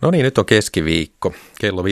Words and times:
No 0.00 0.10
niin, 0.10 0.22
nyt 0.22 0.38
on 0.38 0.46
keskiviikko. 0.46 1.32
Kello 1.60 1.82
15.05. 1.82 1.88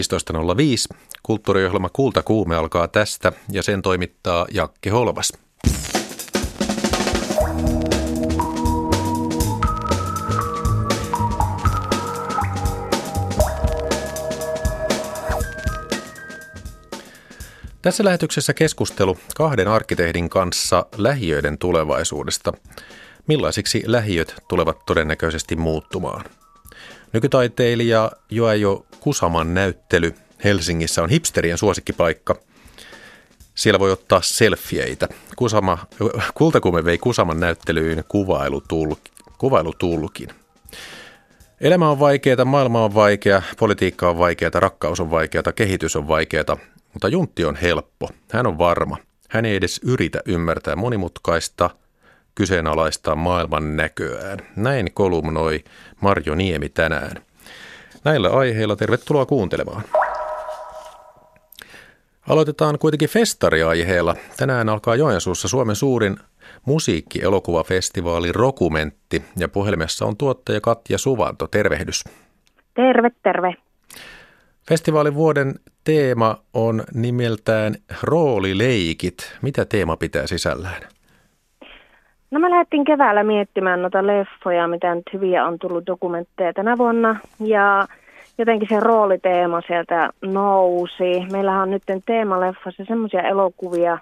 Kulttuuriohjelma 1.23 1.89
Kulta 1.89 2.23
kuume 2.23 2.57
alkaa 2.57 2.89
tästä 2.89 3.33
ja 3.53 3.63
sen 3.63 3.83
toimittaa 3.83 4.47
Jakke 4.51 4.91
Holvas. 4.91 5.33
Tässä 17.83 18.05
lähetyksessä 18.05 18.55
keskustelu 18.55 19.19
kahden 19.37 19.69
arkkitehdin 19.69 20.31
kanssa 20.31 20.87
lähiöiden 20.97 21.59
tulevaisuudesta. 21.59 22.53
Millaisiksi 23.27 23.83
lähiöt 23.87 24.35
tulevat 24.49 24.87
todennäköisesti 24.87 25.57
muuttumaan? 25.57 26.25
Nykytaiteilija 27.17 28.11
Joajo 28.31 28.87
Kusaman 29.01 29.55
näyttely 29.55 30.15
Helsingissä 30.45 31.03
on 31.03 31.11
hipsterien 31.11 31.59
suosikkipaikka. 31.59 32.37
Siellä 33.55 33.79
voi 33.79 33.91
ottaa 33.91 34.21
selfieitä. 34.23 35.09
Kusama, 35.37 35.79
kultakume 36.35 36.85
vei 36.85 36.99
Kusaman 36.99 37.41
näyttelyyn 37.41 38.05
kuvailutulkin. 38.09 39.15
kuvailutulkin. 39.39 40.29
Elämä 41.61 41.91
on 41.91 41.99
vaikeaa, 41.99 42.45
maailma 42.45 42.85
on 42.85 42.95
vaikea, 42.95 43.43
politiikka 43.59 44.09
on 44.11 44.19
vaikeaa, 44.19 44.51
rakkaus 44.55 45.01
on 45.01 45.11
vaikeaa, 45.11 45.53
kehitys 45.55 45.97
on 45.97 46.09
vaikeaa, 46.09 46.57
mutta 46.93 47.09
Juntti 47.09 47.45
on 47.45 47.57
helppo. 47.57 48.11
Hän 48.33 48.47
on 48.47 48.59
varma. 48.59 48.97
Hän 49.29 49.45
ei 49.45 49.57
edes 49.57 49.81
yritä 49.85 50.21
ymmärtää 50.27 50.77
monimutkaista– 50.77 51.71
kyseenalaistaa 52.37 53.17
maailman 53.17 53.77
näköään. 53.77 54.39
Näin 54.57 54.93
kolumnoi 54.95 55.65
Marjo 56.01 56.35
Niemi 56.35 56.69
tänään. 56.69 57.23
Näillä 58.05 58.31
aiheilla 58.31 58.77
tervetuloa 58.77 59.27
kuuntelemaan. 59.27 59.83
Aloitetaan 62.29 62.79
kuitenkin 62.79 63.09
festariaiheella. 63.09 64.17
Tänään 64.37 64.69
alkaa 64.69 64.97
Joensuussa 64.97 65.49
Suomen 65.49 65.77
suurin 65.77 66.17
musiikkielokuvafestivaali 66.65 68.33
Rokumentti 68.33 69.25
ja 69.37 69.49
puhelimessa 69.49 70.07
on 70.07 70.17
tuottaja 70.17 70.61
Katja 70.61 70.99
Suvanto. 70.99 71.47
Tervehdys. 71.47 72.05
Terve, 72.75 73.11
terve. 73.23 73.55
Festivaalin 74.69 75.15
vuoden 75.15 75.55
teema 75.85 76.43
on 76.55 76.85
nimeltään 76.95 77.75
Roolileikit. 78.03 79.33
Mitä 79.43 79.65
teema 79.65 79.97
pitää 79.97 80.27
sisällään? 80.27 80.96
No 82.37 82.41
me 82.41 82.51
lähdettiin 82.51 82.85
keväällä 82.85 83.23
miettimään 83.23 83.83
noita 83.83 84.07
leffoja, 84.07 84.69
mitä 84.69 84.95
nyt 84.95 85.13
hyviä 85.13 85.47
on 85.47 85.59
tullut 85.59 85.87
dokumentteja 85.87 86.53
tänä 86.53 86.79
vuonna. 86.79 87.21
Ja 87.41 87.87
jotenkin 88.39 88.69
se 88.69 88.81
rooliteema 88.81 89.61
sieltä 89.67 90.11
nousi. 90.23 91.27
Meillähän 91.33 91.63
on 91.63 91.71
nyt 91.71 91.83
teemaleffassa 92.07 92.85
semmoisia 92.85 93.23
elokuvia, 93.23 93.99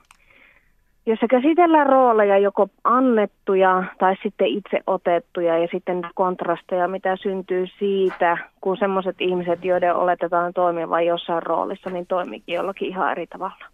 jossa 1.06 1.26
käsitellään 1.26 1.86
rooleja 1.86 2.38
joko 2.38 2.68
annettuja 2.84 3.84
tai 3.98 4.14
sitten 4.22 4.46
itse 4.46 4.80
otettuja 4.86 5.58
ja 5.58 5.68
sitten 5.72 6.02
kontrasteja, 6.14 6.88
mitä 6.88 7.16
syntyy 7.16 7.66
siitä, 7.78 8.38
kun 8.60 8.76
semmoiset 8.76 9.16
ihmiset, 9.18 9.64
joiden 9.64 9.94
oletetaan 9.94 10.52
toimivan 10.52 11.06
jossain 11.06 11.42
roolissa, 11.42 11.90
niin 11.90 12.06
toimikin 12.06 12.54
jollakin 12.54 12.88
ihan 12.88 13.10
eri 13.10 13.26
tavalla. 13.26 13.73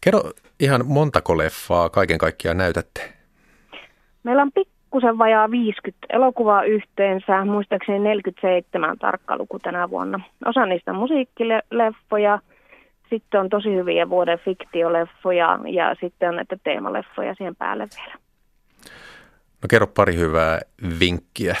Kerro 0.00 0.20
ihan 0.60 0.86
montako 0.86 1.38
leffaa 1.38 1.88
kaiken 1.88 2.18
kaikkiaan 2.18 2.56
näytätte? 2.56 3.14
Meillä 4.22 4.42
on 4.42 4.52
pikkusen 4.54 5.18
vajaa 5.18 5.50
50 5.50 6.06
elokuvaa 6.10 6.62
yhteensä, 6.62 7.44
muistaakseni 7.44 7.98
47 7.98 8.98
tarkka 8.98 9.36
luku 9.36 9.58
tänä 9.58 9.90
vuonna. 9.90 10.20
Osa 10.44 10.66
niistä 10.66 10.90
on 10.90 10.96
musiikkileffoja, 10.96 12.38
sitten 13.10 13.40
on 13.40 13.48
tosi 13.48 13.68
hyviä 13.68 14.08
vuoden 14.08 14.38
fiktioleffoja 14.38 15.58
ja 15.72 15.94
sitten 16.00 16.28
on 16.28 16.36
näitä 16.36 16.56
teemaleffoja 16.64 17.34
siihen 17.34 17.56
päälle 17.56 17.88
vielä. 17.96 18.14
No 19.62 19.66
kerro 19.70 19.86
pari 19.86 20.16
hyvää 20.16 20.60
vinkkiä. 21.00 21.56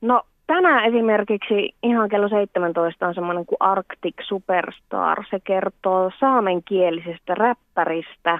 No 0.00 0.22
tänään 0.46 0.84
esimerkiksi 0.84 1.74
ihan 1.82 2.08
kello 2.08 2.28
17 2.28 3.08
on 3.08 3.14
semmoinen 3.14 3.46
kuin 3.46 3.56
Arctic 3.60 4.14
Superstar. 4.22 5.24
Se 5.30 5.40
kertoo 5.40 6.10
saamenkielisestä 6.20 7.34
räppäristä, 7.34 8.38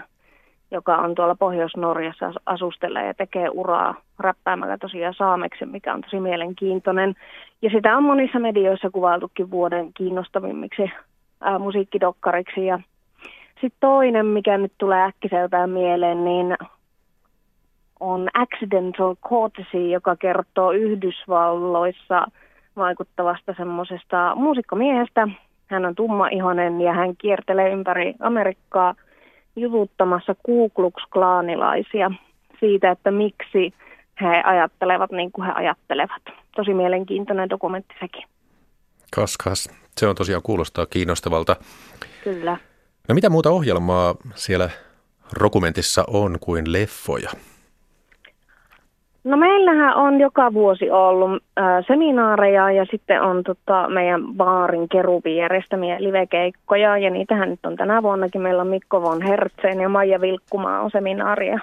joka 0.70 0.96
on 0.96 1.14
tuolla 1.14 1.34
Pohjois-Norjassa 1.34 2.32
asustelee 2.46 3.06
ja 3.06 3.14
tekee 3.14 3.48
uraa 3.48 3.94
räppäämällä 4.18 4.78
tosiaan 4.78 5.14
saameksi, 5.14 5.66
mikä 5.66 5.94
on 5.94 6.00
tosi 6.00 6.20
mielenkiintoinen. 6.20 7.14
Ja 7.62 7.70
sitä 7.70 7.96
on 7.96 8.02
monissa 8.02 8.38
medioissa 8.38 8.90
kuvailtukin 8.90 9.50
vuoden 9.50 9.92
kiinnostavimmiksi 9.94 10.90
ää, 11.40 11.58
musiikkidokkariksi. 11.58 12.66
Ja 12.66 12.80
sitten 13.60 13.80
toinen, 13.80 14.26
mikä 14.26 14.58
nyt 14.58 14.72
tulee 14.78 15.02
äkkiseltään 15.02 15.70
mieleen, 15.70 16.24
niin 16.24 16.56
on 18.02 18.28
Accidental 18.34 19.16
Courtesy, 19.28 19.88
joka 19.88 20.16
kertoo 20.16 20.72
Yhdysvalloissa 20.72 22.26
vaikuttavasta 22.76 23.54
semmoisesta 23.56 24.34
muusikkomiehestä. 24.34 25.28
Hän 25.66 25.84
on 25.84 25.94
tummaihoinen 25.94 26.80
ja 26.80 26.92
hän 26.92 27.16
kiertelee 27.16 27.70
ympäri 27.70 28.14
Amerikkaa 28.20 28.94
jututtamassa 29.56 30.34
Ku 30.42 30.68
Klux 30.68 31.02
Klaanilaisia 31.12 32.10
siitä, 32.60 32.90
että 32.90 33.10
miksi 33.10 33.74
he 34.20 34.42
ajattelevat 34.44 35.10
niin 35.10 35.32
kuin 35.32 35.46
he 35.46 35.52
ajattelevat. 35.52 36.22
Tosi 36.56 36.74
mielenkiintoinen 36.74 37.50
dokumentti 37.50 37.94
sekin. 38.00 38.24
Kas, 39.16 39.36
kas. 39.36 39.70
Se 39.96 40.06
on 40.06 40.14
tosiaan 40.14 40.42
kuulostaa 40.42 40.86
kiinnostavalta. 40.86 41.56
Kyllä. 42.24 42.56
No 43.08 43.14
mitä 43.14 43.30
muuta 43.30 43.50
ohjelmaa 43.50 44.14
siellä 44.34 44.70
dokumentissa 45.40 46.04
on 46.08 46.38
kuin 46.40 46.72
leffoja? 46.72 47.30
No 49.24 49.36
meillähän 49.36 49.96
on 49.96 50.20
joka 50.20 50.52
vuosi 50.52 50.90
ollut 50.90 51.42
äh, 51.60 51.84
seminaareja 51.86 52.70
ja 52.70 52.86
sitten 52.90 53.22
on 53.22 53.42
tota, 53.42 53.88
meidän 53.88 54.34
baarin 54.36 54.88
keruvin 54.88 55.36
järjestämiä 55.36 55.96
livekeikkoja 55.98 56.98
ja 56.98 57.10
niitähän 57.10 57.50
nyt 57.50 57.66
on 57.66 57.76
tänä 57.76 58.02
vuonnakin. 58.02 58.40
Meillä 58.40 58.62
on 58.62 58.68
Mikko 58.68 59.02
von 59.02 59.22
Hertzen 59.22 59.80
ja 59.80 59.88
Maija 59.88 60.20
Vilkkumaa 60.20 60.80
on 60.80 60.90
seminaaria 60.90 61.60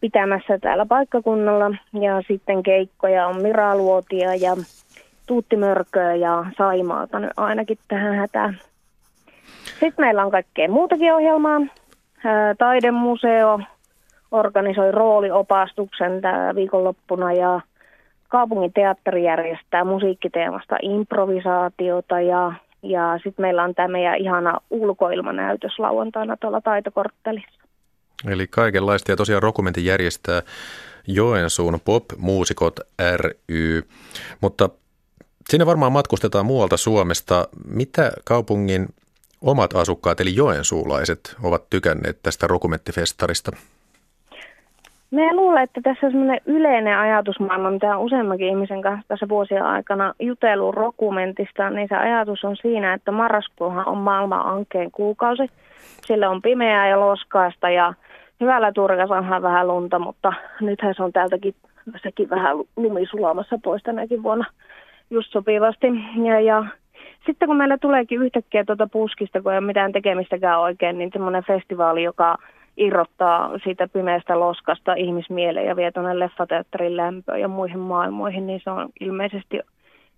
pitämässä 0.00 0.58
täällä 0.58 0.86
paikkakunnalla 0.86 1.76
ja 1.92 2.22
sitten 2.28 2.62
keikkoja 2.62 3.26
on 3.26 3.42
Mira 3.42 3.76
Luotia 3.76 4.34
ja 4.34 4.56
Tuutti 5.26 5.56
Mörköä 5.56 6.14
ja 6.14 6.46
Saimaata 6.58 7.18
nyt 7.18 7.30
ainakin 7.36 7.78
tähän 7.88 8.14
hätään. 8.14 8.58
Sitten 9.64 10.04
meillä 10.04 10.24
on 10.24 10.30
kaikkea 10.30 10.68
muutakin 10.68 11.14
ohjelmaa. 11.14 11.60
Taidemuseo, 12.58 13.60
organisoi 14.30 14.92
rooliopastuksen 14.92 16.20
tämä 16.20 16.54
viikonloppuna 16.54 17.32
ja 17.32 17.60
kaupungin 18.28 18.72
teatteri 18.72 19.24
järjestää 19.24 19.84
musiikkiteemasta 19.84 20.76
improvisaatiota 20.82 22.20
ja, 22.20 22.52
ja 22.82 23.18
sitten 23.24 23.42
meillä 23.42 23.64
on 23.64 23.74
tämä 23.74 23.88
meidän 23.88 24.18
ihana 24.18 24.60
ulkoilmanäytös 24.70 25.78
lauantaina 25.78 26.36
tuolla 26.36 26.60
taitokorttelissa. 26.60 27.60
Eli 28.26 28.46
kaikenlaista 28.46 29.12
ja 29.12 29.16
tosiaan 29.16 29.42
Rokumentin 29.42 29.84
järjestää 29.84 30.42
Joensuun 31.06 31.80
Pop-muusikot 31.84 32.80
ry, 33.16 33.82
mutta 34.40 34.68
sinne 35.48 35.66
varmaan 35.66 35.92
matkustetaan 35.92 36.46
muualta 36.46 36.76
Suomesta. 36.76 37.48
Mitä 37.64 38.12
kaupungin 38.24 38.88
omat 39.40 39.76
asukkaat 39.76 40.20
eli 40.20 40.36
joensuulaiset 40.36 41.36
ovat 41.42 41.70
tykänneet 41.70 42.18
tästä 42.22 42.46
Rokumenttifestarista? 42.46 43.50
Me 45.10 45.34
luulen, 45.34 45.62
että 45.62 45.80
tässä 45.80 46.06
on 46.06 46.12
sellainen 46.12 46.40
yleinen 46.46 46.98
ajatusmaailma, 46.98 47.70
mitä 47.70 47.96
on 47.96 48.04
useammankin 48.04 48.48
ihmisen 48.48 48.82
kanssa 48.82 49.08
tässä 49.08 49.28
vuosien 49.28 49.64
aikana 49.64 50.14
jutellut 50.20 50.76
dokumentista, 50.76 51.70
niin 51.70 51.88
se 51.88 51.96
ajatus 51.96 52.44
on 52.44 52.56
siinä, 52.56 52.94
että 52.94 53.12
marraskuuhan 53.12 53.88
on 53.88 53.98
maailman 53.98 54.46
ankeen 54.46 54.90
kuukausi. 54.90 55.50
Sillä 56.06 56.30
on 56.30 56.42
pimeää 56.42 56.88
ja 56.88 57.00
loskaista 57.00 57.70
ja 57.70 57.94
hyvällä 58.40 58.72
turkassa 58.72 59.14
onhan 59.14 59.42
vähän 59.42 59.68
lunta, 59.68 59.98
mutta 59.98 60.32
nythän 60.60 60.94
se 60.94 61.02
on 61.02 61.12
täältäkin 61.12 61.54
sekin 62.02 62.30
vähän 62.30 62.56
lumi 62.76 63.06
sulamassa 63.06 63.58
pois 63.64 63.82
tänäkin 63.82 64.22
vuonna 64.22 64.44
just 65.10 65.32
sopivasti. 65.32 65.86
Ja, 66.24 66.40
ja 66.40 66.64
sitten 67.26 67.48
kun 67.48 67.56
meillä 67.56 67.78
tuleekin 67.78 68.22
yhtäkkiä 68.22 68.64
tuota 68.64 68.88
puskista, 68.92 69.42
kun 69.42 69.52
ei 69.52 69.58
ole 69.58 69.66
mitään 69.66 69.92
tekemistäkään 69.92 70.60
oikein, 70.60 70.98
niin 70.98 71.10
semmoinen 71.12 71.44
festivaali, 71.44 72.02
joka 72.02 72.36
irrottaa 72.78 73.50
siitä 73.64 73.88
pimeästä 73.88 74.40
loskasta 74.40 74.94
ihmismieleen 74.94 75.66
ja 75.66 75.76
vie 75.76 75.92
tuonne 75.92 76.18
leffateatterin 76.18 76.96
lämpöön 76.96 77.40
ja 77.40 77.48
muihin 77.48 77.78
maailmoihin, 77.78 78.46
niin 78.46 78.60
se 78.64 78.70
on 78.70 78.88
ilmeisesti 79.00 79.60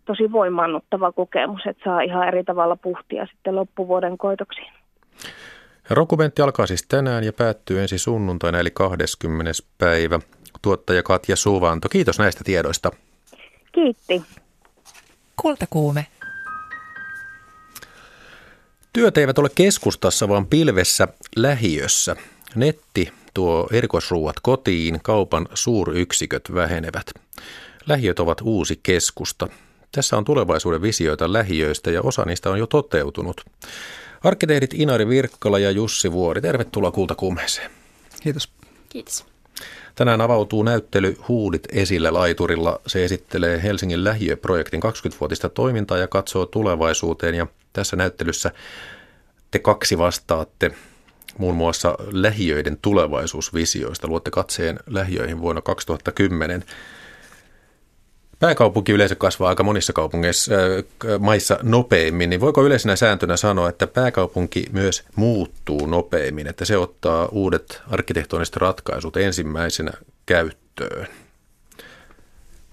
tosi 0.05 0.33
voimannuttava 0.33 1.13
kokemus, 1.13 1.61
että 1.67 1.85
saa 1.85 2.01
ihan 2.01 2.29
eri 2.29 2.45
tavalla 2.45 2.77
puhtia 2.77 3.27
sitten 3.27 3.57
loppuvuoden 3.57 4.19
koitoksiin. 4.19 4.73
Rokumentti 5.91 6.43
alkaa 6.43 6.67
siis 6.67 6.87
tänään 6.89 7.25
ja 7.25 7.33
päättyy 7.33 7.81
ensi 7.81 7.99
sunnuntaina 7.99 8.59
eli 8.59 8.71
20. 8.71 9.53
päivä. 9.79 10.19
Tuottaja 10.63 11.03
Katja 11.03 11.37
Suvanto, 11.37 11.89
kiitos 11.89 12.19
näistä 12.19 12.45
tiedoista. 12.45 12.91
Kiitti. 13.73 14.23
Kultakuume. 15.43 16.07
Työt 18.93 19.19
eivät 19.19 19.39
ole 19.39 19.49
keskustassa, 19.55 20.29
vaan 20.29 20.47
pilvessä 20.47 21.09
lähiössä. 21.37 22.17
Netti 22.55 23.13
tuo 23.35 23.69
erikoisruuat 23.73 24.37
kotiin, 24.43 25.01
kaupan 25.03 25.49
suuryksiköt 25.55 26.55
vähenevät. 26.55 27.07
Lähiöt 27.87 28.21
ovat 28.21 28.41
uusi 28.43 28.81
keskusta. 28.83 29.49
Tässä 29.93 30.17
on 30.17 30.25
tulevaisuuden 30.25 30.83
visioita 30.83 31.33
lähiöistä 31.33 31.91
ja 31.91 32.03
osa 32.03 32.25
niistä 32.25 32.51
on 32.51 32.59
jo 32.59 32.67
toteutunut. 32.67 33.45
Arkkitehdit 34.25 34.75
Inari 34.75 35.09
Virkkala 35.09 35.59
ja 35.59 35.71
Jussi 35.71 36.13
Vuori, 36.13 36.41
tervetuloa 36.41 36.91
Kultakuumeeseen. 36.91 37.71
Kiitos. 38.23 38.53
Kiitos. 38.89 39.27
Tänään 39.95 40.21
avautuu 40.21 40.63
näyttely 40.63 41.17
Huudit 41.29 41.63
esillä 41.73 42.15
laiturilla. 42.15 42.81
Se 42.87 43.05
esittelee 43.05 43.63
Helsingin 43.63 44.05
lähiöprojektin 44.05 44.83
20-vuotista 44.83 45.49
toimintaa 45.49 45.99
ja 45.99 46.09
katsoo 46.09 46.47
tulevaisuuteen. 46.47 47.35
Ja 47.35 47.47
tässä 47.73 47.97
näyttelyssä 47.97 48.51
te 49.51 49.59
kaksi 49.59 49.99
vastaatte 49.99 50.71
muun 51.41 51.57
muassa 51.57 51.95
lähiöiden 52.13 52.79
tulevaisuusvisioista. 52.83 54.09
Luotte 54.09 54.31
katseen 54.31 54.81
lähiöihin 54.87 55.41
vuonna 55.41 55.63
2010. 55.63 56.65
Pääkaupunki 58.39 58.93
yleensä 58.93 59.15
kasvaa 59.15 59.49
aika 59.49 59.63
monissa 59.63 59.93
kaupungeissa, 59.93 60.55
äh, 60.55 61.21
maissa 61.21 61.59
nopeimmin, 61.63 62.31
niin 62.31 62.41
voiko 62.41 62.65
yleisenä 62.65 62.97
sääntönä 62.97 63.37
sanoa, 63.37 63.69
että 63.69 63.87
pääkaupunki 63.87 64.65
myös 64.73 65.05
muuttuu 65.17 65.87
nopeimmin, 65.87 66.47
että 66.47 66.65
se 66.65 66.77
ottaa 66.77 67.29
uudet 67.33 67.83
arkkitehtooniset 67.91 68.57
ratkaisut 68.57 69.17
ensimmäisenä 69.17 69.93
käyttöön? 70.27 71.07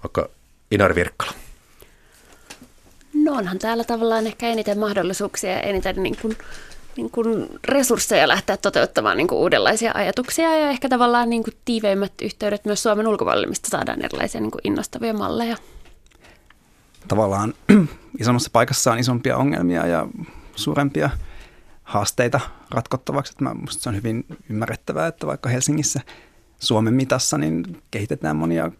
Vaikka 0.04 0.28
Inar 0.70 0.94
Virkkala. 0.94 1.32
No 3.14 3.32
onhan 3.32 3.58
täällä 3.58 3.84
tavallaan 3.84 4.26
ehkä 4.26 4.48
eniten 4.48 4.78
mahdollisuuksia 4.78 5.50
ja 5.50 5.60
eniten 5.60 6.02
niin 6.02 6.16
kuin, 6.22 6.36
niin 6.98 7.10
kuin 7.10 7.48
resursseja 7.64 8.28
lähteä 8.28 8.56
toteuttamaan 8.56 9.16
niin 9.16 9.28
kuin 9.28 9.38
uudenlaisia 9.38 9.92
ajatuksia 9.94 10.56
ja 10.56 10.70
ehkä 10.70 10.88
tavallaan 10.88 11.30
niin 11.30 11.44
kuin 11.44 11.54
tiiveimmät 11.64 12.12
yhteydet 12.22 12.64
myös 12.64 12.82
Suomen 12.82 13.06
ulkopuolelle, 13.06 13.46
mistä 13.46 13.68
saadaan 13.70 14.04
erilaisia 14.04 14.40
niin 14.40 14.50
kuin 14.50 14.60
innostavia 14.64 15.14
malleja. 15.14 15.56
Tavallaan 17.08 17.54
isommassa 18.20 18.50
paikassa 18.52 18.92
on 18.92 18.98
isompia 18.98 19.36
ongelmia 19.36 19.86
ja 19.86 20.06
suurempia 20.56 21.10
haasteita 21.82 22.40
ratkottavaksi. 22.70 23.32
Että 23.32 23.44
mä, 23.44 23.54
musta 23.54 23.82
se 23.82 23.88
on 23.88 23.96
hyvin 23.96 24.24
ymmärrettävää, 24.50 25.06
että 25.06 25.26
vaikka 25.26 25.48
Helsingissä 25.48 26.00
Suomen 26.58 26.94
mitassa 26.94 27.38
niin 27.38 27.82
kehitetään 27.90 28.36
monia 28.36 28.70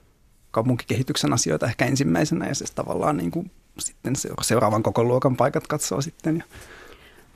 kaupunkikehityksen 0.50 1.32
asioita 1.32 1.66
ehkä 1.66 1.84
ensimmäisenä 1.84 2.48
ja 2.48 2.54
se 2.54 2.64
tavallaan 2.74 3.16
niin 3.16 3.30
kuin 3.30 3.50
sitten 3.78 4.14
seuraavan 4.42 4.82
koko 4.82 5.04
luokan 5.04 5.36
paikat 5.36 5.66
katsoo 5.66 6.00
sitten. 6.00 6.36
Ja 6.36 6.44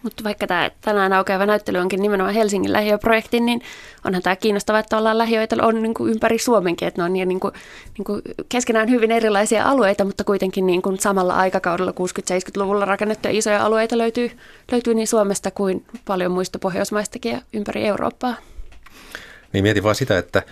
mutta 0.03 0.25
vaikka 0.25 0.47
tämä 0.47 0.71
tänään 0.81 1.13
aukeava 1.13 1.47
näyttely 1.47 1.79
onkin 1.79 2.03
nimenomaan 2.03 2.35
Helsingin 2.35 2.73
lähiöprojekti, 2.73 3.41
niin 3.41 3.63
onhan 4.05 4.23
tämä 4.23 4.37
kiinnostavaa, 4.37 4.81
että 4.81 4.99
ollaan 4.99 5.19
lähiöitä 5.19 5.57
on 5.63 5.83
niin 5.83 5.95
kuin 5.95 6.13
ympäri 6.13 6.39
Suomenkin, 6.39 6.89
että 6.89 7.01
ne 7.01 7.05
on 7.05 7.13
niin 7.13 7.41
kuin, 7.41 7.55
niin 7.99 8.05
kuin 8.05 8.23
keskenään 8.49 8.91
hyvin 8.91 9.11
erilaisia 9.11 9.65
alueita, 9.65 10.05
mutta 10.05 10.25
kuitenkin 10.25 10.67
niin 10.67 10.83
kuin 10.83 10.99
samalla 10.99 11.35
aikakaudella 11.35 11.91
60-70-luvulla 11.91 12.85
rakennettuja 12.85 13.39
isoja 13.39 13.65
alueita 13.65 13.99
löytyy, 13.99 14.31
löytyy 14.73 14.95
niin 14.95 15.09
Suomesta 15.09 15.51
kuin 15.51 15.85
paljon 16.05 16.33
muista 16.33 16.59
Pohjoismaistakin 16.59 17.33
ja 17.33 17.41
ympäri 17.53 17.87
Eurooppaa. 17.87 18.35
Niin 19.53 19.65
mietin 19.65 19.83
vaan 19.83 19.95
sitä, 19.95 20.19
että 20.19 20.43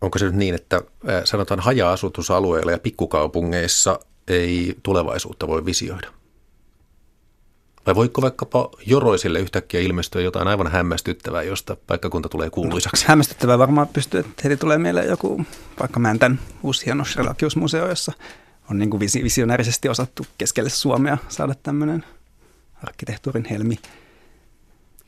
onko 0.00 0.18
se 0.18 0.24
nyt 0.24 0.34
niin, 0.34 0.54
että 0.54 0.82
sanotaan 1.24 1.60
haja-asutusalueilla 1.60 2.72
ja 2.72 2.78
pikkukaupungeissa 2.78 4.00
ei 4.28 4.74
tulevaisuutta 4.82 5.48
voi 5.48 5.64
visioida? 5.64 6.08
Vai 7.86 7.94
voiko 7.94 8.22
vaikkapa 8.22 8.70
joroisille 8.86 9.40
yhtäkkiä 9.40 9.80
ilmestyä 9.80 10.22
jotain 10.22 10.48
aivan 10.48 10.70
hämmästyttävää, 10.70 11.42
josta 11.42 11.76
paikkakunta 11.86 12.28
tulee 12.28 12.50
kuuluisaksi? 12.50 13.04
No, 13.04 13.08
hämmästyttävää 13.08 13.58
varmaan 13.58 13.88
pystyy, 13.88 14.20
että 14.20 14.42
heti 14.44 14.56
tulee 14.56 14.78
mieleen 14.78 15.08
joku, 15.08 15.44
vaikka 15.80 16.00
Mäntän 16.00 16.40
uusi 16.62 16.86
hieno 16.86 17.04
museo 17.56 17.88
jossa 17.88 18.12
on 18.70 18.78
niin 18.78 18.90
kuin 18.90 19.00
visionäärisesti 19.00 19.88
osattu 19.88 20.26
keskelle 20.38 20.70
Suomea 20.70 21.18
saada 21.28 21.54
tämmöinen 21.62 22.04
arkkitehtuurin 22.82 23.44
helmi. 23.44 23.78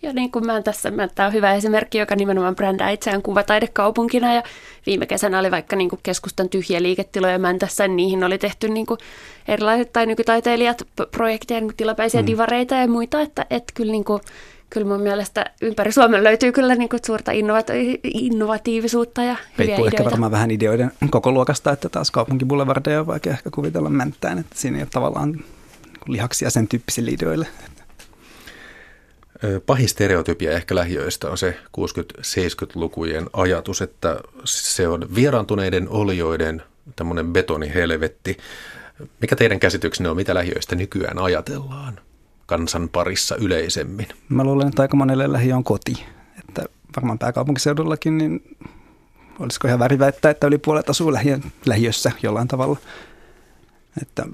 Ja 0.02 0.12
niin 0.12 0.30
kuin 0.32 0.46
mä 0.46 0.62
tässä, 0.62 0.90
mä, 0.90 1.08
tämä 1.08 1.26
on 1.26 1.32
hyvä 1.32 1.54
esimerkki, 1.54 1.98
joka 1.98 2.16
nimenomaan 2.16 2.56
brändää 2.56 2.90
itseään 2.90 3.22
kuvataidekaupunkina 3.22 4.34
ja 4.34 4.42
viime 4.86 5.06
kesänä 5.06 5.38
oli 5.38 5.50
vaikka 5.50 5.76
niin 5.76 5.90
kuin 5.90 6.00
keskustan 6.02 6.48
tyhjiä 6.48 6.82
liiketiloja 6.82 7.38
Mäntässä, 7.38 7.88
niin 7.88 7.96
niihin 7.96 8.24
oli 8.24 8.38
tehty 8.38 8.68
niin 8.68 8.86
kuin 8.86 8.98
erilaiset 9.48 9.92
tai 9.92 10.06
nykytaiteilijat 10.06 10.82
projekteja, 11.10 11.60
niin 11.60 11.76
tilapäisiä 11.76 12.22
mm. 12.22 12.26
divareita 12.26 12.74
ja 12.74 12.88
muita, 12.88 13.20
että, 13.20 13.46
että 13.50 13.72
kyllä 13.74 13.92
niin 13.92 14.04
kuin, 14.04 14.20
kyllä 14.70 14.86
mun 14.86 15.00
mielestä 15.00 15.44
ympäri 15.60 15.92
Suomen 15.92 16.24
löytyy 16.24 16.52
kyllä 16.52 16.74
niin 16.74 16.88
kuin 16.88 17.00
suurta 17.06 17.32
innova- 17.32 18.00
innovatiivisuutta 18.04 19.22
ja 19.22 19.36
hyviä 19.58 19.66
Riippuu 19.66 19.86
ideoita. 19.86 19.96
ehkä 19.96 20.10
varmaan 20.10 20.32
vähän 20.32 20.50
ideoiden 20.50 20.92
koko 21.10 21.32
luokasta, 21.32 21.72
että 21.72 21.88
taas 21.88 22.10
kaupunkiboulevardeja 22.10 23.00
on 23.00 23.06
vaikea 23.06 23.32
ehkä 23.32 23.50
kuvitella 23.50 23.90
mänttään, 23.90 24.38
että 24.38 24.56
siinä 24.58 24.76
ei 24.76 24.82
ole 24.82 24.88
tavallaan 24.92 25.40
lihaksia 26.06 26.50
sen 26.50 26.68
tyyppisille 26.68 27.10
ideoille. 27.10 27.46
Pahin 29.66 29.88
stereotypia 29.88 30.52
ehkä 30.52 30.74
lähiöistä 30.74 31.30
on 31.30 31.38
se 31.38 31.58
60-70-lukujen 31.78 33.26
ajatus, 33.32 33.82
että 33.82 34.20
se 34.44 34.88
on 34.88 35.14
vieraantuneiden 35.14 35.88
olioiden 35.88 36.62
tämmöinen 36.96 37.32
betonihelvetti. 37.32 38.36
Mikä 39.20 39.36
teidän 39.36 39.60
käsityksenne 39.60 40.10
on, 40.10 40.16
mitä 40.16 40.34
lähiöistä 40.34 40.76
nykyään 40.76 41.18
ajatellaan 41.18 42.00
kansan 42.46 42.88
parissa 42.88 43.36
yleisemmin? 43.36 44.06
Mä 44.28 44.44
luulen, 44.44 44.68
että 44.68 44.82
aika 44.82 44.96
monelle 44.96 45.32
lähiö 45.32 45.56
on 45.56 45.64
koti. 45.64 46.04
Että 46.38 46.64
varmaan 46.96 47.18
pääkaupunkiseudullakin, 47.18 48.18
niin 48.18 48.56
olisiko 49.38 49.68
ihan 49.68 49.80
väri 49.80 49.98
väittää, 49.98 50.30
että 50.30 50.46
yli 50.46 50.58
puolet 50.58 50.90
asuu 50.90 51.12
lähiö, 51.12 51.38
lähiössä 51.66 52.12
jollain 52.22 52.48
tavalla. 52.48 52.76
Että 54.02 54.26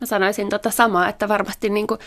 Mä 0.00 0.06
sanoisin 0.06 0.48
tota 0.48 0.70
samaa, 0.70 1.08
että 1.08 1.28
varmasti 1.28 1.68
niin 1.68 1.86
kuin 1.86 2.00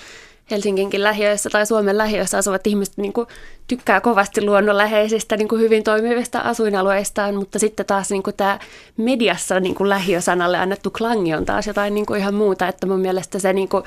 Helsinginkin 0.51 1.03
lähiöissä 1.03 1.49
tai 1.49 1.65
Suomen 1.65 1.97
lähiöissä 1.97 2.37
asuvat 2.37 2.67
ihmiset 2.67 2.97
niin 2.97 3.13
kuin 3.13 3.27
tykkää 3.67 4.01
kovasti 4.01 4.45
luonnonläheisistä 4.45 5.37
niin 5.37 5.47
kuin 5.47 5.61
hyvin 5.61 5.83
toimivista 5.83 6.39
asuinalueistaan, 6.39 7.35
mutta 7.35 7.59
sitten 7.59 7.85
taas 7.85 8.09
niin 8.09 8.23
kuin 8.23 8.35
tämä 8.35 8.59
mediassa 8.97 9.59
niin 9.59 9.75
kuin 9.75 9.89
lähiösanalle 9.89 10.57
annettu 10.57 10.91
klangi 10.91 11.33
on 11.33 11.45
taas 11.45 11.67
jotain 11.67 11.93
niin 11.93 12.05
kuin 12.05 12.19
ihan 12.19 12.33
muuta, 12.33 12.67
että 12.67 12.87
mun 12.87 12.99
mielestä 12.99 13.39
se 13.39 13.53
niin 13.53 13.69
kuin 13.69 13.83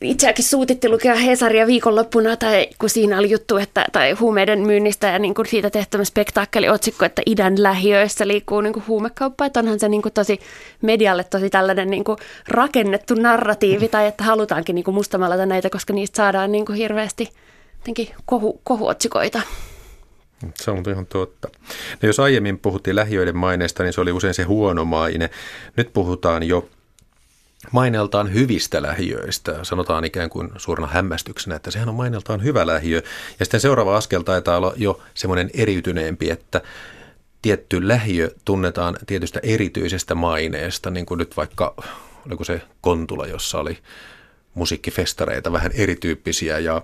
itseäkin 0.00 0.44
suutitti 0.44 0.88
lukea 0.88 1.14
Hesaria 1.14 1.66
viikonloppuna, 1.66 2.36
tai 2.36 2.66
kun 2.78 2.90
siinä 2.90 3.18
oli 3.18 3.30
juttu, 3.30 3.56
että, 3.56 3.84
tai 3.92 4.12
huumeiden 4.12 4.60
myynnistä 4.60 5.06
ja 5.06 5.18
niin 5.18 5.34
kuin 5.34 5.46
siitä 5.46 5.70
tehtävä 5.70 6.04
spektakkeliotsikko, 6.04 7.04
että 7.04 7.22
idän 7.26 7.62
lähiöissä 7.62 8.28
liikkuu 8.28 8.60
niin 8.60 8.72
kuin 8.72 8.84
huumekauppa, 8.88 9.46
että 9.46 9.60
onhan 9.60 9.80
se 9.80 9.88
niin 9.88 10.02
kuin 10.02 10.12
tosi 10.12 10.40
medialle 10.82 11.24
tosi 11.24 11.50
tällainen 11.50 11.90
niin 11.90 12.04
kuin 12.04 12.18
rakennettu 12.48 13.14
narratiivi, 13.14 13.88
tai 13.88 14.06
että 14.06 14.24
halutaankin 14.24 14.74
niin 14.74 14.84
kuin 14.84 14.94
mustamalata 14.94 15.46
näitä, 15.46 15.70
koska 15.70 15.92
niistä 15.92 16.16
saadaan 16.16 16.52
niin 16.52 16.66
kuin 16.66 16.78
hirveästi 16.78 17.28
kohu, 18.26 18.60
kohuotsikoita. 18.64 19.42
Se 20.54 20.70
on 20.70 20.82
ihan 20.90 21.06
totta. 21.06 21.48
No 22.02 22.06
jos 22.06 22.20
aiemmin 22.20 22.58
puhuttiin 22.58 22.96
lähiöiden 22.96 23.36
maineesta, 23.36 23.82
niin 23.82 23.92
se 23.92 24.00
oli 24.00 24.12
usein 24.12 24.34
se 24.34 24.42
huono 24.42 24.84
maine. 24.84 25.30
Nyt 25.76 25.92
puhutaan 25.92 26.42
jo 26.42 26.68
maineltaan 27.72 28.32
hyvistä 28.32 28.82
lähiöistä. 28.82 29.58
Sanotaan 29.64 30.04
ikään 30.04 30.30
kuin 30.30 30.50
suurena 30.56 30.88
hämmästyksenä, 30.88 31.56
että 31.56 31.70
sehän 31.70 31.88
on 31.88 31.94
maineltaan 31.94 32.42
hyvä 32.42 32.66
lähiö. 32.66 33.02
Ja 33.38 33.44
sitten 33.44 33.60
seuraava 33.60 33.96
askel 33.96 34.22
taitaa 34.22 34.56
olla 34.56 34.72
jo 34.76 35.00
semmoinen 35.14 35.50
eriytyneempi, 35.54 36.30
että 36.30 36.60
tietty 37.42 37.88
lähiö 37.88 38.30
tunnetaan 38.44 38.96
tietystä 39.06 39.40
erityisestä 39.42 40.14
maineesta, 40.14 40.90
niin 40.90 41.06
kuin 41.06 41.18
nyt 41.18 41.36
vaikka, 41.36 41.74
oliko 42.26 42.44
se 42.44 42.62
Kontula, 42.80 43.26
jossa 43.26 43.58
oli 43.58 43.78
musiikkifestareita 44.54 45.52
vähän 45.52 45.72
erityyppisiä 45.74 46.58
ja 46.58 46.82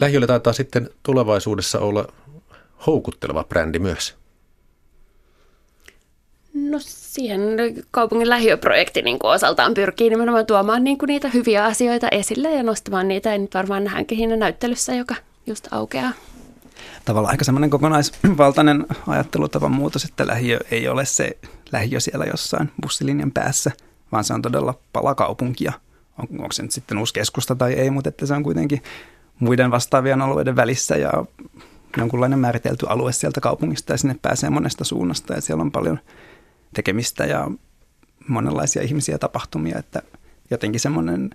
lähiöllä 0.00 0.26
taitaa 0.26 0.52
sitten 0.52 0.90
tulevaisuudessa 1.02 1.78
olla 1.78 2.12
houkutteleva 2.86 3.44
brändi 3.44 3.78
myös. 3.78 4.14
No 6.54 6.78
siihen 6.80 7.40
kaupungin 7.90 8.28
lähiöprojekti 8.28 9.02
niin 9.02 9.18
kuin 9.18 9.30
osaltaan 9.30 9.74
pyrkii 9.74 10.10
nimenomaan 10.10 10.46
tuomaan 10.46 10.84
niin 10.84 10.98
kuin 10.98 11.06
niitä 11.06 11.28
hyviä 11.28 11.64
asioita 11.64 12.08
esille 12.10 12.50
ja 12.50 12.62
nostamaan 12.62 13.08
niitä. 13.08 13.32
Ja 13.32 13.38
nyt 13.38 13.54
varmaan 13.54 13.84
nähdäänkin 13.84 14.18
siinä 14.18 14.36
näyttelyssä, 14.36 14.94
joka 14.94 15.14
just 15.46 15.68
aukeaa. 15.70 16.12
Tavallaan 17.04 17.30
aika 17.30 17.44
semmoinen 17.44 17.70
kokonaisvaltainen 17.70 18.86
ajattelutavan 19.06 19.72
muutos, 19.72 20.04
että 20.04 20.26
lähiö 20.26 20.58
ei 20.70 20.88
ole 20.88 21.04
se 21.04 21.36
lähiö 21.72 22.00
siellä 22.00 22.24
jossain 22.24 22.70
bussilinjan 22.82 23.32
päässä, 23.32 23.70
vaan 24.12 24.24
se 24.24 24.34
on 24.34 24.42
todella 24.42 24.74
pala 24.92 25.14
kaupunkia. 25.14 25.72
On, 26.18 26.28
onko 26.40 26.52
se 26.52 26.62
nyt 26.62 26.72
sitten 26.72 26.98
uusi 26.98 27.14
keskusta 27.14 27.54
tai 27.54 27.72
ei, 27.72 27.90
mutta 27.90 28.08
että 28.08 28.26
se 28.26 28.34
on 28.34 28.42
kuitenkin 28.42 28.82
muiden 29.38 29.70
vastaavien 29.70 30.22
alueiden 30.22 30.56
välissä 30.56 30.96
ja 30.96 31.12
jonkunlainen 31.96 32.38
määritelty 32.38 32.86
alue 32.88 33.12
sieltä 33.12 33.40
kaupungista 33.40 33.92
ja 33.92 33.98
sinne 33.98 34.16
pääsee 34.22 34.50
monesta 34.50 34.84
suunnasta 34.84 35.34
ja 35.34 35.40
siellä 35.40 35.62
on 35.62 35.72
paljon– 35.72 35.98
tekemistä 36.74 37.24
ja 37.24 37.50
monenlaisia 38.28 38.82
ihmisiä 38.82 39.18
tapahtumia, 39.18 39.78
että 39.78 40.02
jotenkin 40.50 40.80
semmoinen 40.80 41.30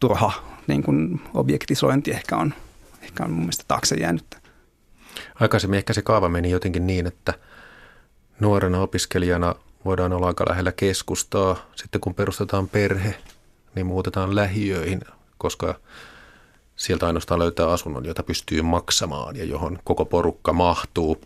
turha 0.00 0.32
niin 0.66 0.82
kuin 0.82 1.20
objektisointi 1.34 2.10
ehkä 2.10 2.36
on, 2.36 2.54
ehkä 3.02 3.24
on 3.24 3.30
mun 3.30 3.40
mielestä 3.40 3.64
taakse 3.68 3.94
jäänyt. 3.94 4.36
Aikaisemmin 5.40 5.78
ehkä 5.78 5.92
se 5.92 6.02
kaava 6.02 6.28
meni 6.28 6.50
jotenkin 6.50 6.86
niin, 6.86 7.06
että 7.06 7.34
nuorena 8.40 8.80
opiskelijana 8.80 9.54
voidaan 9.84 10.12
olla 10.12 10.26
aika 10.26 10.44
lähellä 10.48 10.72
keskustaa. 10.72 11.56
Sitten 11.76 12.00
kun 12.00 12.14
perustetaan 12.14 12.68
perhe, 12.68 13.14
niin 13.74 13.86
muutetaan 13.86 14.34
lähiöihin, 14.34 15.00
koska 15.38 15.74
sieltä 16.76 17.06
ainoastaan 17.06 17.40
löytää 17.40 17.70
asunnon, 17.70 18.04
jota 18.04 18.22
pystyy 18.22 18.62
maksamaan 18.62 19.36
ja 19.36 19.44
johon 19.44 19.78
koko 19.84 20.04
porukka 20.04 20.52
mahtuu. 20.52 21.20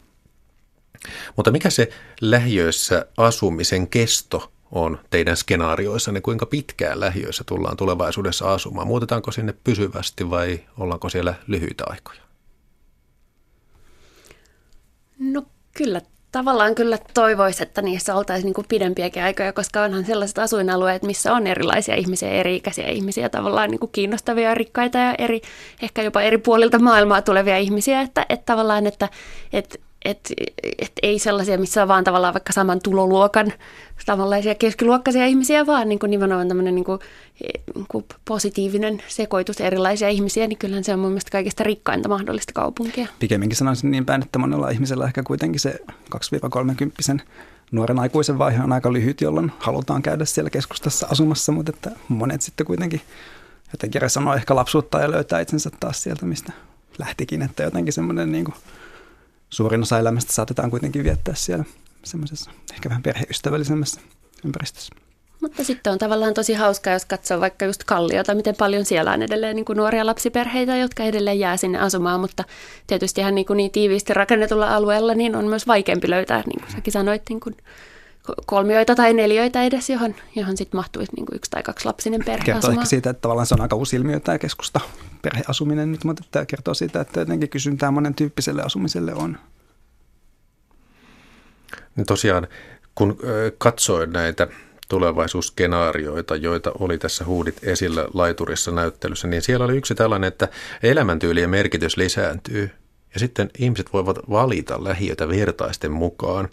Mutta 1.36 1.50
mikä 1.50 1.70
se 1.70 1.88
lähiöissä 2.20 3.06
asumisen 3.16 3.88
kesto 3.88 4.52
on 4.72 5.00
teidän 5.10 5.36
skenaarioissanne, 5.36 6.20
kuinka 6.20 6.46
pitkään 6.46 7.00
lähiöissä 7.00 7.44
tullaan 7.46 7.76
tulevaisuudessa 7.76 8.52
asumaan? 8.52 8.86
Muutetaanko 8.86 9.32
sinne 9.32 9.54
pysyvästi 9.64 10.30
vai 10.30 10.60
ollaanko 10.78 11.08
siellä 11.08 11.34
lyhyitä 11.46 11.84
aikoja? 11.86 12.20
No 15.18 15.42
kyllä 15.76 16.00
tavallaan 16.32 16.74
kyllä 16.74 16.98
toivoisi, 17.14 17.62
että 17.62 17.82
niissä 17.82 18.14
oltaisiin 18.14 18.44
niin 18.44 18.54
kuin 18.54 18.66
pidempiäkin 18.68 19.22
aikoja, 19.22 19.52
koska 19.52 19.82
onhan 19.82 20.04
sellaiset 20.04 20.38
asuinalueet, 20.38 21.02
missä 21.02 21.32
on 21.32 21.46
erilaisia 21.46 21.94
ihmisiä, 21.94 22.30
eri-ikäisiä 22.30 22.88
ihmisiä, 22.88 23.28
tavallaan 23.28 23.70
niin 23.70 23.78
kuin 23.78 23.92
kiinnostavia 23.92 24.54
rikkaita 24.54 24.98
ja 24.98 25.14
eri, 25.18 25.40
ehkä 25.82 26.02
jopa 26.02 26.22
eri 26.22 26.38
puolilta 26.38 26.78
maailmaa 26.78 27.22
tulevia 27.22 27.58
ihmisiä, 27.58 28.00
että, 28.00 28.26
että 28.28 28.46
tavallaan, 28.46 28.86
että, 28.86 29.08
että 29.52 29.78
et, 30.04 30.32
et 30.78 30.92
ei 31.02 31.18
sellaisia, 31.18 31.58
missä 31.58 31.82
on 31.82 31.88
vaan 31.88 32.04
tavallaan 32.04 32.34
vaikka 32.34 32.52
saman 32.52 32.80
tuloluokan 32.80 33.52
samanlaisia 34.06 34.54
keskiluokkaisia 34.54 35.26
ihmisiä, 35.26 35.66
vaan 35.66 35.88
niin 35.88 35.98
kuin 35.98 36.10
nimenomaan 36.10 36.48
tämmöinen 36.48 36.74
niin 36.74 36.84
kuin, 36.84 36.98
niin 37.74 37.86
kuin 37.88 38.04
positiivinen 38.24 39.02
sekoitus 39.08 39.60
erilaisia 39.60 40.08
ihmisiä, 40.08 40.46
niin 40.46 40.58
kyllähän 40.58 40.84
se 40.84 40.92
on 40.92 40.98
mun 40.98 41.10
mielestä 41.10 41.30
kaikista 41.30 41.64
rikkainta 41.64 42.08
mahdollista 42.08 42.52
kaupunkia. 42.52 43.06
Pikemminkin 43.18 43.56
sanoisin 43.56 43.90
niin 43.90 44.06
päin, 44.06 44.22
että 44.22 44.38
monella 44.38 44.70
ihmisellä 44.70 45.04
ehkä 45.04 45.22
kuitenkin 45.22 45.60
se 45.60 45.78
2-30 47.16 47.20
nuoren 47.72 47.98
aikuisen 47.98 48.38
vaihe 48.38 48.62
on 48.62 48.72
aika 48.72 48.92
lyhyt, 48.92 49.20
jolloin 49.20 49.52
halutaan 49.58 50.02
käydä 50.02 50.24
siellä 50.24 50.50
keskustassa 50.50 51.06
asumassa, 51.10 51.52
mutta 51.52 51.72
että 51.74 51.90
monet 52.08 52.42
sitten 52.42 52.66
kuitenkin 52.66 53.00
jotenkin 53.72 54.10
sanoo 54.10 54.34
ehkä 54.34 54.54
lapsuutta 54.54 55.00
ja 55.00 55.10
löytää 55.10 55.40
itsensä 55.40 55.70
taas 55.80 56.02
sieltä, 56.02 56.26
mistä 56.26 56.52
lähtikin, 56.98 57.42
että 57.42 57.62
jotenkin 57.62 57.92
semmoinen 57.92 58.32
niin 58.32 58.44
kuin 58.44 58.54
suurin 59.52 59.82
osa 59.82 59.98
elämästä 59.98 60.32
saatetaan 60.32 60.70
kuitenkin 60.70 61.04
viettää 61.04 61.34
siellä 61.34 61.64
semmoisessa 62.04 62.50
ehkä 62.72 62.88
vähän 62.88 63.02
perheystävällisemmässä 63.02 64.00
ympäristössä. 64.44 64.94
Mutta 65.40 65.64
sitten 65.64 65.92
on 65.92 65.98
tavallaan 65.98 66.34
tosi 66.34 66.54
hauskaa, 66.54 66.92
jos 66.92 67.04
katsoo 67.04 67.40
vaikka 67.40 67.64
just 67.64 67.84
Kalliota, 67.84 68.34
miten 68.34 68.54
paljon 68.58 68.84
siellä 68.84 69.12
on 69.12 69.22
edelleen 69.22 69.56
niin 69.56 69.64
kuin 69.64 69.76
nuoria 69.76 70.06
lapsiperheitä, 70.06 70.76
jotka 70.76 71.02
edelleen 71.02 71.38
jää 71.38 71.56
sinne 71.56 71.78
asumaan, 71.78 72.20
mutta 72.20 72.44
tietysti 72.86 73.20
ihan 73.20 73.34
niin, 73.34 73.46
kuin 73.46 73.56
niin 73.56 73.70
tiiviisti 73.70 74.14
rakennetulla 74.14 74.76
alueella 74.76 75.14
niin 75.14 75.36
on 75.36 75.44
myös 75.44 75.66
vaikeampi 75.66 76.10
löytää, 76.10 76.42
niin 76.46 76.60
kuin 76.60 76.72
säkin 76.72 76.92
sanoit, 76.92 77.22
niin 77.28 77.40
kuin 77.40 77.56
kolmioita 78.46 78.94
tai 78.94 79.14
neljöitä 79.14 79.62
edes, 79.62 79.90
johon, 79.90 80.14
johon 80.36 80.56
sitten 80.56 80.78
mahtuisi 80.78 81.12
niin 81.16 81.26
kuin 81.26 81.36
yksi 81.36 81.50
tai 81.50 81.62
kaksi 81.62 81.86
lapsinen 81.86 82.24
perhe 82.24 82.44
Kertoo 82.44 82.58
asumaan. 82.58 82.78
ehkä 82.78 82.88
siitä, 82.88 83.10
että 83.10 83.20
tavallaan 83.20 83.46
se 83.46 83.54
on 83.54 83.60
aika 83.60 83.76
uusi 83.76 83.96
ilmiö 83.96 84.20
tämä 84.20 84.38
keskusta 84.38 84.80
perheasuminen 85.22 85.92
nyt, 85.92 86.04
mutta 86.04 86.22
tämä 86.30 86.46
kertoo 86.46 86.74
siitä, 86.74 87.00
että 87.00 87.20
jotenkin 87.20 87.48
kysyntää 87.48 87.90
monen 87.90 88.14
tyyppiselle 88.14 88.62
asumiselle 88.62 89.14
on. 89.14 89.38
Niin 91.96 92.06
tosiaan, 92.06 92.48
kun 92.94 93.18
katsoin 93.58 94.12
näitä 94.12 94.48
tulevaisuusskenaarioita, 94.88 96.36
joita 96.36 96.72
oli 96.78 96.98
tässä 96.98 97.24
huudit 97.24 97.58
esillä 97.62 98.08
laiturissa 98.14 98.70
näyttelyssä, 98.70 99.28
niin 99.28 99.42
siellä 99.42 99.64
oli 99.64 99.76
yksi 99.76 99.94
tällainen, 99.94 100.28
että 100.28 100.48
elämäntyylien 100.82 101.50
merkitys 101.50 101.96
lisääntyy 101.96 102.70
ja 103.14 103.20
sitten 103.20 103.50
ihmiset 103.58 103.92
voivat 103.92 104.18
valita 104.30 104.84
lähiötä 104.84 105.28
vertaisten 105.28 105.92
mukaan. 105.92 106.48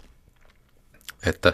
Että 1.26 1.52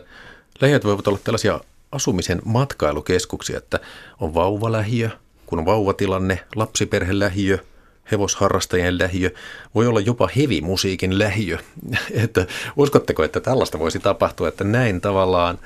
lähiöt 0.60 0.84
voivat 0.84 1.06
olla 1.06 1.18
tällaisia 1.24 1.60
asumisen 1.92 2.42
matkailukeskuksia, 2.44 3.58
että 3.58 3.80
on 4.20 4.34
vauvalähiö, 4.34 5.10
kun 5.46 5.58
on 5.58 5.64
vauvatilanne, 5.64 6.44
lapsiperhelähiö– 6.54 7.58
hevosharrastajien 8.10 8.98
lähiö, 8.98 9.30
voi 9.74 9.86
olla 9.86 10.00
jopa 10.00 10.28
hevimusiikin 10.36 11.18
lähiö. 11.18 11.58
että 12.24 12.46
uskotteko, 12.76 13.24
että 13.24 13.40
tällaista 13.40 13.78
voisi 13.78 13.98
tapahtua, 13.98 14.48
että 14.48 14.64
näin 14.64 15.00
tavallaan 15.00 15.58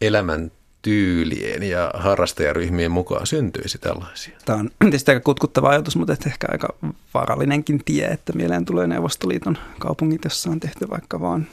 elämän 0.00 0.50
tyylien 0.82 1.62
ja 1.62 1.90
harrastajaryhmien 1.94 2.90
mukaan 2.90 3.26
syntyisi 3.26 3.78
tällaisia? 3.78 4.38
Tämä 4.44 4.58
on 4.58 4.70
tietysti 4.80 5.10
aika 5.10 5.24
kutkuttava 5.24 5.68
ajatus, 5.68 5.96
mutta 5.96 6.16
ehkä 6.26 6.46
aika 6.50 6.74
vaarallinenkin 7.14 7.82
tie, 7.84 8.06
että 8.06 8.32
mieleen 8.32 8.64
tulee 8.64 8.86
Neuvostoliiton 8.86 9.58
kaupungit, 9.78 10.24
jossa 10.24 10.50
on 10.50 10.60
tehty 10.60 10.90
vaikka 10.90 11.20
vaan 11.20 11.46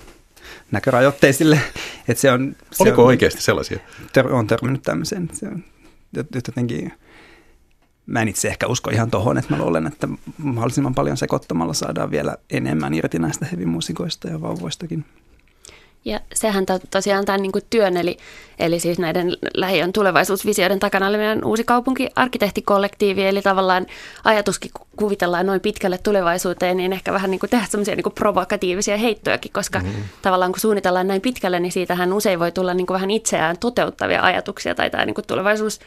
näkörajoitteisille. 0.72 1.60
Että 2.08 2.22
se 2.22 2.32
on, 2.32 2.56
se 2.72 2.84
Oliko 2.84 3.02
on, 3.02 3.08
oikeasti 3.08 3.42
sellaisia? 3.42 3.80
Ter- 4.14 4.34
on 4.34 4.48
törmännyt 4.48 4.82
tämmöiseen. 4.84 5.30
Se 5.34 5.48
on 5.48 5.64
jotenkin 6.36 6.94
mä 8.06 8.22
en 8.22 8.28
itse 8.28 8.48
ehkä 8.48 8.68
usko 8.68 8.90
ihan 8.90 9.12
tohon, 9.12 9.38
että 9.38 9.56
mä 9.56 9.64
luulen, 9.64 9.88
että 9.88 10.08
mahdollisimman 10.38 10.96
paljon 10.96 11.18
sekoittamalla 11.18 11.74
saadaan 11.74 12.12
vielä 12.12 12.38
enemmän 12.50 12.94
irti 12.94 13.20
näistä 13.20 13.46
hevimuusikoista 13.52 14.28
ja 14.28 14.42
vauvoistakin. 14.42 15.06
Ja 16.06 16.20
sehän 16.34 16.66
to, 16.66 16.80
tosiaan 16.92 17.26
tämän 17.26 17.42
niin 17.42 17.52
kuin 17.52 17.64
työn, 17.70 17.98
eli, 17.98 18.18
eli 18.60 18.80
siis 18.80 19.00
näiden 19.00 19.38
lähiön 19.54 19.94
tulevaisuusvisioiden 19.94 20.80
takana 20.80 21.08
oli 21.08 21.18
meidän 21.18 21.46
uusi 21.46 21.64
kaupunkiarkkitehtikollektiivi, 21.64 23.26
eli 23.26 23.42
tavallaan 23.42 23.86
ajatuskin 24.24 24.72
kuvitellaan 24.96 25.46
noin 25.46 25.62
pitkälle 25.62 25.98
tulevaisuuteen, 25.98 26.78
niin 26.78 26.94
ehkä 26.94 27.14
vähän 27.14 27.32
niin 27.32 27.40
kuin 27.40 27.50
tehdä 27.50 27.66
semmoisia 27.70 27.96
niin 27.96 28.14
provokatiivisia 28.16 28.98
heittojakin, 28.98 29.52
koska 29.52 29.80
mm. 29.80 29.90
tavallaan 30.22 30.52
kun 30.52 30.60
suunnitellaan 30.60 31.08
näin 31.08 31.22
pitkälle, 31.22 31.60
niin 31.60 31.72
siitähän 31.72 32.14
usein 32.14 32.40
voi 32.40 32.52
tulla 32.52 32.74
niin 32.74 32.88
kuin 32.88 32.96
vähän 32.96 33.12
itseään 33.12 33.58
toteuttavia 33.58 34.22
ajatuksia, 34.22 34.76
tai 34.76 34.90
tämä 34.90 35.06
niin 35.06 35.16
kuin 35.16 35.28
tulevaisuus 35.28 35.80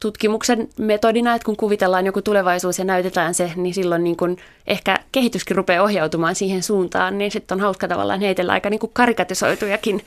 tutkimuksen 0.00 0.68
metodina, 0.78 1.34
että 1.34 1.46
kun 1.46 1.56
kuvitellaan 1.56 2.06
joku 2.06 2.22
tulevaisuus 2.22 2.78
ja 2.78 2.84
näytetään 2.84 3.34
se, 3.34 3.52
niin 3.56 3.74
silloin 3.74 4.04
niin 4.04 4.16
kun 4.16 4.36
ehkä 4.66 4.98
kehityskin 5.12 5.56
rupeaa 5.56 5.84
ohjautumaan 5.84 6.34
siihen 6.34 6.62
suuntaan, 6.62 7.18
niin 7.18 7.30
sitten 7.30 7.56
on 7.56 7.60
hauska 7.60 7.88
tavallaan 7.88 8.20
heitellä 8.20 8.52
aika 8.52 8.70
niin 8.70 8.80
kuin 8.80 8.90
karikatisoitujakin 8.94 10.02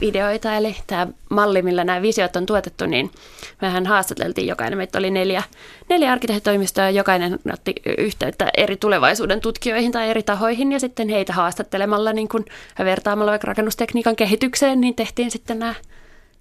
videoita. 0.00 0.56
Eli 0.56 0.76
tämä 0.86 1.06
malli, 1.28 1.62
millä 1.62 1.84
nämä 1.84 2.02
visiot 2.02 2.36
on 2.36 2.46
tuotettu, 2.46 2.86
niin 2.86 3.10
mehän 3.62 3.86
haastateltiin 3.86 4.46
jokainen. 4.46 4.78
Meitä 4.78 4.98
oli 4.98 5.10
neljä, 5.10 5.42
neljä 5.88 6.12
arkkitehtitoimistoa 6.12 6.84
ja 6.84 6.90
jokainen 6.90 7.38
otti 7.52 7.74
yhteyttä 7.98 8.50
eri 8.56 8.76
tulevaisuuden 8.76 9.40
tutkijoihin 9.40 9.92
tai 9.92 10.10
eri 10.10 10.22
tahoihin 10.22 10.72
ja 10.72 10.80
sitten 10.80 11.08
heitä 11.08 11.32
haastattelemalla 11.32 12.12
niin 12.12 12.28
kun 12.28 12.44
vertaamalla 12.84 13.30
vaikka 13.30 13.46
rakennustekniikan 13.46 14.16
kehitykseen, 14.16 14.80
niin 14.80 14.94
tehtiin 14.94 15.30
sitten 15.30 15.58
nämä 15.58 15.74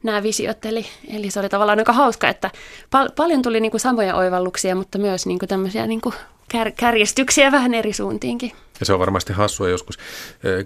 nämä 0.04 0.24
visiot. 0.24 0.66
Eli, 0.66 0.86
eli 1.14 1.32
se 1.32 1.40
oli 1.40 1.50
tavallaan 1.50 1.80
aika 1.80 1.94
hauska, 1.94 2.28
että 2.28 2.52
pal- 2.90 3.10
paljon 3.16 3.42
tuli 3.42 3.60
niin 3.60 3.72
kuin 3.72 3.82
samoja 3.82 4.16
oivalluksia, 4.16 4.76
mutta 4.76 4.98
myös 4.98 5.26
niin 5.26 5.40
kuin 5.40 5.50
tämmöisiä 5.50 5.88
niin 5.88 6.02
kuin 6.02 6.16
kär- 6.54 6.74
kärjestyksiä 6.76 7.52
vähän 7.52 7.74
eri 7.74 7.94
suuntiinkin. 7.94 8.52
Ja 8.80 8.86
se 8.86 8.94
on 8.94 9.00
varmasti 9.00 9.34
hassua 9.34 9.70
joskus 9.70 9.98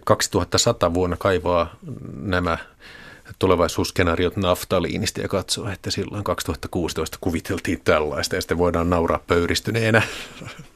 2100 0.06 0.94
vuonna 0.94 1.18
kaivaa 1.20 1.76
nämä 2.22 2.58
tulevaisuusskenaariot 3.40 4.38
naftaliinista 4.38 5.22
ja 5.22 5.28
katsoa, 5.28 5.74
että 5.74 5.92
silloin 5.92 6.24
2016 6.24 7.18
kuviteltiin 7.22 7.82
tällaista 7.84 8.36
ja 8.36 8.42
sitten 8.42 8.58
voidaan 8.58 8.90
nauraa 8.90 9.20
pöyristyneenä 9.28 10.02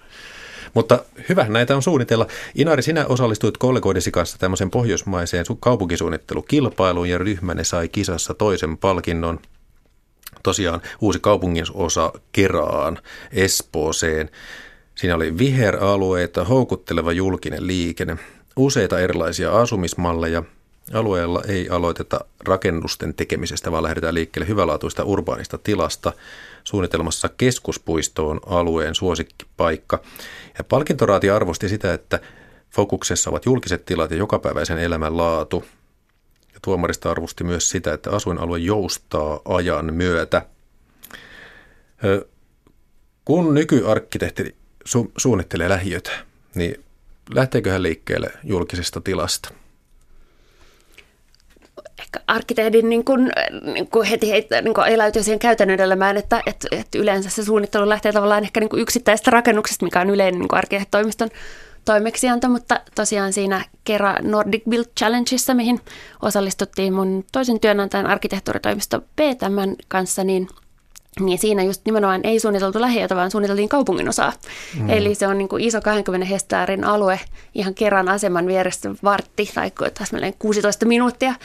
mutta 0.73 0.99
hyvä 1.29 1.45
näitä 1.49 1.75
on 1.75 1.81
suunnitella. 1.81 2.27
Inari, 2.55 2.81
sinä 2.81 3.05
osallistuit 3.05 3.57
kollegoidesi 3.57 4.11
kanssa 4.11 4.37
tämmöisen 4.37 4.71
pohjoismaiseen 4.71 5.45
kaupunkisuunnittelukilpailuun 5.59 7.09
ja 7.09 7.17
ryhmänne 7.17 7.63
sai 7.63 7.89
kisassa 7.89 8.33
toisen 8.33 8.77
palkinnon. 8.77 9.39
Tosiaan 10.43 10.81
uusi 11.01 11.19
osa 11.73 12.13
Keraan 12.31 12.99
Espooseen. 13.31 14.29
Siinä 14.95 15.15
oli 15.15 15.37
viheralueita, 15.37 16.43
houkutteleva 16.43 17.11
julkinen 17.11 17.67
liikenne, 17.67 18.17
useita 18.55 18.99
erilaisia 18.99 19.51
asumismalleja. 19.51 20.43
Alueella 20.93 21.43
ei 21.47 21.69
aloiteta 21.69 22.19
rakennusten 22.45 23.13
tekemisestä, 23.13 23.71
vaan 23.71 23.83
lähdetään 23.83 24.13
liikkeelle 24.13 24.47
hyvälaatuista 24.47 25.03
urbaanista 25.03 25.57
tilasta. 25.57 26.13
Suunnitelmassa 26.67 27.29
keskuspuisto 27.29 28.29
on 28.29 28.39
alueen 28.45 28.95
suosikkipaikka. 28.95 30.01
Ja 30.57 30.63
palkintoraati 30.63 31.29
arvosti 31.29 31.69
sitä, 31.69 31.93
että 31.93 32.19
fokuksessa 32.71 33.29
ovat 33.29 33.45
julkiset 33.45 33.85
tilat 33.85 34.11
ja 34.11 34.17
jokapäiväisen 34.17 34.77
elämän 34.77 35.17
laatu. 35.17 35.65
Ja 36.53 36.59
tuomarista 36.61 37.11
arvosti 37.11 37.43
myös 37.43 37.69
sitä, 37.69 37.93
että 37.93 38.11
asuinalue 38.11 38.59
joustaa 38.59 39.39
ajan 39.45 39.93
myötä. 39.93 40.45
Kun 43.25 43.53
nykyarkkitehti 43.53 44.55
su- 44.89 45.11
suunnittelee 45.17 45.69
lähiötä, 45.69 46.11
niin 46.55 46.83
lähteekö 47.33 47.71
hän 47.71 47.83
liikkeelle 47.83 48.31
julkisesta 48.43 49.01
tilasta? 49.01 49.49
Ehkä 51.99 52.19
arkkitehdin 52.27 52.89
niin 52.89 53.05
kuin, 53.05 53.31
niin 53.73 53.87
kuin 53.87 54.07
heti 54.07 54.29
heitä, 54.29 54.61
niin 54.61 54.73
kuin 54.73 54.87
eläytyy 54.87 55.23
siihen 55.23 55.39
käytännön 55.39 55.79
elämään, 55.79 56.17
että, 56.17 56.41
että, 56.45 56.67
että 56.71 56.97
yleensä 56.97 57.29
se 57.29 57.43
suunnittelu 57.43 57.89
lähtee 57.89 58.11
tavallaan 58.11 58.43
ehkä 58.43 58.59
niin 58.59 58.69
kuin 58.69 58.81
yksittäisestä 58.81 59.31
rakennuksesta, 59.31 59.85
mikä 59.85 60.01
on 60.01 60.09
yleinen 60.09 60.39
niin 60.39 60.53
arkkitehtitoimiston 60.53 61.29
toimeksianto, 61.85 62.49
mutta 62.49 62.79
tosiaan 62.95 63.33
siinä 63.33 63.65
kerran 63.83 64.15
Nordic 64.21 64.63
Build 64.69 64.85
Challengeissa, 64.99 65.53
mihin 65.53 65.81
osallistuttiin 66.21 66.93
mun 66.93 67.25
toisen 67.31 67.59
työnantajan 67.59 68.07
arkkitehtuuritoimisto 68.07 69.01
tämän 69.39 69.75
kanssa, 69.87 70.23
niin 70.23 70.47
niin 71.19 71.37
siinä 71.37 71.63
just 71.63 71.81
nimenomaan 71.85 72.21
ei 72.23 72.39
suunniteltu 72.39 72.81
lähiötä, 72.81 73.15
vaan 73.15 73.31
suunniteltiin 73.31 73.69
kaupungin 73.69 74.09
osaa. 74.09 74.33
Mm. 74.79 74.89
Eli 74.89 75.15
se 75.15 75.27
on 75.27 75.37
niin 75.37 75.49
kuin 75.49 75.63
iso 75.63 75.81
20 75.81 76.27
hehtaarin 76.27 76.83
alue 76.83 77.19
ihan 77.55 77.73
kerran 77.73 78.09
aseman 78.09 78.47
vieressä 78.47 78.89
vartti 79.03 79.51
tai 79.55 79.71
16 80.39 80.85
minuuttia 80.85 81.35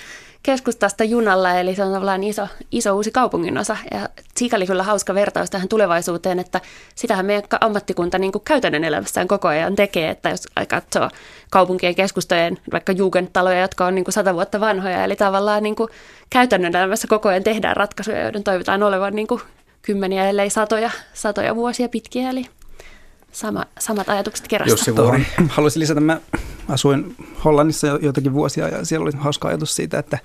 keskustasta 0.42 1.04
junalla, 1.04 1.54
eli 1.54 1.75
se 1.75 1.84
on 1.84 1.92
tavallaan 1.92 2.25
iso, 2.25 2.49
iso 2.72 2.94
uusi 2.94 3.11
kaupunginosa. 3.11 3.76
Ja 3.90 4.08
sikäli 4.37 4.66
kyllä 4.66 4.82
hauska 4.82 5.14
vertaus 5.14 5.50
tähän 5.50 5.68
tulevaisuuteen, 5.68 6.38
että 6.38 6.61
sitähän 6.94 7.26
meidän 7.26 7.42
ammattikunta 7.61 8.18
niin 8.18 8.32
kuin 8.32 8.42
käytännön 8.44 8.84
elämässään 8.84 9.28
koko 9.28 9.49
ajan 9.49 9.76
tekee, 9.76 10.11
että 10.11 10.30
jos 10.30 10.49
katsoo 10.68 11.11
kaupunkien 11.50 11.94
keskustojen 11.94 12.58
vaikka 12.72 12.92
jugendtaloja, 12.92 13.61
jotka 13.61 13.87
on 13.87 13.94
niin 13.94 14.04
kuin 14.04 14.12
sata 14.12 14.34
vuotta 14.34 14.61
vanhoja, 14.61 15.04
eli 15.04 15.16
tavallaan 15.16 15.62
niin 15.62 15.76
kuin 15.76 15.90
käytännön 16.30 16.76
elämässä 16.76 17.08
koko 17.08 17.28
ajan 17.28 17.44
tehdään 17.44 17.76
ratkaisuja, 17.76 18.22
joiden 18.22 18.44
toivotaan 18.44 18.82
olevan 18.82 19.14
niin 19.14 19.26
kuin 19.26 19.40
kymmeniä, 19.82 20.28
ellei 20.28 20.50
satoja, 20.50 20.90
satoja 21.14 21.56
vuosia 21.56 21.88
pitkiä, 21.88 22.30
eli 22.30 22.46
sama, 23.33 23.65
samat 23.79 24.09
ajatukset 24.09 24.49
kerrasta. 24.49 24.73
Jussi 24.73 24.97
Vuori. 24.97 25.27
Haluaisin 25.49 25.81
lisätä, 25.81 26.01
mä 26.01 26.21
asuin 26.69 27.17
Hollannissa 27.45 27.87
jo 27.87 27.97
joitakin 27.97 28.33
vuosia 28.33 28.69
ja 28.69 28.85
siellä 28.85 29.05
oli 29.05 29.12
hauska 29.19 29.49
ajatus 29.49 29.77
siitä, 29.77 29.99
että 29.99 30.19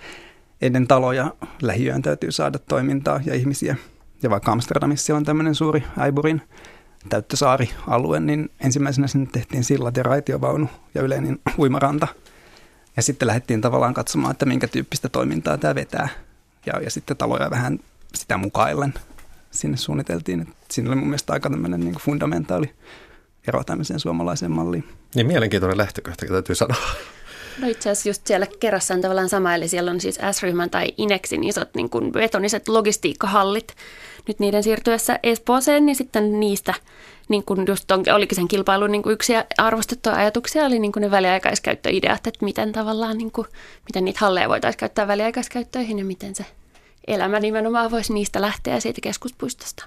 ennen 0.61 0.87
taloja 0.87 1.33
lähiöön 1.61 2.01
täytyy 2.01 2.31
saada 2.31 2.59
toimintaa 2.59 3.19
ja 3.25 3.35
ihmisiä. 3.35 3.75
Ja 4.23 4.29
vaikka 4.29 4.51
Amsterdamissa 4.51 5.15
on 5.15 5.23
tämmöinen 5.23 5.55
suuri 5.55 5.83
Äiburin 5.97 6.41
täyttösaari-alue, 7.09 8.19
niin 8.19 8.49
ensimmäisenä 8.59 9.07
sinne 9.07 9.29
tehtiin 9.31 9.63
sillat 9.63 9.97
ja 9.97 10.03
raitiovaunu 10.03 10.69
ja 10.95 11.01
yleinen 11.01 11.39
uimaranta. 11.59 12.07
Ja 12.97 13.01
sitten 13.03 13.27
lähdettiin 13.27 13.61
tavallaan 13.61 13.93
katsomaan, 13.93 14.31
että 14.31 14.45
minkä 14.45 14.67
tyyppistä 14.67 15.09
toimintaa 15.09 15.57
tämä 15.57 15.75
vetää. 15.75 16.09
Ja, 16.65 16.81
ja 16.81 16.91
sitten 16.91 17.17
taloja 17.17 17.49
vähän 17.49 17.79
sitä 18.15 18.37
mukaillen 18.37 18.93
sinne 19.51 19.77
suunniteltiin. 19.77 20.41
Et 20.41 20.71
siinä 20.71 20.89
oli 20.89 20.95
mun 20.95 21.07
mielestä 21.07 21.33
aika 21.33 21.49
tämmöinen 21.49 21.79
niin 21.79 21.95
fundamentaali 21.95 22.73
ero 23.47 23.63
tämmöiseen 23.63 23.99
suomalaiseen 23.99 24.51
malliin. 24.51 24.83
Niin 25.15 25.27
mielenkiintoinen 25.27 25.77
lähtökohta, 25.77 26.25
täytyy 26.25 26.55
sanoa. 26.55 26.81
No 27.61 27.67
itse 27.67 27.89
asiassa 27.89 28.09
just 28.09 28.27
siellä 28.27 28.47
kerrassa 28.59 28.93
on 28.93 29.01
tavallaan 29.01 29.29
sama, 29.29 29.55
eli 29.55 29.67
siellä 29.67 29.91
on 29.91 30.01
siis 30.01 30.19
S-ryhmän 30.31 30.69
tai 30.69 30.93
Inexin 30.97 31.43
isot 31.43 31.69
niin 31.75 31.89
kuin 31.89 32.11
betoniset 32.11 32.67
logistiikkahallit. 32.67 33.75
Nyt 34.27 34.39
niiden 34.39 34.63
siirtyessä 34.63 35.19
Espooseen, 35.23 35.85
niin 35.85 35.95
sitten 35.95 36.39
niistä 36.39 36.73
niin 37.29 37.43
kuin 37.43 37.65
just 37.67 37.91
on, 37.91 38.03
olikin 38.15 38.35
sen 38.35 38.47
kilpailun 38.47 38.91
niin 38.91 39.03
kuin 39.03 39.13
yksi 39.13 39.33
arvostettuja 39.57 40.15
ajatuksia, 40.15 40.65
oli 40.65 40.79
niin 40.79 40.91
kuin 40.91 41.01
ne 41.01 41.11
väliaikaiskäyttöideat, 41.11 42.27
että 42.27 42.45
miten 42.45 42.71
tavallaan, 42.71 43.17
niin 43.17 43.31
kuin, 43.31 43.47
miten 43.85 44.05
niitä 44.05 44.19
halleja 44.21 44.49
voitaisiin 44.49 44.79
käyttää 44.79 45.07
väliaikaiskäyttöihin 45.07 45.99
ja 45.99 46.05
miten 46.05 46.35
se 46.35 46.45
elämä 47.07 47.39
nimenomaan 47.39 47.91
voisi 47.91 48.13
niistä 48.13 48.41
lähteä 48.41 48.79
siitä 48.79 49.01
keskuspuistosta. 49.01 49.85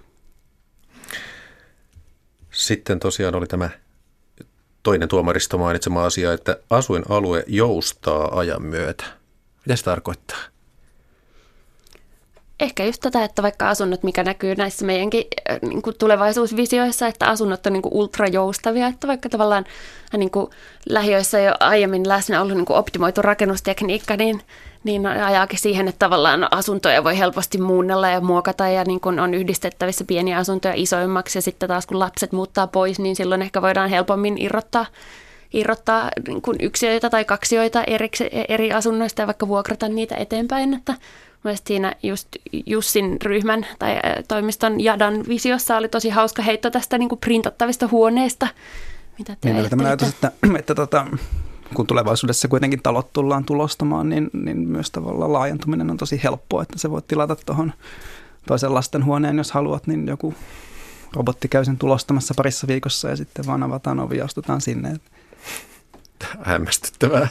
Sitten 2.50 3.00
tosiaan 3.00 3.34
oli 3.34 3.46
tämä 3.46 3.70
toinen 4.82 5.08
tuomaristo 5.08 5.58
mainitsema 5.58 6.04
asia, 6.04 6.32
että 6.32 6.56
asuinalue 6.70 7.44
joustaa 7.46 8.38
ajan 8.38 8.62
myötä. 8.62 9.04
Mitä 9.66 9.76
se 9.76 9.84
tarkoittaa? 9.84 10.38
Ehkä 12.60 12.84
just 12.84 13.00
tätä, 13.00 13.24
että 13.24 13.42
vaikka 13.42 13.68
asunnot, 13.68 14.02
mikä 14.02 14.24
näkyy 14.24 14.54
näissä 14.54 14.86
meidänkin 14.86 15.24
äh, 15.50 15.58
niin 15.62 15.82
kuin 15.82 15.96
tulevaisuusvisioissa, 15.98 17.06
että 17.06 17.26
asunnot 17.26 17.66
on 17.66 17.72
niin 17.72 17.82
kuin 17.82 17.94
ultrajoustavia, 17.94 18.86
että 18.86 19.06
vaikka 19.06 19.28
tavallaan 19.28 19.64
äh, 20.14 20.18
niin 20.18 20.30
kuin 20.30 20.50
lähiöissä 20.88 21.40
jo 21.40 21.52
aiemmin 21.60 22.08
läsnä 22.08 22.42
ollut 22.42 22.56
niin 22.56 22.64
kuin 22.64 22.76
optimoitu 22.76 23.22
rakennustekniikka, 23.22 24.16
niin 24.16 24.42
niin 24.84 25.06
ajaakin 25.06 25.58
siihen, 25.58 25.88
että 25.88 25.98
tavallaan 25.98 26.48
asuntoja 26.50 27.04
voi 27.04 27.18
helposti 27.18 27.58
muunnella 27.58 28.08
ja 28.08 28.20
muokata 28.20 28.68
ja 28.68 28.84
niin 28.84 29.00
kun 29.00 29.18
on 29.18 29.34
yhdistettävissä 29.34 30.04
pieniä 30.04 30.38
asuntoja 30.38 30.74
isoimmaksi 30.76 31.38
ja 31.38 31.42
sitten 31.42 31.68
taas 31.68 31.86
kun 31.86 31.98
lapset 31.98 32.32
muuttaa 32.32 32.66
pois, 32.66 32.98
niin 32.98 33.16
silloin 33.16 33.42
ehkä 33.42 33.62
voidaan 33.62 33.90
helpommin 33.90 34.38
irrottaa, 34.38 34.86
irrottaa 35.52 36.10
niin 36.28 36.42
kun 36.42 36.56
yksiöitä 36.60 37.10
tai 37.10 37.24
kaksioita 37.24 37.84
eri, 37.84 38.10
eri 38.48 38.72
asunnoista 38.72 39.22
ja 39.22 39.26
vaikka 39.26 39.48
vuokrata 39.48 39.88
niitä 39.88 40.16
eteenpäin, 40.16 40.74
että 40.74 40.94
Mielestäni 41.44 41.66
siinä 41.66 41.94
just 42.02 42.28
Jussin 42.66 43.16
ryhmän 43.22 43.66
tai 43.78 43.94
toimiston 44.28 44.80
Jadan 44.80 45.24
visiossa 45.28 45.76
oli 45.76 45.88
tosi 45.88 46.08
hauska 46.08 46.42
heitto 46.42 46.70
tästä 46.70 46.98
niin 46.98 47.08
kuin 47.08 47.18
printattavista 47.18 47.88
huoneista. 47.88 48.48
Mitä 49.18 49.36
te 49.40 49.52
niin, 49.52 49.70
tämä 49.70 49.84
ajatus, 49.84 50.08
että, 50.08 50.32
että 50.58 50.74
tota, 50.74 51.06
kun 51.74 51.86
tulevaisuudessa 51.86 52.48
kuitenkin 52.48 52.82
talot 52.82 53.12
tullaan 53.12 53.44
tulostamaan, 53.44 54.08
niin, 54.08 54.30
niin 54.32 54.58
myös 54.58 54.90
tavallaan 54.90 55.32
laajentuminen 55.32 55.90
on 55.90 55.96
tosi 55.96 56.20
helppoa, 56.22 56.62
että 56.62 56.78
se 56.78 56.90
voit 56.90 57.06
tilata 57.06 57.36
tuohon 57.46 57.72
toisen 58.46 58.74
lastenhuoneen, 58.74 59.38
jos 59.38 59.52
haluat, 59.52 59.86
niin 59.86 60.06
joku 60.06 60.34
robotti 61.12 61.48
käy 61.48 61.64
sen 61.64 61.78
tulostamassa 61.78 62.34
parissa 62.36 62.66
viikossa 62.66 63.08
ja 63.08 63.16
sitten 63.16 63.46
vaan 63.46 63.62
avataan 63.62 64.00
ovi 64.00 64.16
ja 64.16 64.24
astutaan 64.24 64.60
sinne. 64.60 64.96
Hämmästyttävää. 66.42 67.28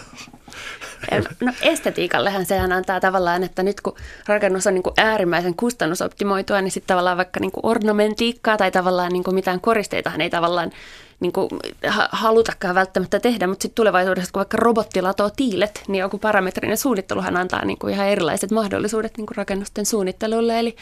No 1.39 1.53
estetiikallehan 1.61 2.45
sehän 2.45 2.71
antaa 2.71 2.99
tavallaan, 2.99 3.43
että 3.43 3.63
nyt 3.63 3.81
kun 3.81 3.95
rakennus 4.27 4.67
on 4.67 4.73
niin 4.73 4.83
kuin 4.83 4.93
äärimmäisen 4.97 5.55
kustannusoptimoitua, 5.55 6.61
niin 6.61 6.71
sitten 6.71 6.87
tavallaan 6.87 7.17
vaikka 7.17 7.39
niin 7.39 7.51
kuin 7.51 7.65
ornamentiikkaa 7.65 8.57
tai 8.57 8.71
tavallaan 8.71 9.13
niin 9.13 9.23
kuin 9.23 9.35
mitään 9.35 9.61
koristeitahan 9.61 10.21
ei 10.21 10.29
tavallaan 10.29 10.71
niin 11.19 11.31
kuin, 11.31 11.49
halutakaan 12.11 12.75
välttämättä 12.75 13.19
tehdä, 13.19 13.47
mutta 13.47 13.63
sitten 13.63 13.75
tulevaisuudessa, 13.75 14.31
kun 14.31 14.39
vaikka 14.39 14.57
robotti 14.57 15.01
latoo 15.01 15.29
tiilet, 15.29 15.83
niin 15.87 15.99
joku 15.99 16.17
parametrinen 16.17 16.77
suunnitteluhan 16.77 17.37
antaa 17.37 17.65
niin 17.65 17.77
kuin 17.77 17.93
ihan 17.93 18.07
erilaiset 18.07 18.51
mahdollisuudet 18.51 19.17
niin 19.17 19.25
kuin 19.25 19.37
rakennusten 19.37 19.85
suunnittelulle, 19.85 20.59
eli, 20.59 20.75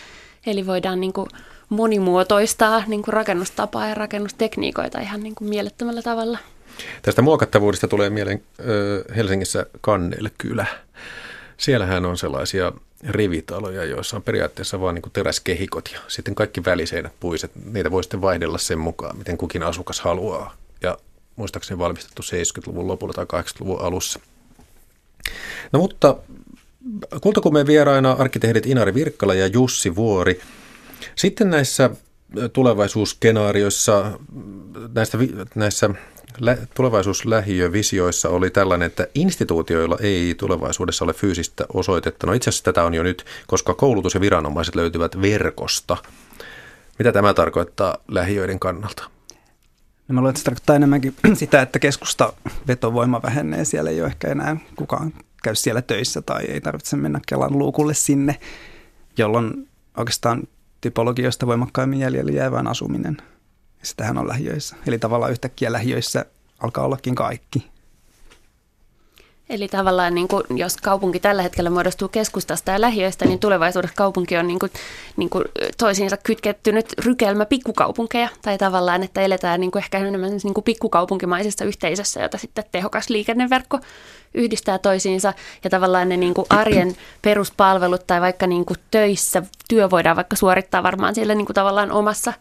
eli 0.46 0.68
voidaan 0.68 1.02
niin 1.02 1.14
kuin 1.14 1.30
monimuotoistaa 1.70 2.84
niin 2.88 3.04
kuin 3.04 3.14
rakennustapaa 3.14 3.88
ja 3.88 3.96
rakennustekniikoita 3.96 5.00
ihan 5.00 5.24
niin 5.24 5.36
kuin 5.36 5.50
mielettömällä 5.50 6.02
tavalla. 6.02 6.38
Tästä 7.02 7.22
muokattavuudesta 7.22 7.88
tulee 7.88 8.10
mieleen 8.10 8.44
Helsingissä 9.16 9.66
Kannelkylä. 9.82 10.66
Siellähän 11.58 12.06
on 12.06 12.18
sellaisia 12.18 12.72
rivitaloja, 13.10 13.86
joissa 13.86 14.16
on 14.18 14.24
periaatteessa 14.24 14.80
vain 14.80 14.96
niin 14.96 15.12
teräskehikot 15.14 15.90
ja 15.94 16.00
sitten 16.08 16.36
kaikki 16.36 16.66
väliseinät 16.66 17.14
puiset. 17.20 17.52
Niitä 17.72 17.92
voi 17.92 18.04
sitten 18.04 18.22
vaihdella 18.22 18.58
sen 18.58 18.80
mukaan, 18.80 19.18
miten 19.18 19.38
kukin 19.38 19.64
asukas 19.64 20.02
haluaa. 20.02 20.56
Ja 20.82 20.98
muistaakseni 21.36 21.80
valmistettu 21.80 22.22
70-luvun 22.22 22.88
lopulla 22.88 23.14
tai 23.14 23.26
80-luvun 23.44 23.82
alussa. 23.82 24.20
No 25.72 25.80
mutta 25.80 26.16
kultakumeen 27.22 27.68
vieraina 27.68 28.12
arkkitehdit 28.12 28.66
Inari 28.66 28.94
Virkkala 28.94 29.34
ja 29.34 29.48
Jussi 29.48 29.96
Vuori. 29.96 30.42
Sitten 31.16 31.50
näissä 31.50 31.90
tulevaisuusskenaarioissa, 32.54 34.20
näissä, 34.96 35.18
näissä 35.56 35.90
tulevaisuuslähiövisioissa 36.74 38.30
oli 38.30 38.50
tällainen, 38.50 38.86
että 38.86 39.08
instituutioilla 39.16 39.98
ei 40.02 40.36
tulevaisuudessa 40.38 41.06
ole 41.06 41.14
fyysistä 41.14 41.66
osoitetta. 41.74 42.28
No 42.28 42.34
itse 42.34 42.50
asiassa 42.50 42.64
tätä 42.64 42.84
on 42.84 42.94
jo 42.94 43.04
nyt, 43.04 43.26
koska 43.48 43.74
koulutus 43.74 44.14
ja 44.14 44.22
viranomaiset 44.22 44.76
löytyvät 44.76 45.22
verkosta. 45.22 45.98
Mitä 47.00 47.12
tämä 47.12 47.34
tarkoittaa 47.34 47.98
lähiöiden 48.08 48.60
kannalta? 48.60 49.04
No 50.08 50.14
mä 50.14 50.20
luulen, 50.20 50.30
että 50.30 50.40
se 50.40 50.46
tarkoittaa 50.46 50.76
enemmänkin 50.76 51.16
sitä, 51.34 51.62
että 51.62 51.80
keskusta 51.80 52.34
vetovoima 52.68 53.22
vähenee. 53.22 53.66
Siellä 53.66 53.90
ei 53.90 54.02
ole 54.02 54.08
ehkä 54.08 54.28
enää 54.28 54.58
kukaan 54.76 55.14
käy 55.44 55.56
siellä 55.56 55.82
töissä 55.82 56.22
tai 56.22 56.46
ei 56.46 56.62
tarvitse 56.62 56.98
mennä 56.98 57.20
Kelan 57.28 57.60
luukulle 57.60 57.94
sinne, 57.94 58.40
jolloin 59.18 59.68
oikeastaan 59.98 60.44
typologioista 60.82 61.48
voimakkaimmin 61.48 62.00
jäljellä 62.00 62.32
jää 62.32 62.52
vain 62.52 62.68
asuminen– 62.68 63.18
Sitähän 63.84 64.18
on 64.18 64.28
lähiöissä. 64.28 64.76
Eli 64.88 65.00
tavallaan 65.00 65.32
yhtäkkiä 65.32 65.72
lähiöissä 65.72 66.26
alkaa 66.60 66.86
ollakin 66.86 67.16
kaikki. 67.16 67.68
Eli 69.50 69.68
tavallaan 69.68 70.16
niin 70.16 70.28
kuin, 70.28 70.44
jos 70.56 70.78
kaupunki 70.78 71.20
tällä 71.20 71.42
hetkellä 71.42 71.70
muodostuu 71.70 72.08
keskustasta 72.08 72.72
ja 72.72 72.82
lähiöistä, 72.82 73.26
niin 73.26 73.40
tulevaisuudessa 73.40 73.96
kaupunki 73.96 74.38
on 74.38 74.48
niin 74.48 74.60
kuin, 74.60 74.72
niin 75.18 75.30
kuin 75.30 75.46
toisiinsa 75.78 76.18
kytkettynyt 76.18 76.94
rykelmä 77.06 77.46
pikkukaupunkeja. 77.46 78.30
Tai 78.42 78.58
tavallaan, 78.58 79.04
että 79.04 79.22
eletään 79.22 79.60
niin 79.60 79.72
kuin 79.72 79.84
ehkä 79.84 79.98
enemmän 79.98 80.32
niin 80.44 80.54
kuin 80.54 80.64
pikkukaupunkimaisessa 80.64 81.66
yhteisössä, 81.66 82.22
jota 82.22 82.38
sitten 82.38 82.64
tehokas 82.72 83.10
liikenneverkko 83.10 83.80
yhdistää 84.34 84.78
toisiinsa 84.78 85.34
ja 85.64 85.70
tavallaan 85.70 86.10
ne 86.10 86.18
niin 86.18 86.34
kuin 86.34 86.48
arjen 86.50 86.96
peruspalvelut 87.22 88.08
tai 88.08 88.22
vaikka 88.22 88.48
niin 88.48 88.66
kuin 88.66 88.78
töissä 88.92 89.44
työ 89.70 89.90
voidaan 89.90 90.16
vaikka 90.16 90.36
suorittaa 90.36 90.84
varmaan 90.84 91.16
siellä 91.16 91.36
niin 91.36 91.46
kuin 91.46 91.56
tavallaan 91.56 91.92
omassa, 91.92 92.34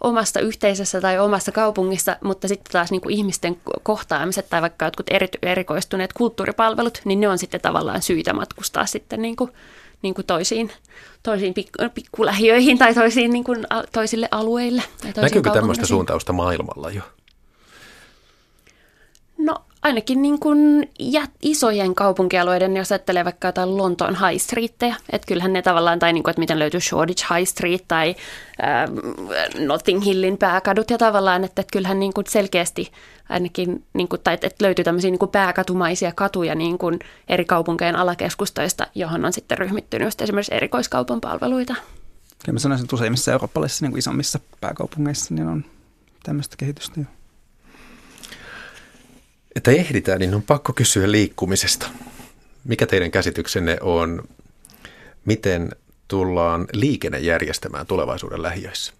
omassa 0.00 0.40
yhteisössä 0.40 1.00
tai 1.00 1.18
omassa 1.18 1.52
kaupungissa, 1.52 2.16
mutta 2.24 2.48
sitten 2.48 2.72
taas 2.72 2.90
niin 2.90 3.00
kuin 3.00 3.14
ihmisten 3.14 3.60
kohtaamiset 3.82 4.46
tai 4.50 4.62
vaikka 4.62 4.84
jotkut 4.84 5.06
eri, 5.10 5.28
erikoistuneet 5.42 6.12
kulttuuripalvelut, 6.12 7.00
niin 7.04 7.20
ne 7.20 7.28
on 7.28 7.38
sitten 7.38 7.60
tavallaan 7.60 8.02
syytä 8.02 8.32
matkustaa 8.32 8.86
sitten 8.86 9.22
niin 9.22 9.36
kuin, 9.36 9.50
niin 10.02 10.14
kuin 10.14 10.26
toisiin, 10.26 10.72
toisiin 11.22 11.54
pikkulähiöihin 11.94 12.78
tai 12.78 12.94
toisiin, 12.94 13.30
niin 13.30 13.44
kuin, 13.44 13.66
toisille 13.92 14.28
alueille. 14.30 14.82
Tai 15.14 15.24
Näkyykö 15.24 15.50
tämmöistä 15.50 15.86
suuntausta 15.86 16.32
maailmalla 16.32 16.90
jo? 16.90 17.02
No 19.38 19.64
ainakin 19.82 20.22
niin 20.22 20.38
kuin 20.38 20.90
isojen 21.42 21.94
kaupunkialueiden, 21.94 22.76
jos 22.76 22.92
ajattelee 22.92 23.24
vaikka 23.24 23.48
jotain 23.48 23.76
Lontoon 23.76 24.16
High 24.16 24.42
Streettejä, 24.42 24.96
että 25.12 25.26
kyllähän 25.26 25.52
ne 25.52 25.62
tavallaan, 25.62 25.98
tai 25.98 26.12
niin 26.12 26.22
kuin, 26.22 26.30
että 26.30 26.40
miten 26.40 26.58
löytyy 26.58 26.80
Shoreditch 26.80 27.34
High 27.34 27.48
Street 27.48 27.84
tai 27.88 28.14
äh, 28.62 28.90
Notting 29.66 30.04
Hillin 30.04 30.38
pääkadut 30.38 30.90
ja 30.90 30.98
tavallaan, 30.98 31.44
että, 31.44 31.60
että 31.60 31.72
kyllähän 31.72 32.00
niin 32.00 32.12
kuin 32.12 32.26
selkeästi 32.28 32.92
ainakin, 33.28 33.84
niin 33.92 34.08
kuin, 34.08 34.20
tai 34.24 34.34
että, 34.34 34.50
löytyy 34.60 34.84
tämmöisiä 34.84 35.10
niin 35.10 35.18
kuin 35.18 35.30
pääkatumaisia 35.30 36.12
katuja 36.12 36.54
niin 36.54 36.78
kuin 36.78 36.98
eri 37.28 37.44
kaupunkien 37.44 37.96
alakeskustoista, 37.96 38.86
johon 38.94 39.24
on 39.24 39.32
sitten 39.32 39.58
ryhmittynyt 39.58 40.20
esimerkiksi 40.20 40.54
erikoiskaupan 40.54 41.20
palveluita. 41.20 41.74
Kyllä 42.44 42.52
mä 42.52 42.58
sanoisin, 42.58 42.84
että 42.84 42.96
useimmissa 42.96 43.32
eurooppalaisissa 43.32 43.84
niin 43.84 43.92
kuin 43.92 43.98
isommissa 43.98 44.40
pääkaupungeissa 44.60 45.34
niin 45.34 45.48
on 45.48 45.64
tämmöistä 46.22 46.56
kehitystä 46.56 47.00
jo 47.00 47.06
että 49.56 49.70
ehditään, 49.70 50.18
niin 50.18 50.34
on 50.34 50.42
pakko 50.42 50.72
kysyä 50.72 51.10
liikkumisesta. 51.10 51.86
Mikä 52.64 52.86
teidän 52.86 53.10
käsityksenne 53.10 53.76
on, 53.80 54.22
miten 55.24 55.70
tullaan 56.08 56.66
liikenne 56.72 57.18
järjestämään 57.18 57.86
tulevaisuuden 57.86 58.42
lähiöissä? 58.42 58.92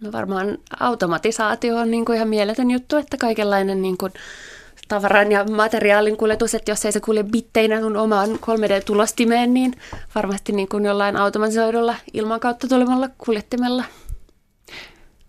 No 0.00 0.12
varmaan 0.12 0.58
automatisaatio 0.80 1.76
on 1.76 1.90
niin 1.90 2.04
kuin 2.04 2.16
ihan 2.16 2.28
mieletön 2.28 2.70
juttu, 2.70 2.96
että 2.96 3.16
kaikenlainen 3.16 3.82
niin 3.82 3.98
kuin 3.98 4.12
tavaran 4.88 5.32
ja 5.32 5.44
materiaalin 5.44 6.16
kuljetus, 6.16 6.54
että 6.54 6.70
jos 6.70 6.84
ei 6.84 6.92
se 6.92 7.00
kulje 7.00 7.24
bitteinä 7.24 7.80
sun 7.80 7.96
omaan 7.96 8.30
3D-tulostimeen, 8.30 9.54
niin 9.54 9.72
varmasti 10.14 10.52
niin 10.52 10.68
kuin 10.68 10.84
jollain 10.84 11.16
automatisoidulla 11.16 11.94
ilman 12.12 12.40
kautta 12.40 12.68
tulemalla 12.68 13.08
kuljettimella– 13.18 13.84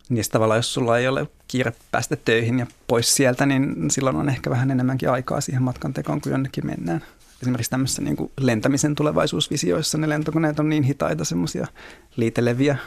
niin 0.09 0.25
tavallaan 0.31 0.57
jos 0.57 0.73
sulla 0.73 0.97
ei 0.97 1.07
ole 1.07 1.27
kiire 1.47 1.73
päästä 1.91 2.15
töihin 2.15 2.59
ja 2.59 2.67
pois 2.87 3.15
sieltä, 3.15 3.45
niin 3.45 3.91
silloin 3.91 4.15
on 4.15 4.29
ehkä 4.29 4.49
vähän 4.49 4.71
enemmänkin 4.71 5.09
aikaa 5.09 5.41
siihen 5.41 5.63
matkan 5.63 5.93
tekoon, 5.93 6.21
kun 6.21 6.31
jonnekin 6.31 6.65
mennään. 6.65 7.03
Esimerkiksi 7.41 7.69
tämmöisissä 7.69 8.01
niin 8.01 8.31
lentämisen 8.39 8.95
tulevaisuusvisioissa 8.95 9.97
ne 9.97 10.09
lentokoneet 10.09 10.59
on 10.59 10.69
niin 10.69 10.83
hitaita, 10.83 11.25
semmoisia 11.25 11.67
liiteleviä 12.15 12.77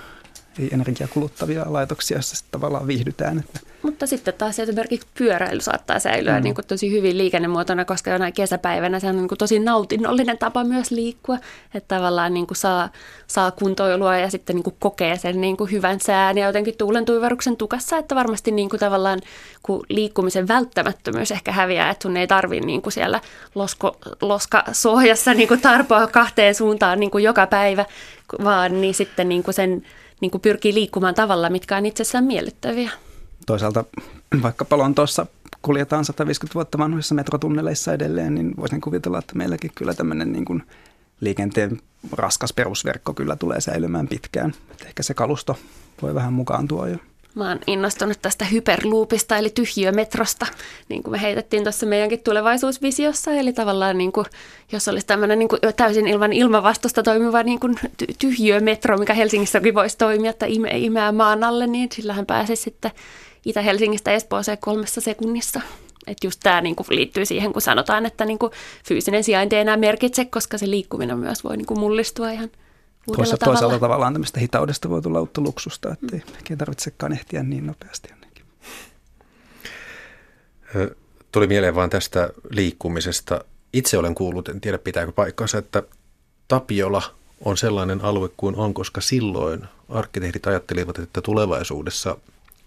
ei 0.59 0.69
energiaa 0.73 1.09
kuluttavia 1.09 1.65
laitoksia, 1.67 2.17
joissa 2.17 2.37
sitten 2.37 2.61
tavallaan 2.61 2.87
viihdytään. 2.87 3.39
Että. 3.39 3.61
Mutta 3.83 4.07
sitten 4.07 4.35
taas 4.35 4.59
esimerkiksi 4.59 5.09
pyöräily 5.19 5.61
saattaa 5.61 5.99
säilyä 5.99 6.37
mm. 6.39 6.45
niin 6.45 6.55
kuin 6.55 6.67
tosi 6.67 6.91
hyvin 6.91 7.19
liikennemuotona, 7.19 7.85
koska 7.85 8.11
jonain 8.11 8.33
kesäpäivänä 8.33 9.01
se 9.01 9.07
on 9.07 9.17
niin 9.17 9.29
kuin 9.29 9.39
tosi 9.39 9.59
nautinnollinen 9.59 10.39
tapa 10.39 10.65
myös 10.65 10.91
liikkua, 10.91 11.39
että 11.75 11.97
tavallaan 11.97 12.35
niin 12.35 12.47
kuin 12.47 12.57
saa, 12.57 12.89
saa 13.27 13.51
kuntoilua 13.51 14.17
ja 14.17 14.31
sitten 14.31 14.57
niin 14.57 14.65
kuin 14.65 14.77
kokee 14.79 15.19
sen 15.19 15.41
niin 15.41 15.57
kuin 15.57 15.71
hyvän 15.71 16.01
sään 16.01 16.39
ja 16.39 16.47
jotenkin 16.47 16.77
tuulen 16.79 17.05
tuivaruksen 17.05 17.57
tukassa, 17.57 17.99
että 17.99 18.15
varmasti 18.15 18.51
niin 18.51 18.71
kuin 18.71 18.81
tavallaan 18.81 19.21
kun 19.63 19.87
liikkumisen 19.89 20.49
välttämättömyys 20.49 21.31
ehkä 21.31 21.53
häviää, 21.53 21.91
että 21.91 22.03
sun 22.03 22.17
ei 22.17 22.27
tarvitse 22.27 22.67
niin 22.67 22.83
kuin 22.83 22.93
siellä 22.93 23.21
losko, 23.55 23.97
loskasuojassa 24.23 25.35
niin 25.35 25.49
kuin 25.49 25.61
tarpoa 25.61 26.07
kahteen 26.07 26.55
suuntaan 26.55 27.01
niin 27.01 27.11
kuin 27.11 27.25
joka 27.25 27.47
päivä, 27.47 27.85
vaan 28.45 28.81
niin 28.81 28.95
sitten 28.95 29.29
niin 29.29 29.43
kuin 29.43 29.55
sen 29.55 29.83
niin 30.21 30.31
kuin 30.31 30.41
pyrkii 30.41 30.75
liikkumaan 30.75 31.15
tavalla, 31.15 31.51
mitkä 31.51 31.77
on 31.77 31.87
itsessään 31.87 32.25
miellyttäviä. 32.25 32.91
Toisaalta 33.47 33.85
vaikka 34.43 34.67
Lontoossa 34.71 35.27
kuljetaan 35.63 36.05
150 36.05 36.55
vuotta 36.55 36.79
vanhoissa 36.79 37.15
metrotunneleissa 37.15 37.93
edelleen, 37.93 38.35
niin 38.35 38.57
voisin 38.57 38.81
kuvitella, 38.81 39.19
että 39.19 39.35
meilläkin 39.35 39.71
kyllä 39.75 39.95
tämmöinen 39.95 40.33
niin 40.33 40.45
kuin 40.45 40.63
liikenteen 41.21 41.79
raskas 42.13 42.53
perusverkko 42.53 43.15
kyllä 43.15 43.37
tulee 43.37 43.61
säilymään 43.61 44.09
pitkään. 44.09 44.55
Et 44.71 44.83
ehkä 44.87 45.03
se 45.03 45.15
kalusto 45.15 45.59
voi 46.03 46.15
vähän 46.15 46.33
mukaan 46.33 46.69
tuo 46.69 46.87
jo. 46.87 46.97
Mä 47.35 47.49
oon 47.49 47.59
innostunut 47.67 48.19
tästä 48.23 48.45
hyperloopista 48.45 49.37
eli 49.37 49.51
tyhjiömetrosta, 49.51 50.47
niin 50.89 51.03
kuin 51.03 51.13
me 51.13 51.23
heitettiin 51.23 51.63
tuossa 51.63 51.87
meidänkin 51.87 52.21
tulevaisuusvisiossa. 52.21 53.33
Eli 53.33 53.53
tavallaan 53.53 53.99
niin 53.99 54.13
kuin, 54.13 54.27
jos 54.73 54.89
olisi 54.89 55.07
tämmöinen 55.07 55.39
niin 55.39 55.49
kuin 55.49 55.61
täysin 55.77 56.07
ilman 56.07 56.33
ilmavastusta 56.33 57.03
toimiva 57.03 57.43
niin 57.43 57.61
kuin 57.61 57.79
tyhjiömetro, 58.19 58.99
mikä 58.99 59.15
Helsingissäkin 59.15 59.75
voisi 59.75 59.99
toimia 59.99 60.31
että 60.31 60.47
ime, 60.47 60.69
imeää 60.73 61.13
maan 61.13 61.45
alle, 61.45 61.67
niin 61.67 61.89
sillähän 61.93 62.27
pääsisi 62.27 62.63
sitten 62.63 62.91
Itä-Helsingistä 63.47 64.13
Espooseen 64.13 64.59
kolmessa 64.61 65.01
sekunnissa. 65.01 65.61
Että 66.07 66.27
just 66.27 66.41
tämä 66.43 66.61
niinku 66.61 66.85
liittyy 66.91 67.27
siihen, 67.27 67.53
kun 67.53 67.63
sanotaan, 67.63 68.07
että 68.07 68.25
niinku 68.25 68.51
fyysinen 68.85 69.25
sijainti 69.25 69.57
ei 69.57 69.63
enää 69.63 69.77
merkitse, 69.77 70.25
koska 70.25 70.59
se 70.59 70.71
liikkuminen 70.71 71.19
myös 71.19 71.45
voi 71.45 71.57
niinku 71.57 71.75
mullistua 71.75 72.31
ihan– 72.31 72.51
Toisa, 73.17 73.37
tavalla. 73.37 73.61
Toisaalta 73.61 73.81
tavallaan 73.81 74.13
tämmöistä 74.13 74.41
hitaudesta 74.41 74.91
voi 74.91 75.03
tulla 75.03 75.21
uutta 75.21 75.41
luksusta, 75.41 75.93
että 75.93 76.17
ei 76.17 76.23
mm. 76.51 76.59
tarvitsekaan 76.59 77.13
ehtiä 77.13 77.43
niin 77.43 77.67
nopeasti 77.67 78.09
jonnekin. 78.11 78.45
Tuli 81.33 81.47
mieleen 81.47 81.75
vain 81.75 81.91
tästä 81.91 82.31
liikkumisesta. 82.51 83.45
Itse 83.73 83.99
olen 83.99 84.15
kuullut, 84.15 84.49
en 84.49 84.61
tiedä 84.61 84.79
pitääkö 84.79 85.13
paikkansa, 85.13 85.59
että 85.59 85.83
Tapiola 86.49 87.03
on 87.45 87.57
sellainen 87.57 88.01
alue 88.01 88.31
kuin 88.37 88.57
on, 88.57 88.75
koska 88.75 89.01
silloin 89.01 89.65
arkkitehdit 89.89 90.47
ajattelivat, 90.47 90.99
että 90.99 91.21
tulevaisuudessa 91.21 92.17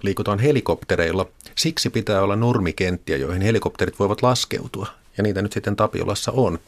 liikutaan 0.04 0.40
helikoptereilla. 0.40 1.28
Siksi 1.56 1.90
pitää 1.90 2.22
olla 2.22 2.36
nurmikenttiä, 2.36 3.18
joihin 3.18 3.42
helikopterit 3.42 4.00
voivat 4.00 4.22
laskeutua. 4.22 4.88
Ja 5.18 5.24
niitä 5.24 5.42
nyt 5.42 5.54
sitten 5.54 5.76
Tapiolassa 5.76 6.32
on 6.32 6.60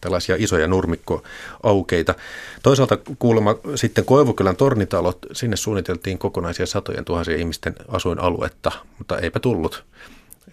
tällaisia 0.00 0.36
isoja 0.38 0.66
nurmikkoaukeita. 0.66 2.14
Toisaalta 2.62 2.98
kuulemma 3.18 3.54
sitten 3.74 4.04
Koivukylän 4.04 4.56
tornitalot, 4.56 5.18
sinne 5.32 5.56
suunniteltiin 5.56 6.18
kokonaisia 6.18 6.66
satojen 6.66 7.04
tuhansia 7.04 7.36
ihmisten 7.36 7.74
asuinaluetta, 7.88 8.72
mutta 8.98 9.18
eipä 9.18 9.40
tullut. 9.40 9.84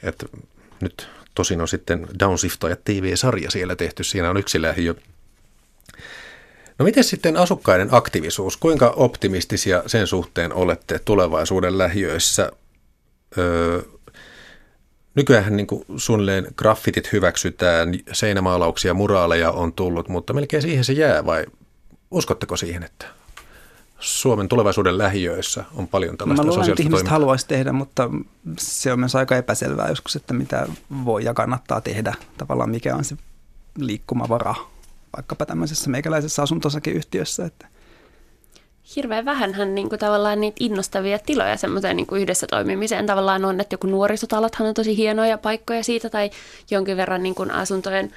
Et 0.03 0.25
nyt 0.81 1.07
tosin 1.35 1.61
on 1.61 1.67
sitten 1.67 2.07
Downshiftajat 2.19 2.79
TV-sarja 2.83 3.51
siellä 3.51 3.75
tehty, 3.75 4.03
siinä 4.03 4.29
on 4.29 4.37
yksi 4.37 4.61
lähiö. 4.61 4.95
No 6.79 6.83
miten 6.85 7.03
sitten 7.03 7.37
asukkaiden 7.37 7.89
aktiivisuus, 7.91 8.57
kuinka 8.57 8.89
optimistisia 8.89 9.83
sen 9.87 10.07
suhteen 10.07 10.53
olette 10.53 10.99
tulevaisuuden 10.99 11.77
lähiöissä? 11.77 12.51
Öö, 13.37 13.81
Nykyään 15.17 15.57
niin 15.57 15.67
kuin 15.67 15.85
suunnilleen 15.97 16.47
graffitit 16.55 17.11
hyväksytään, 17.11 17.93
seinämaalauksia, 18.11 18.93
muraaleja 18.93 19.51
on 19.51 19.73
tullut, 19.73 20.09
mutta 20.09 20.33
melkein 20.33 20.61
siihen 20.61 20.83
se 20.83 20.93
jää 20.93 21.25
vai 21.25 21.45
uskotteko 22.11 22.57
siihen, 22.57 22.83
että 22.83 23.05
Suomen 23.99 24.47
tulevaisuuden 24.47 24.97
lähiöissä 24.97 25.63
on 25.75 25.87
paljon 25.87 26.17
tällaista 26.17 26.43
Mä 26.43 26.49
luulen, 26.49 26.69
että 26.69 26.83
ihmiset 26.83 27.07
haluaisi 27.07 27.47
tehdä, 27.47 27.71
mutta 27.71 28.09
se 28.57 28.93
on 28.93 28.99
myös 28.99 29.15
aika 29.15 29.35
epäselvää 29.35 29.89
joskus, 29.89 30.15
että 30.15 30.33
mitä 30.33 30.67
voi 31.05 31.23
ja 31.23 31.33
kannattaa 31.33 31.81
tehdä. 31.81 32.13
Tavallaan 32.37 32.69
mikä 32.69 32.95
on 32.95 33.03
se 33.03 33.17
liikkumavara 33.77 34.55
vaikkapa 35.15 35.45
tämmöisessä 35.45 35.89
meikäläisessä 35.89 36.41
asuntosakeyhtiössä, 36.41 37.45
että 37.45 37.67
hirveän 38.95 39.25
vähänhän 39.25 39.75
niin 39.75 39.89
kuin, 39.89 39.99
tavallaan 39.99 40.41
niitä 40.41 40.57
innostavia 40.59 41.19
tiloja 41.19 41.57
semmoiseen 41.57 41.95
niin 41.97 42.07
kuin 42.07 42.21
yhdessä 42.21 42.47
toimimiseen. 42.49 43.05
Tavallaan 43.05 43.45
on, 43.45 43.59
että 43.59 43.73
joku 43.73 43.87
nuorisotalothan 43.87 44.67
on 44.67 44.73
tosi 44.73 44.97
hienoja 44.97 45.37
paikkoja 45.37 45.83
siitä 45.83 46.09
tai 46.09 46.29
jonkin 46.71 46.97
verran 46.97 47.23
niin 47.23 47.35
kuin 47.35 47.51
asuntojen, 47.51 48.11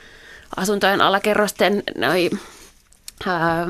asuntojen 0.57 1.01
alakerrosten 1.01 1.83
noi, 1.99 2.31
ää, 3.27 3.67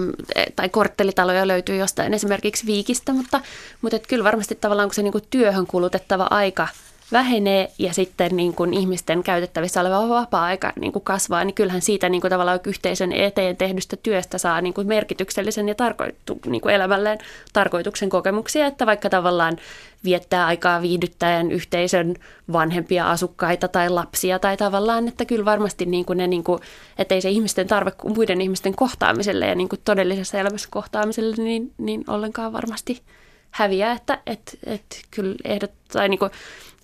tai 0.57 0.69
korttelitaloja 0.69 1.49
löytyy 1.49 1.77
jostain 1.77 2.15
esimerkiksi 2.15 2.67
Viikistä, 2.67 3.13
mutta, 3.13 3.41
mutta 3.83 3.97
et 3.97 4.07
kyllä 4.07 4.25
varmasti 4.25 4.55
tavallaan 4.55 4.89
kun 4.89 4.95
se 4.95 5.03
niin 5.03 5.13
kuin 5.13 5.25
työhön 5.31 5.67
kulutettava 5.67 6.27
aika– 6.31 6.69
vähenee 7.13 7.71
ja 7.79 7.95
sitten 7.95 8.37
niin 8.37 8.55
kuin 8.55 8.75
ihmisten 8.75 9.23
käytettävissä 9.23 9.81
oleva 9.81 10.09
vapaa-aika 10.09 10.73
niin 10.81 10.93
kuin 10.93 11.05
kasvaa, 11.05 11.45
niin 11.45 11.55
kyllähän 11.55 11.83
siitä 11.83 12.09
niin 12.09 12.21
kuin 12.21 12.31
tavallaan 12.31 12.61
yhteisön 12.67 13.13
eteen 13.13 13.57
tehdystä 13.57 13.97
työstä 13.97 14.39
saa 14.39 14.61
niin 14.61 14.75
kuin 14.75 14.87
merkityksellisen 14.87 15.69
ja 15.69 15.75
tarkoitu, 15.75 16.39
niin 16.47 16.61
kuin 16.61 16.75
elämälleen 16.75 17.19
tarkoituksen 17.53 18.09
kokemuksia, 18.09 18.67
että 18.67 18.87
vaikka 18.87 19.11
tavallaan 19.11 19.57
viettää 20.05 20.47
aikaa 20.47 20.83
viihdyttäen 20.83 21.53
yhteisön 21.53 22.15
vanhempia 22.53 23.11
asukkaita 23.11 23.69
tai 23.69 23.91
lapsia 23.91 24.39
tai 24.39 24.57
tavallaan, 24.57 25.09
että 25.09 25.25
kyllä 25.25 25.45
varmasti 25.45 25.87
niin 25.87 26.05
kuin 26.05 26.17
ne, 26.17 26.27
niin 26.27 26.45
kuin, 26.45 26.61
että 26.99 27.15
ei 27.15 27.21
se 27.21 27.31
ihmisten 27.31 27.67
tarve 27.67 27.93
muiden 28.05 28.41
ihmisten 28.41 28.75
kohtaamiselle 28.75 29.47
ja 29.47 29.55
niin 29.55 29.69
kuin 29.69 29.81
todellisessa 29.85 30.39
elämässä 30.39 30.69
kohtaamiselle 30.71 31.37
niin, 31.37 31.73
niin 31.79 32.05
ollenkaan 32.09 32.53
varmasti 32.53 33.03
häviää, 33.51 33.93
että 33.93 34.19
et, 34.27 34.59
et 34.67 35.03
kyllä 35.11 35.35
ehdot, 35.45 35.71
tai 35.93 36.09
niin 36.09 36.19
kuin, 36.19 36.31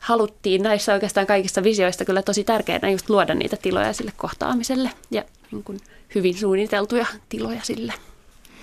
haluttiin 0.01 0.63
näissä 0.63 0.95
oikeastaan 0.95 1.27
kaikissa 1.27 1.63
visioista 1.63 2.05
kyllä 2.05 2.23
tosi 2.23 2.45
tärkeänä 2.45 2.91
just 2.91 3.11
luoda 3.11 3.35
niitä 3.35 3.57
tiloja 3.57 3.93
sille 3.93 4.13
kohtaamiselle 4.17 4.91
ja 5.11 5.25
niin 5.53 5.65
kuin 5.65 5.81
hyvin 6.15 6.35
suunniteltuja 6.35 7.07
tiloja 7.29 7.61
sille. 7.63 7.93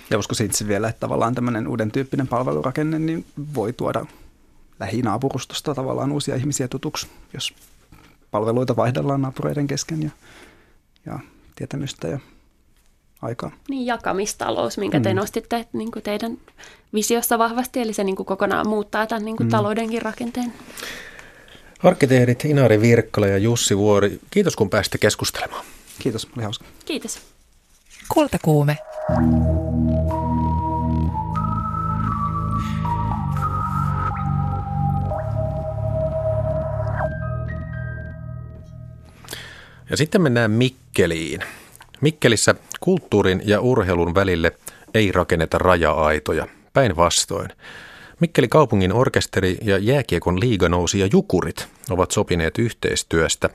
Ja 0.10 0.18
uskoisin 0.20 0.46
itse 0.46 0.68
vielä, 0.68 0.90
että 0.90 1.00
tavallaan 1.00 1.36
tämmöinen 1.36 1.68
uuden 1.68 1.92
tyyppinen 1.92 2.28
palvelurakenne 2.28 3.00
niin 3.00 3.26
voi 3.56 3.74
tuoda 3.74 4.06
lähinaapurustosta 4.80 5.76
tavallaan 5.76 6.12
uusia 6.12 6.36
ihmisiä 6.36 6.68
tutuksi, 6.68 7.08
jos 7.34 7.54
palveluita 8.32 8.76
vaihdellaan 8.76 9.22
naapureiden 9.22 9.68
kesken 9.68 10.04
ja, 10.04 10.10
ja 11.06 11.20
tietämystä 11.56 12.08
ja 12.08 12.20
aikaa. 13.22 13.52
Niin, 13.70 13.86
jakamistalous, 13.86 14.78
minkä 14.78 15.00
te 15.00 15.14
mm. 15.14 15.18
nostitte 15.18 15.68
niin 15.74 15.92
kuin 15.92 16.04
teidän 16.04 16.38
visiossa 16.94 17.38
vahvasti, 17.38 17.80
eli 17.80 17.94
se 17.94 18.04
niin 18.04 18.16
kuin 18.16 18.26
kokonaan 18.26 18.68
muuttaa 18.68 19.08
tämän 19.08 19.26
niin 19.26 19.38
kuin 19.38 19.48
mm. 19.48 19.52
taloudenkin 19.52 20.02
rakenteen. 20.02 20.54
Arkkitehdit 21.84 22.46
Inari 22.46 22.82
Virkkala 22.82 23.28
ja 23.28 23.38
Jussi 23.38 23.78
Vuori, 23.78 24.20
kiitos 24.32 24.56
kun 24.56 24.70
pääsitte 24.70 24.98
keskustelemaan. 24.98 25.66
Kiitos, 26.00 26.28
oli 26.38 26.44
hauska. 26.44 26.66
Kiitos. 26.86 27.20
Kultakuume. 28.10 28.78
Ja 39.90 39.98
sitten 39.98 40.22
mennään 40.22 40.52
Mikkeliin. 40.52 41.42
Mikkelissä 42.02 42.56
kulttuurin 42.80 43.42
ja 43.46 43.62
urheilun 43.62 44.16
välille 44.16 44.52
ei 44.94 45.12
rakenneta 45.12 45.58
raja-aitoja, 45.58 46.48
päinvastoin. 46.74 47.50
Mikkeli 48.24 48.48
kaupungin 48.48 48.94
orkesteri 48.94 49.58
ja 49.62 49.78
jääkiekon 49.78 50.40
liiganousi 50.40 51.00
ja 51.00 51.10
jukurit 51.12 51.68
ovat 51.90 52.12
sopineet 52.12 52.58
yhteistyöstä. 52.58 53.50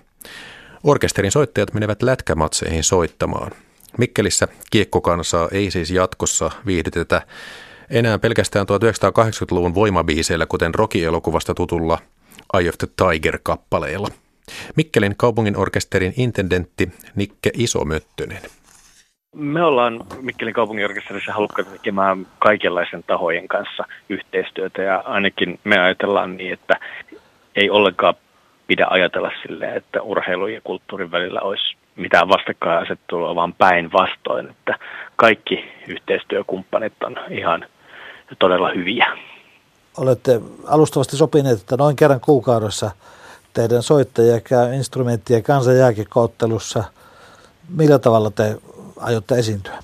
Orkesterin 0.84 1.32
soittajat 1.32 1.74
menevät 1.74 2.02
lätkämatseihin 2.02 2.84
soittamaan. 2.84 3.52
Mikkelissä 3.98 4.48
kiekkokansaa 4.70 5.48
ei 5.52 5.70
siis 5.70 5.90
jatkossa 5.90 6.50
viihdytetä 6.66 7.22
enää 7.90 8.18
pelkästään 8.18 8.66
1980-luvun 8.66 9.74
voimabiiseillä, 9.74 10.46
kuten 10.46 10.74
Rocky-elokuvasta 10.74 11.54
tutulla 11.54 11.98
Eye 12.54 12.68
of 12.68 12.78
the 12.78 12.88
Tiger-kappaleilla. 12.96 14.08
Mikkelin 14.76 15.14
kaupungin 15.16 15.56
orkesterin 15.56 16.14
intendentti 16.16 16.92
Nikke 17.14 17.50
Isomöttönen. 17.54 18.42
Me 19.34 19.64
ollaan 19.64 20.00
Mikkelin 20.20 20.54
kaupungin 20.54 20.84
orkesterissa 20.84 21.32
halukkaita 21.32 21.70
tekemään 21.70 22.26
kaikenlaisen 22.38 23.04
tahojen 23.06 23.48
kanssa 23.48 23.84
yhteistyötä 24.08 24.82
ja 24.82 25.02
ainakin 25.06 25.60
me 25.64 25.78
ajatellaan 25.78 26.36
niin, 26.36 26.52
että 26.52 26.74
ei 27.56 27.70
ollenkaan 27.70 28.14
pidä 28.66 28.86
ajatella 28.90 29.30
silleen, 29.42 29.76
että 29.76 30.02
urheilu 30.02 30.46
ja 30.46 30.60
kulttuurin 30.60 31.10
välillä 31.10 31.40
olisi 31.40 31.76
mitään 31.96 32.28
vastakkainasettelua, 32.28 33.34
vaan 33.34 33.54
päinvastoin, 33.54 34.50
että 34.50 34.78
kaikki 35.16 35.64
yhteistyökumppanit 35.88 37.02
on 37.04 37.16
ihan 37.30 37.66
todella 38.38 38.70
hyviä. 38.70 39.18
Olette 39.96 40.40
alustavasti 40.66 41.16
sopineet, 41.16 41.60
että 41.60 41.76
noin 41.76 41.96
kerran 41.96 42.20
kuukaudessa– 42.20 42.90
teidän 43.58 43.82
soittajia 43.82 44.40
käy 44.40 44.74
instrumenttien 44.74 45.42
kansanjääkikoottelussa. 45.42 46.84
Millä 47.68 47.98
tavalla 47.98 48.30
te 48.30 48.56
aiotte 49.00 49.34
esiintyä? 49.34 49.78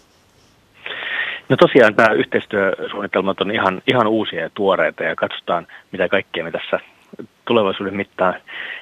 No 1.48 1.57
tosiaan 1.57 1.94
tämä 1.94 2.14
yhteistyösuunnitelmat 2.14 3.40
on 3.40 3.50
ihan, 3.50 3.83
ihan 3.87 4.07
uusia 4.07 4.40
ja 4.40 4.50
tuoreita 4.55 5.03
ja 5.03 5.16
katsotaan 5.16 5.66
mitä 5.92 6.09
kaikkea 6.09 6.44
me 6.44 6.50
tässä 6.50 6.81
tulevaisuuden 7.44 7.96
mittaan 7.96 8.35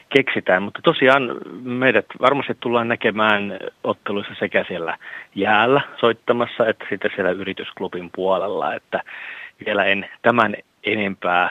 keksitään. 0.09 0.63
Mutta 0.63 0.81
tosiaan 0.83 1.23
meidät 1.63 2.07
varmasti 2.21 2.57
tullaan 2.61 2.89
näkemään 2.89 3.59
otteluissa 3.85 4.35
sekä 4.39 4.65
siellä 4.69 4.99
jäällä 5.35 5.81
soittamassa 6.01 6.67
että 6.67 6.85
sitten 6.91 7.11
siellä 7.15 7.31
yritysklubin 7.31 8.11
puolella. 8.15 8.75
Että 8.75 9.03
vielä 9.67 9.85
en 9.85 10.09
tämän 10.23 10.55
enempää 10.85 11.51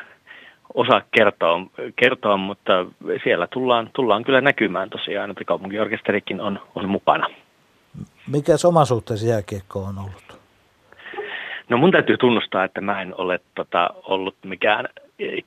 osaa 0.74 1.02
kertoa, 1.12 1.62
kertoa, 1.96 2.38
mutta 2.38 2.86
siellä 3.24 3.48
tullaan, 3.48 3.90
tullaan 3.94 4.24
kyllä 4.24 4.42
näkymään 4.42 4.90
tosiaan, 4.90 5.32
että 5.32 5.44
kaupunkiorkesterikin 5.44 6.42
on, 6.42 6.60
on 6.76 6.90
mukana. 6.90 7.28
Mikä 8.28 8.54
oma 8.68 8.86
suhteesi 8.86 9.28
jääkiekko 9.28 9.80
on 9.80 9.98
ollut? 9.98 10.40
No 11.70 11.78
mun 11.78 11.92
täytyy 11.92 12.18
tunnustaa, 12.18 12.64
että 12.64 12.82
mä 12.82 13.02
en 13.02 13.16
ole 13.18 13.40
tota, 13.56 13.90
ollut 14.04 14.36
mikään 14.46 14.88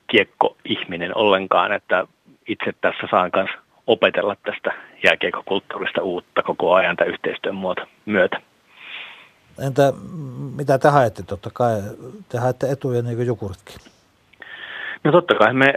kiekko-ihminen 0.07 1.17
ollenkaan, 1.17 1.73
että 1.73 2.07
itse 2.47 2.73
tässä 2.81 3.07
saan 3.11 3.31
myös 3.35 3.49
opetella 3.87 4.35
tästä 4.35 4.73
jääkiekkokulttuurista 5.03 6.01
uutta 6.01 6.43
koko 6.43 6.73
ajan 6.73 6.95
tämän 6.95 7.13
yhteistyön 7.13 7.55
muoto, 7.55 7.81
myötä. 8.05 8.41
Entä 9.65 9.93
mitä 10.55 10.77
te 10.77 10.89
haette? 10.89 11.23
Totta 11.23 11.49
kai 11.53 11.81
te 12.29 12.37
haette 12.37 12.71
etuja 12.71 13.01
niin 13.01 13.15
kuin 13.15 13.27
jukuritkin. 13.27 13.75
No 15.03 15.11
totta 15.11 15.35
kai 15.35 15.53
me 15.53 15.73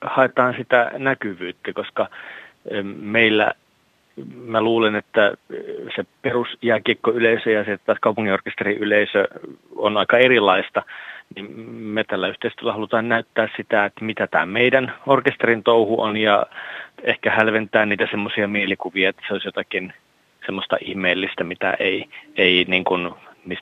haetaan 0.00 0.54
sitä 0.58 0.90
näkyvyyttä, 0.98 1.72
koska 1.72 2.08
meillä 3.00 3.52
mä 4.44 4.60
luulen, 4.60 4.94
että 4.94 5.34
se 5.96 6.04
perusjääkiekko-yleisö 6.22 7.50
ja 7.50 7.64
se 7.64 7.78
taas 7.78 7.98
kaupunginorkesterin-yleisö 8.00 9.28
on 9.76 9.96
aika 9.96 10.18
erilaista, 10.18 10.82
niin 11.34 11.60
me 11.70 12.04
tällä 12.04 12.28
yhteistyöllä 12.28 12.72
halutaan 12.72 13.08
näyttää 13.08 13.48
sitä, 13.56 13.84
että 13.84 14.04
mitä 14.04 14.26
tämä 14.26 14.46
meidän 14.46 14.94
orkesterin 15.06 15.62
touhu 15.62 16.00
on 16.00 16.16
ja 16.16 16.46
ehkä 17.02 17.30
hälventää 17.30 17.86
niitä 17.86 18.06
semmoisia 18.10 18.48
mielikuvia, 18.48 19.08
että 19.08 19.22
se 19.26 19.32
olisi 19.32 19.48
jotakin 19.48 19.92
semmoista 20.46 20.76
ihmeellistä, 20.84 21.44
mitä 21.44 21.76
ei, 21.78 22.08
ei, 22.36 22.64
niin 22.68 22.84
kuin, 22.84 23.10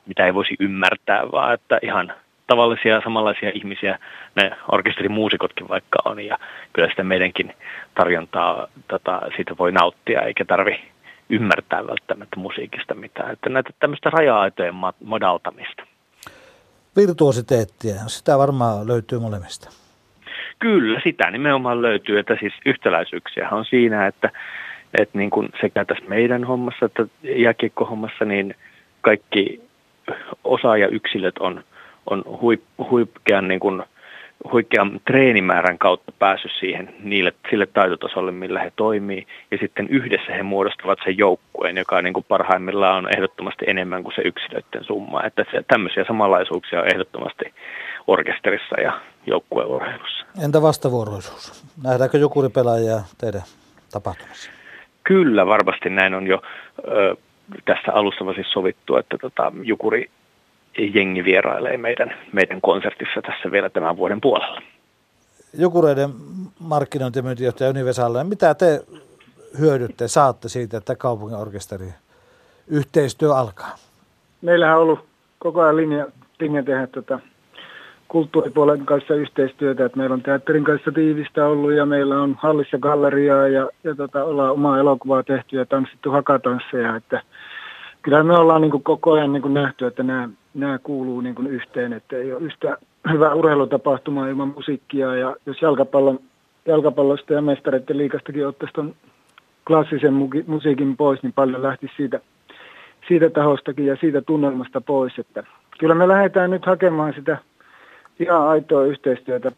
mitä 0.07 0.27
ei 0.27 0.35
voisi 0.35 0.57
ymmärtää, 0.61 1.33
vaan 1.33 1.55
että 1.55 1.79
ihan 1.83 2.13
tavallisia 2.49 3.01
samanlaisia 3.05 3.51
ihmisiä 3.55 3.99
ne 4.37 4.51
orkesterimuusikotkin 4.73 5.69
vaikka 5.69 5.99
on 6.05 6.21
ja 6.21 6.39
kyllä 6.73 6.89
sitä 6.89 7.05
meidänkin 7.05 7.55
tarjontaa 7.95 8.69
tota, 8.89 9.21
siitä 9.37 9.55
voi 9.59 9.73
nauttia 9.73 10.21
eikä 10.23 10.45
tarvi 10.45 10.81
ymmärtää 11.31 11.87
välttämättä 11.87 12.37
musiikista 12.37 12.95
mitään. 12.95 13.33
Että 13.33 13.51
näitä 13.51 13.71
tämmöistä 13.81 14.11
raja-aitojen 14.11 14.75
modaltamista. 15.05 15.83
Virtuositeettia, 16.97 17.95
sitä 18.07 18.39
varmaan 18.39 18.89
löytyy 18.89 19.19
molemmista. 19.19 19.71
Kyllä, 20.59 21.01
sitä 21.05 21.31
nimenomaan 21.31 21.83
löytyy, 21.83 22.19
että 22.19 22.37
siis 22.41 22.53
yhtäläisyyksiä 22.67 23.49
on 23.51 23.65
siinä, 23.65 24.07
että, 24.07 24.31
että 24.99 25.19
niin 25.19 25.31
kuin 25.31 25.49
sekä 25.61 25.85
tässä 25.85 26.05
meidän 26.09 26.45
hommassa 26.45 26.87
että 26.87 27.07
jääkiekkohommassa, 27.23 28.25
niin 28.25 28.55
kaikki 29.01 29.69
osaajayksilöt 30.45 31.39
on 31.39 31.65
on 32.11 32.23
huip, 32.41 32.63
huikean, 32.91 33.49
niin 33.49 33.61
kuin, 33.61 33.83
huikean 34.53 35.01
treenimäärän 35.05 35.79
kautta 35.79 36.13
päässyt 36.19 36.53
siihen 36.61 36.95
niille, 37.03 37.33
sille 37.51 37.67
taitotasolle, 37.67 38.33
millä 38.33 38.61
he 38.61 38.73
toimii. 38.77 39.27
Ja 39.51 39.59
sitten 39.61 39.89
yhdessä 39.89 40.33
he 40.33 40.43
muodostavat 40.43 40.99
sen 41.05 41.19
joukkueen, 41.19 41.77
joka 41.77 42.03
niin 42.03 42.15
kuin 42.15 42.27
parhaimmillaan 42.29 42.97
on 43.05 43.15
ehdottomasti 43.17 43.65
enemmän 43.69 44.03
kuin 44.03 44.15
se 44.17 44.23
yksilöiden 44.23 44.85
summa. 44.85 45.23
Että 45.23 45.45
se, 45.51 45.65
tämmöisiä 45.69 46.05
samanlaisuuksia 46.05 46.81
on 46.81 46.89
ehdottomasti 46.89 47.45
orkesterissa 48.07 48.81
ja 48.81 49.01
joukkueurheilussa. 49.27 50.27
Entä 50.45 50.63
vastavuoroisuus? 50.63 51.65
Nähdäänkö 51.83 52.19
jukuripelaajia 52.19 53.01
teidän 53.19 53.43
tapahtumassa? 53.93 54.51
Kyllä, 55.05 55.47
varmasti 55.47 55.91
näin 55.91 56.15
on 56.15 56.27
jo 56.27 56.43
ö, 56.89 57.17
tässä 57.65 57.93
alussa 57.93 58.35
siis 58.35 58.53
sovittu, 58.53 58.97
että 58.97 59.19
tota, 59.19 59.53
jukuri 59.63 60.11
jengi 60.79 61.25
vierailee 61.25 61.77
meidän, 61.77 62.15
meidän 62.33 62.61
konsertissa 62.61 63.23
tässä 63.23 63.51
vielä 63.51 63.71
tämän 63.71 63.97
vuoden 63.97 64.21
puolella. 64.21 64.63
Jukureiden 65.59 66.11
markkinointimyyntijohtaja 66.61 67.71
Universalle, 67.71 68.25
mitä 68.25 68.55
te 68.55 68.81
hyödytte, 69.61 70.09
saatte 70.09 70.49
siitä, 70.49 70.77
että 70.77 70.97
kaupungin 70.97 71.39
orkesteri 71.39 71.87
yhteistyö 72.69 73.35
alkaa? 73.35 73.75
Meillähän 74.43 74.77
on 74.77 74.83
ollut 74.83 75.05
koko 75.39 75.61
ajan 75.61 75.77
linja, 75.77 76.07
linja 76.41 76.63
tehdä 76.63 76.87
tota 76.87 77.21
kulttuuripuolen 78.09 78.87
kanssa 78.87 79.15
yhteistyötä, 79.15 79.85
että 79.85 79.99
meillä 79.99 80.15
on 80.15 80.23
teatterin 80.23 80.65
kanssa 80.65 80.93
tiivistä 80.93 81.47
ollut 81.47 81.73
ja 81.73 81.87
meillä 81.87 82.23
on 82.23 82.37
hallissa 82.39 82.79
galleriaa 82.79 83.49
ja, 83.49 83.69
ja 83.85 83.95
tota, 83.95 84.25
ollaan 84.25 84.53
omaa 84.53 84.79
elokuvaa 84.79 85.23
tehty 85.23 85.57
ja 85.57 85.67
tanssittu 85.67 86.11
hakatansseja, 86.11 86.97
että 86.97 87.23
kyllä 88.03 88.23
me 88.23 88.39
ollaan 88.39 88.61
niin 88.61 88.71
kuin 88.71 88.83
koko 88.83 89.13
ajan 89.13 89.33
niin 89.33 89.43
kuin 89.43 89.55
nähty, 89.55 89.87
että 89.87 90.03
nämä, 90.03 90.29
nämä 90.55 90.79
kuuluu 90.79 91.21
niin 91.21 91.35
kuin 91.35 91.47
yhteen, 91.47 91.93
että 91.93 92.17
ei 92.17 92.33
ole 92.33 92.43
yhtä 92.43 92.77
hyvää 93.13 93.35
urheilutapahtumaa 93.35 94.29
ilman 94.29 94.55
musiikkia 94.57 95.15
ja 95.15 95.37
jos 95.47 95.63
jalkapallon, 95.63 96.21
jalkapallosta 96.67 97.33
ja 97.33 97.43
mestareiden 97.43 97.99
liikastakin 97.99 98.47
ottaisi 98.47 98.75
tuon 98.75 98.95
klassisen 99.67 100.15
musiikin 100.47 100.97
pois, 100.97 101.23
niin 101.23 101.33
paljon 101.33 101.63
lähti 101.63 101.91
siitä, 101.97 102.21
siitä 103.09 103.31
tahostakin 103.31 103.87
ja 103.87 103.97
siitä 104.01 104.23
tunnelmasta 104.23 104.81
pois, 104.81 105.19
että 105.19 105.45
kyllä 105.79 105.95
me 105.95 106.09
lähdetään 106.09 106.51
nyt 106.51 106.67
hakemaan 106.67 107.15
sitä 107.15 107.39
ihan 108.21 108.49
aitoa 108.49 108.85
yhteistyötä. 108.85 109.53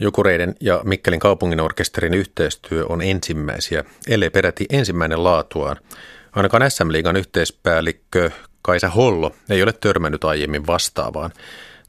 Jukureiden 0.00 0.54
ja 0.60 0.80
Mikkelin 0.84 1.20
kaupunginorkesterin 1.20 2.14
yhteistyö 2.14 2.84
on 2.88 3.02
ensimmäisiä, 3.02 3.84
ellei 4.08 4.30
peräti 4.30 4.64
ensimmäinen 4.70 5.24
laatuaan. 5.24 5.76
Ainakaan 6.34 6.70
SM-liigan 6.70 7.16
yhteispäällikkö 7.16 8.30
Kaisa 8.62 8.88
Hollo 8.88 9.34
ei 9.50 9.62
ole 9.62 9.72
törmännyt 9.72 10.24
aiemmin 10.24 10.66
vastaavaan. 10.66 11.30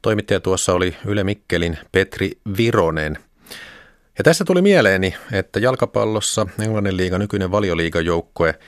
Toimittaja 0.01 0.39
tuossa 0.39 0.73
oli 0.73 0.95
Yle 1.05 1.23
Mikkelin 1.23 1.77
Petri 1.91 2.31
Vironen. 2.58 3.17
Ja 4.17 4.23
tässä 4.23 4.45
tuli 4.45 4.62
mieleeni, 4.62 5.15
että 5.31 5.60
jalkapallossa 5.60 6.47
Englannin 6.60 6.97
liiga 6.97 7.17
nykyinen 7.17 7.51
valioliigajoukkue 7.51 8.60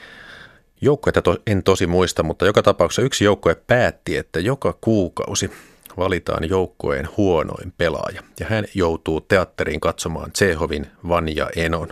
Joukkuetta 0.80 1.22
to, 1.22 1.36
en 1.46 1.62
tosi 1.62 1.86
muista, 1.86 2.22
mutta 2.22 2.46
joka 2.46 2.62
tapauksessa 2.62 3.02
yksi 3.02 3.24
joukkue 3.24 3.54
päätti, 3.66 4.16
että 4.16 4.40
joka 4.40 4.78
kuukausi 4.80 5.50
valitaan 5.96 6.48
joukkueen 6.48 7.08
huonoin 7.16 7.72
pelaaja. 7.78 8.22
Ja 8.40 8.46
hän 8.48 8.64
joutuu 8.74 9.20
teatteriin 9.20 9.80
katsomaan 9.80 10.32
Tsehovin 10.32 10.86
Vanja 11.08 11.50
Enon. 11.56 11.88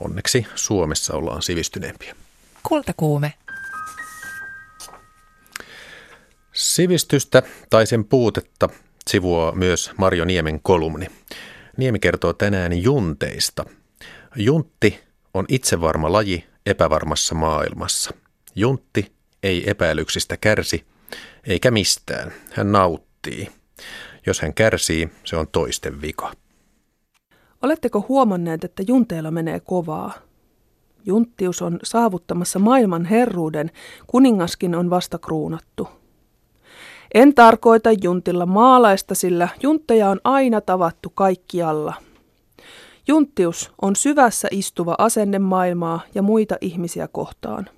Onneksi 0.00 0.46
Suomessa 0.54 1.14
ollaan 1.14 1.42
sivistyneempiä. 1.42 2.14
Kultakuume. 2.68 3.32
Sivistystä 6.52 7.42
tai 7.70 7.86
sen 7.86 8.04
puutetta 8.04 8.68
sivuaa 9.10 9.52
myös 9.52 9.90
Marjo 9.98 10.24
Niemen 10.24 10.60
kolumni. 10.62 11.06
Niemi 11.76 11.98
kertoo 11.98 12.32
tänään 12.32 12.82
junteista. 12.82 13.64
Juntti 14.36 15.00
on 15.34 15.44
itsevarma 15.48 16.12
laji 16.12 16.44
epävarmassa 16.66 17.34
maailmassa. 17.34 18.10
Juntti 18.54 19.12
ei 19.42 19.70
epäilyksistä 19.70 20.36
kärsi, 20.36 20.86
eikä 21.46 21.70
mistään. 21.70 22.32
Hän 22.52 22.72
nauttii. 22.72 23.48
Jos 24.26 24.40
hän 24.40 24.54
kärsii, 24.54 25.08
se 25.24 25.36
on 25.36 25.48
toisten 25.48 26.02
vika. 26.02 26.32
Oletteko 27.62 28.06
huomanneet, 28.08 28.64
että 28.64 28.82
junteilla 28.86 29.30
menee 29.30 29.60
kovaa? 29.60 30.23
Junttius 31.06 31.62
on 31.62 31.78
saavuttamassa 31.82 32.58
maailman 32.58 33.04
herruuden, 33.04 33.70
kuningaskin 34.06 34.74
on 34.74 34.90
vasta 34.90 35.18
kruunattu. 35.18 35.88
En 37.14 37.34
tarkoita 37.34 37.90
juntilla 38.02 38.46
maalaista, 38.46 39.14
sillä 39.14 39.48
juntteja 39.62 40.10
on 40.10 40.20
aina 40.24 40.60
tavattu 40.60 41.10
kaikkialla. 41.10 41.94
Junttius 43.08 43.72
on 43.82 43.96
syvässä 43.96 44.48
istuva 44.50 44.94
asenne 44.98 45.38
maailmaa 45.38 46.00
ja 46.14 46.22
muita 46.22 46.56
ihmisiä 46.60 47.08
kohtaan. 47.08 47.68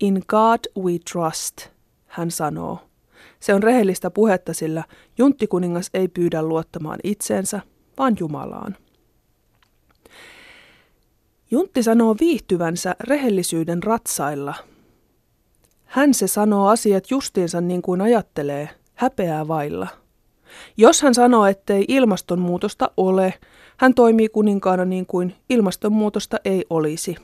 In 0.00 0.22
God 0.28 0.60
we 0.78 0.92
trust, 1.12 1.68
hän 2.06 2.30
sanoo. 2.30 2.78
Se 3.40 3.54
on 3.54 3.62
rehellistä 3.62 4.10
puhetta, 4.10 4.52
sillä 4.52 4.84
junttikuningas 5.18 5.90
ei 5.94 6.08
pyydä 6.08 6.42
luottamaan 6.42 6.98
itseensä, 7.04 7.60
vaan 7.98 8.16
Jumalaan. 8.20 8.76
Juntti 11.54 11.82
sanoo 11.82 12.16
viihtyvänsä 12.20 12.94
rehellisyyden 13.00 13.82
ratsailla. 13.82 14.54
Hän 15.84 16.14
se 16.14 16.26
sanoo 16.26 16.68
asiat 16.68 17.10
justiinsa 17.10 17.60
niin 17.60 17.82
kuin 17.82 18.00
ajattelee, 18.00 18.70
häpeää 18.94 19.48
vailla. 19.48 19.88
Jos 20.76 21.02
hän 21.02 21.14
sanoo, 21.14 21.46
ettei 21.46 21.84
ilmastonmuutosta 21.88 22.90
ole, 22.96 23.34
hän 23.76 23.94
toimii 23.94 24.28
kuninkaana 24.28 24.84
niin 24.84 25.06
kuin 25.06 25.34
ilmastonmuutosta 25.50 26.36
ei 26.44 26.64
olisi. 26.70 27.16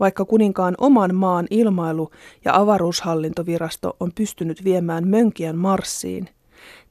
Vaikka 0.00 0.24
kuninkaan 0.24 0.74
oman 0.78 1.14
maan 1.14 1.46
ilmailu- 1.50 2.10
ja 2.44 2.56
avaruushallintovirasto 2.56 3.96
on 4.00 4.10
pystynyt 4.14 4.64
viemään 4.64 5.08
mönkien 5.08 5.56
Marsiin, 5.56 6.28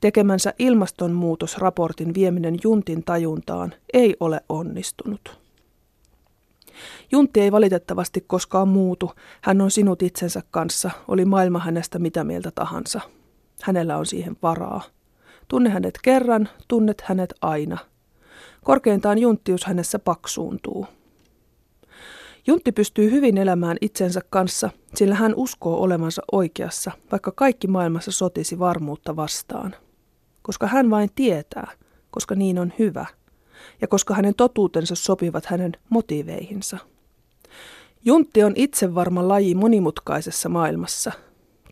tekemänsä 0.01 0.53
ilmastonmuutosraportin 0.59 2.13
vieminen 2.13 2.57
Juntin 2.63 3.03
tajuntaan 3.03 3.73
ei 3.93 4.15
ole 4.19 4.41
onnistunut. 4.49 5.42
Juntti 7.11 7.41
ei 7.41 7.51
valitettavasti 7.51 8.21
koskaan 8.27 8.67
muutu. 8.67 9.11
Hän 9.41 9.61
on 9.61 9.71
sinut 9.71 10.01
itsensä 10.01 10.41
kanssa, 10.51 10.91
oli 11.07 11.25
maailma 11.25 11.59
hänestä 11.59 11.99
mitä 11.99 12.23
mieltä 12.23 12.51
tahansa. 12.55 13.01
Hänellä 13.61 13.97
on 13.97 14.05
siihen 14.05 14.37
varaa. 14.41 14.81
Tunne 15.47 15.69
hänet 15.69 15.99
kerran, 16.01 16.49
tunnet 16.67 17.01
hänet 17.01 17.33
aina– 17.41 17.77
Korkeintaan 18.63 19.17
junttius 19.17 19.65
hänessä 19.65 19.99
paksuuntuu. 19.99 20.87
Juntti 22.47 22.71
pystyy 22.71 23.11
hyvin 23.11 23.37
elämään 23.37 23.77
itsensä 23.81 24.21
kanssa, 24.29 24.69
sillä 24.95 25.15
hän 25.15 25.33
uskoo 25.35 25.81
olevansa 25.81 26.21
oikeassa, 26.31 26.91
vaikka 27.11 27.31
kaikki 27.31 27.67
maailmassa 27.67 28.11
sotisi 28.11 28.59
varmuutta 28.59 29.15
vastaan. 29.15 29.75
Koska 30.41 30.67
hän 30.67 30.89
vain 30.89 31.09
tietää, 31.15 31.71
koska 32.11 32.35
niin 32.35 32.59
on 32.59 32.73
hyvä, 32.79 33.05
ja 33.83 33.87
koska 33.87 34.13
hänen 34.13 34.35
totuutensa 34.35 34.95
sopivat 34.95 35.45
hänen 35.45 35.71
motiiveihinsa. 35.89 36.77
Juntti 38.05 38.43
on 38.43 38.53
itsevarma 38.55 39.27
laji 39.27 39.55
monimutkaisessa 39.55 40.49
maailmassa– 40.49 41.11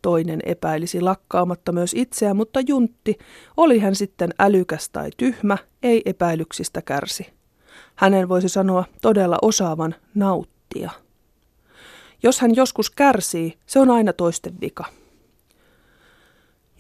Toinen 0.01 0.39
epäilisi 0.45 1.01
lakkaamatta 1.01 1.71
myös 1.71 1.93
itseä, 1.93 2.33
mutta 2.33 2.59
Juntti, 2.67 3.17
oli 3.57 3.79
hän 3.79 3.95
sitten 3.95 4.29
älykäs 4.39 4.89
tai 4.89 5.09
tyhmä, 5.17 5.57
ei 5.83 6.01
epäilyksistä 6.05 6.81
kärsi. 6.81 7.27
Hänen 7.95 8.29
voisi 8.29 8.49
sanoa 8.49 8.85
todella 9.01 9.37
osaavan 9.41 9.95
nauttia. 10.15 10.91
Jos 12.23 12.39
hän 12.39 12.55
joskus 12.55 12.89
kärsii, 12.89 13.57
se 13.65 13.79
on 13.79 13.89
aina 13.89 14.13
toisten 14.13 14.53
vika. 14.61 14.85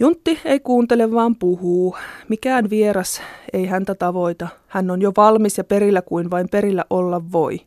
Juntti 0.01 0.39
ei 0.45 0.59
kuuntele 0.59 1.11
vaan 1.11 1.35
puhuu. 1.35 1.95
Mikään 2.29 2.69
vieras 2.69 3.21
ei 3.53 3.65
häntä 3.65 3.95
tavoita. 3.95 4.47
Hän 4.67 4.91
on 4.91 5.01
jo 5.01 5.11
valmis 5.17 5.57
ja 5.57 5.63
perillä 5.63 6.01
kuin 6.01 6.31
vain 6.31 6.49
perillä 6.49 6.85
olla 6.89 7.31
voi. 7.31 7.59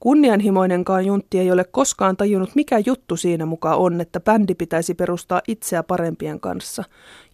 Kunnianhimoinenkaan 0.00 1.06
juntti 1.06 1.38
ei 1.38 1.50
ole 1.50 1.64
koskaan 1.64 2.16
tajunnut, 2.16 2.54
mikä 2.54 2.78
juttu 2.86 3.16
siinä 3.16 3.46
mukaan 3.46 3.78
on, 3.78 4.00
että 4.00 4.20
bändi 4.20 4.54
pitäisi 4.54 4.94
perustaa 4.94 5.42
itseä 5.48 5.82
parempien 5.82 6.40
kanssa. 6.40 6.84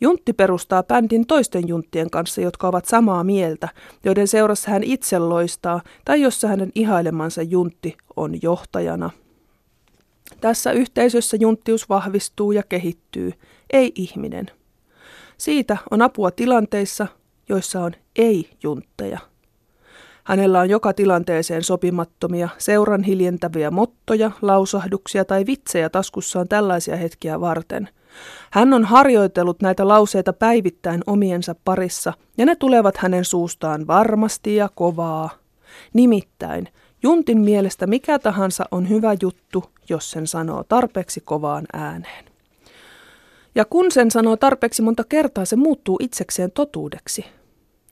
Juntti 0.01 0.33
perustaa 0.33 0.83
bändin 0.83 1.27
toisten 1.27 1.69
junttien 1.69 2.11
kanssa, 2.11 2.41
jotka 2.41 2.69
ovat 2.69 2.85
samaa 2.85 3.25
mieltä, 3.25 3.69
joiden 4.05 4.29
seurassa 4.29 4.71
hän 4.71 4.85
itse 4.85 5.19
loistaa 5.19 5.81
tai 6.05 6.21
jossa 6.21 6.49
hänen 6.49 6.73
ihailemansa 6.75 7.43
juntti 7.43 7.97
on 8.17 8.43
johtajana. 8.43 9.11
Tässä 10.41 10.73
yhteisössä 10.73 11.37
junttius 11.41 11.89
vahvistuu 11.89 12.53
ja 12.53 12.63
kehittyy, 12.63 13.33
ei 13.75 13.93
ihminen. 13.95 14.51
Siitä 15.39 15.77
on 15.91 16.03
apua 16.03 16.31
tilanteissa, 16.31 17.07
joissa 17.49 17.81
on 17.81 17.93
ei-juntteja. 18.17 19.19
Hänellä 20.25 20.61
on 20.61 20.71
joka 20.71 20.93
tilanteeseen 20.93 21.63
sopimattomia, 21.63 22.49
seuran 22.59 23.03
hiljentäviä 23.03 23.71
mottoja, 23.71 24.31
lausahduksia 24.43 25.25
tai 25.25 25.47
vitsejä 25.47 25.89
taskussaan 25.89 26.49
tällaisia 26.49 26.97
hetkiä 26.97 27.41
varten. 27.41 27.89
Hän 28.51 28.73
on 28.73 28.85
harjoitellut 28.85 29.63
näitä 29.63 29.89
lauseita 29.89 30.33
päivittäin 30.33 31.01
omiensa 31.07 31.55
parissa, 31.65 32.13
ja 32.39 32.47
ne 32.47 32.57
tulevat 32.57 32.97
hänen 32.97 33.25
suustaan 33.25 33.87
varmasti 33.87 34.57
ja 34.57 34.69
kovaa. 34.75 35.31
Nimittäin, 35.93 36.69
Juntin 37.03 37.41
mielestä 37.41 37.87
mikä 37.87 38.19
tahansa 38.19 38.65
on 38.71 38.89
hyvä 38.89 39.17
juttu, 39.23 39.65
jos 39.89 40.11
sen 40.11 40.27
sanoo 40.27 40.65
tarpeeksi 40.65 41.21
kovaan 41.21 41.65
ääneen. 41.73 42.34
Ja 43.55 43.65
kun 43.65 43.91
sen 43.91 44.11
sanoo 44.11 44.37
tarpeeksi 44.37 44.83
monta 44.83 45.05
kertaa, 45.05 45.45
se 45.45 45.57
muuttuu 45.57 45.97
itsekseen 46.01 46.51
totuudeksi. 46.51 47.25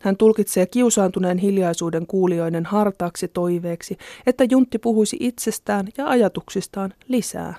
Hän 0.01 0.16
tulkitsee 0.16 0.66
kiusaantuneen 0.66 1.38
hiljaisuuden 1.38 2.07
kuulijoiden 2.07 2.66
hartaaksi 2.66 3.29
toiveeksi, 3.29 3.96
että 4.27 4.44
Juntti 4.51 4.79
puhuisi 4.79 5.16
itsestään 5.20 5.88
ja 5.98 6.09
ajatuksistaan 6.09 6.94
lisää. 7.09 7.55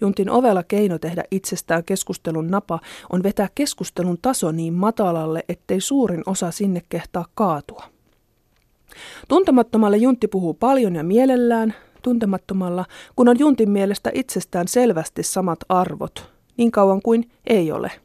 Juntin 0.00 0.30
ovella 0.30 0.62
keino 0.62 0.98
tehdä 0.98 1.24
itsestään 1.30 1.84
keskustelun 1.84 2.50
napa 2.50 2.80
on 3.12 3.22
vetää 3.22 3.48
keskustelun 3.54 4.18
taso 4.22 4.52
niin 4.52 4.74
matalalle, 4.74 5.44
ettei 5.48 5.80
suurin 5.80 6.22
osa 6.26 6.50
sinne 6.50 6.82
kehtaa 6.88 7.26
kaatua. 7.34 7.84
Tuntemattomalle 9.28 9.96
Juntti 9.96 10.28
puhuu 10.28 10.54
paljon 10.54 10.94
ja 10.94 11.04
mielellään, 11.04 11.74
tuntemattomalla, 12.02 12.84
kun 13.16 13.28
on 13.28 13.38
Juntin 13.38 13.70
mielestä 13.70 14.10
itsestään 14.14 14.68
selvästi 14.68 15.22
samat 15.22 15.58
arvot, 15.68 16.37
niin 16.58 16.70
kauan 16.70 17.02
kuin 17.02 17.30
ei 17.46 17.72
ole– 17.72 17.90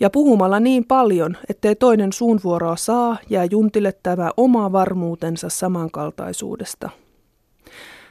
ja 0.00 0.10
puhumalla 0.10 0.60
niin 0.60 0.84
paljon, 0.84 1.36
ettei 1.48 1.76
toinen 1.76 2.12
suunvuoroa 2.12 2.76
saa, 2.76 3.16
jää 3.30 3.44
Juntille 3.50 3.92
tämä 4.02 4.30
oma 4.36 4.72
varmuutensa 4.72 5.48
samankaltaisuudesta. 5.48 6.90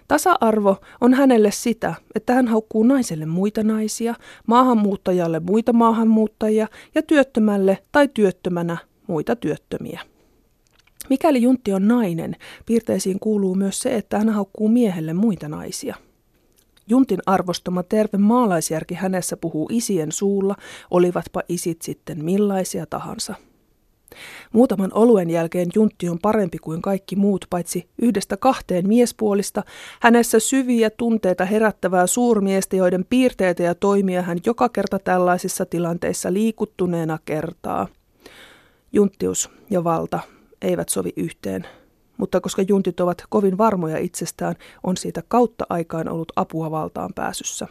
Tasa-arvo 0.07 0.77
on 1.01 1.13
hänelle 1.13 1.51
sitä, 1.51 1.93
että 2.15 2.33
hän 2.33 2.47
haukkuu 2.47 2.83
naiselle 2.83 3.25
muita 3.25 3.63
naisia, 3.63 4.15
maahanmuuttajalle 4.47 5.39
muita 5.39 5.73
maahanmuuttajia 5.73 6.67
ja 6.95 7.01
työttömälle 7.01 7.77
tai 7.91 8.07
työttömänä 8.13 8.77
muita 9.07 9.35
työttömiä. 9.35 10.01
Mikäli 11.09 11.41
Juntti 11.41 11.73
on 11.73 11.87
nainen, 11.87 12.35
piirteisiin 12.65 13.19
kuuluu 13.19 13.55
myös 13.55 13.79
se, 13.79 13.95
että 13.95 14.17
hän 14.17 14.29
haukkuu 14.29 14.67
miehelle 14.67 15.13
muita 15.13 15.49
naisia. 15.49 15.95
Juntin 16.87 17.19
arvostama 17.25 17.83
terve 17.83 18.17
maalaisjärki 18.17 18.95
hänessä 18.95 19.37
puhuu 19.37 19.69
isien 19.71 20.11
suulla, 20.11 20.55
olivatpa 20.91 21.41
isit 21.49 21.81
sitten 21.81 22.25
millaisia 22.25 22.85
tahansa. 22.85 23.35
Muutaman 24.53 24.91
oluen 24.93 25.29
jälkeen 25.29 25.69
Juntti 25.75 26.09
on 26.09 26.19
parempi 26.19 26.57
kuin 26.57 26.81
kaikki 26.81 27.15
muut, 27.15 27.45
paitsi 27.49 27.89
yhdestä 28.01 28.37
kahteen 28.37 28.87
miespuolista. 28.87 29.63
Hänessä 30.01 30.39
syviä 30.39 30.89
tunteita 30.89 31.45
herättävää 31.45 32.07
suurmiestä, 32.07 32.75
joiden 32.75 33.05
piirteitä 33.09 33.63
ja 33.63 33.75
toimia 33.75 34.21
hän 34.21 34.37
joka 34.45 34.69
kerta 34.69 34.99
tällaisissa 34.99 35.65
tilanteissa 35.65 36.33
liikuttuneena 36.33 37.19
kertaa. 37.25 37.87
Junttius 38.93 39.49
ja 39.69 39.83
valta 39.83 40.19
eivät 40.61 40.89
sovi 40.89 41.13
yhteen, 41.17 41.67
mutta 42.17 42.41
koska 42.41 42.61
juntit 42.61 42.99
ovat 42.99 43.23
kovin 43.29 43.57
varmoja 43.57 43.97
itsestään, 43.97 44.55
on 44.83 44.97
siitä 44.97 45.23
kautta 45.27 45.65
aikaan 45.69 46.09
ollut 46.09 46.31
apua 46.35 46.71
valtaan 46.71 47.13
pääsyssä. 47.15 47.67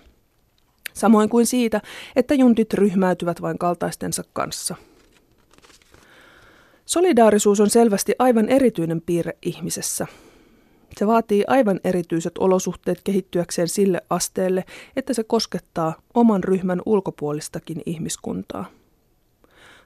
Samoin 0.95 1.28
kuin 1.28 1.47
siitä, 1.47 1.80
että 2.16 2.34
juntit 2.34 2.74
ryhmäytyvät 2.74 3.43
vain 3.43 3.59
kaltaistensa 3.59 4.24
kanssa– 4.32 4.76
Solidaarisuus 6.93 7.61
on 7.61 7.70
selvästi 7.70 8.14
aivan 8.18 8.49
erityinen 8.49 9.01
piirre 9.01 9.32
ihmisessä. 9.43 10.07
Se 10.97 11.07
vaatii 11.07 11.45
aivan 11.47 11.80
erityiset 11.84 12.32
olosuhteet 12.38 13.01
kehittyäkseen 13.05 13.68
sille 13.68 14.01
asteelle, 14.11 14.64
että 14.97 15.14
se 15.14 15.24
koskettaa 15.24 15.95
oman 16.14 16.45
ryhmän 16.45 16.82
ulkopuolistakin 16.86 17.82
ihmiskuntaa. 17.86 18.64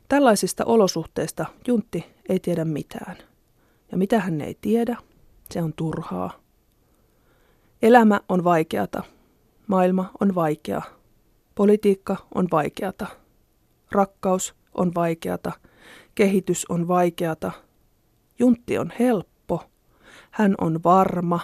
Tällaisista 0.08 0.64
olosuhteista 0.64 1.46
Juntti 1.66 2.04
ei 2.28 2.40
tiedä 2.40 2.64
mitään. 2.64 3.16
Ja 3.92 3.96
mitä 3.98 4.20
hän 4.20 4.40
ei 4.40 4.58
tiedä, 4.60 4.96
se 5.50 5.62
on 5.62 5.72
turhaa. 5.76 6.30
Elämä 7.82 8.20
on 8.28 8.44
vaikeata. 8.44 9.02
Maailma 9.66 10.10
on 10.20 10.34
vaikea. 10.34 10.82
Politiikka 11.54 12.16
on 12.34 12.48
vaikeata. 12.52 13.06
Rakkaus 13.92 14.54
on 14.74 14.92
vaikeata– 14.94 15.52
Kehitys 16.16 16.66
on 16.68 16.88
vaikeata. 16.88 17.52
Juntti 18.38 18.78
on 18.78 18.92
helppo. 18.98 19.64
Hän 20.30 20.54
on 20.60 20.80
varma. 20.84 21.40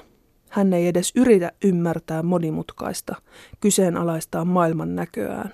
Hän 0.51 0.73
ei 0.73 0.89
edes 0.89 1.13
yritä 1.17 1.53
ymmärtää 1.65 2.23
monimutkaista, 2.23 3.17
kyseenalaistaa 3.61 4.45
maailman 4.45 4.97
näköään. 4.97 5.53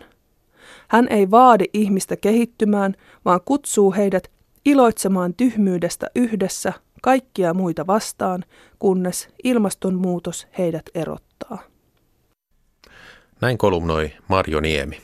Hän 0.89 1.07
ei 1.11 1.31
vaadi 1.31 1.65
ihmistä 1.73 2.17
kehittymään, 2.17 2.95
vaan 3.25 3.41
kutsuu 3.45 3.93
heidät 3.93 4.31
iloitsemaan 4.65 5.35
tyhmyydestä 5.35 6.07
yhdessä 6.15 6.73
kaikkia 7.03 7.55
muita 7.55 7.87
vastaan, 7.87 8.45
kunnes 8.79 9.29
ilmastonmuutos 9.45 10.47
heidät 10.59 10.85
erottaa. 10.95 11.59
Näin 13.41 13.59
kolumnoi 13.59 14.13
Marjo 14.29 14.61
Niemi. 14.61 15.01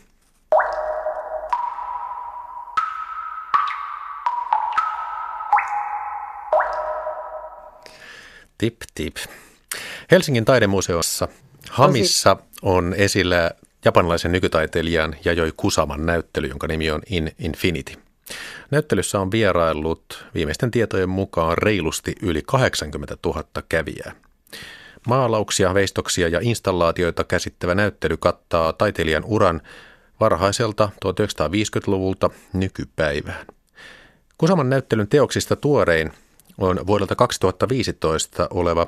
Tip 8.58 8.76
tip. 8.94 9.16
Helsingin 10.10 10.44
taidemuseossa 10.44 11.28
Hamissa 11.70 12.36
on 12.62 12.94
esillä 12.96 13.50
japanilaisen 13.84 14.32
nykytaiteilijan 14.32 15.16
Jajoi 15.24 15.52
Kusaman 15.56 16.06
näyttely, 16.06 16.46
jonka 16.46 16.66
nimi 16.66 16.90
on 16.90 17.02
In 17.10 17.32
Infinity. 17.38 17.92
Näyttelyssä 18.70 19.20
on 19.20 19.30
vieraillut 19.30 20.26
viimeisten 20.34 20.70
tietojen 20.70 21.08
mukaan 21.08 21.58
reilusti 21.58 22.14
yli 22.22 22.42
80 22.46 23.16
000 23.26 23.44
kävijää. 23.68 24.12
Maalauksia, 25.06 25.74
veistoksia 25.74 26.28
ja 26.28 26.40
installaatioita 26.42 27.24
käsittävä 27.24 27.74
näyttely 27.74 28.16
kattaa 28.16 28.72
taiteilijan 28.72 29.24
uran 29.24 29.60
varhaiselta 30.20 30.90
1950-luvulta 31.04 32.30
nykypäivään. 32.52 33.46
Kusaman 34.38 34.70
näyttelyn 34.70 35.08
teoksista 35.08 35.56
tuorein 35.56 36.12
on 36.58 36.86
vuodelta 36.86 37.16
2015 37.16 38.48
oleva 38.50 38.86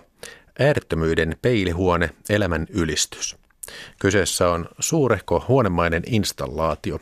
äärettömyyden 0.58 1.36
peilihuone 1.42 2.10
elämän 2.28 2.66
ylistys. 2.70 3.36
Kyseessä 4.00 4.48
on 4.50 4.68
suurehko 4.78 5.44
huonemainen 5.48 6.02
installaatio. 6.06 6.98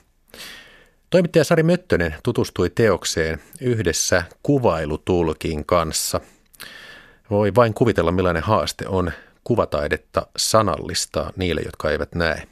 Toimittaja 1.15 1.45
Sari 1.45 1.63
Möttönen 1.63 2.15
tutustui 2.23 2.71
teokseen 2.71 3.41
yhdessä 3.61 4.23
kuvailutulkin 4.43 5.67
kanssa. 5.67 6.21
Voi 7.31 7.55
vain 7.55 7.75
kuvitella 7.75 8.13
millainen 8.13 8.43
haaste 8.43 8.89
on 8.89 9.13
kuvataidetta 9.45 10.27
sanallistaa 10.37 11.33
niille, 11.37 11.61
jotka 11.65 11.91
eivät 11.91 12.15
näe. 12.15 12.43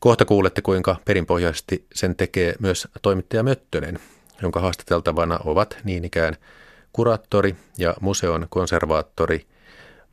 Kohta 0.00 0.24
kuulette, 0.24 0.62
kuinka 0.62 0.96
perinpohjaisesti 1.04 1.86
sen 1.94 2.16
tekee 2.16 2.54
myös 2.58 2.88
toimittaja 3.02 3.42
Möttönen, 3.42 3.98
jonka 4.42 4.60
haastateltavana 4.60 5.38
ovat 5.44 5.76
niin 5.84 6.04
ikään– 6.04 6.36
kuraattori 6.92 7.56
ja 7.78 7.94
museon 8.00 8.46
konservaattori 8.50 9.46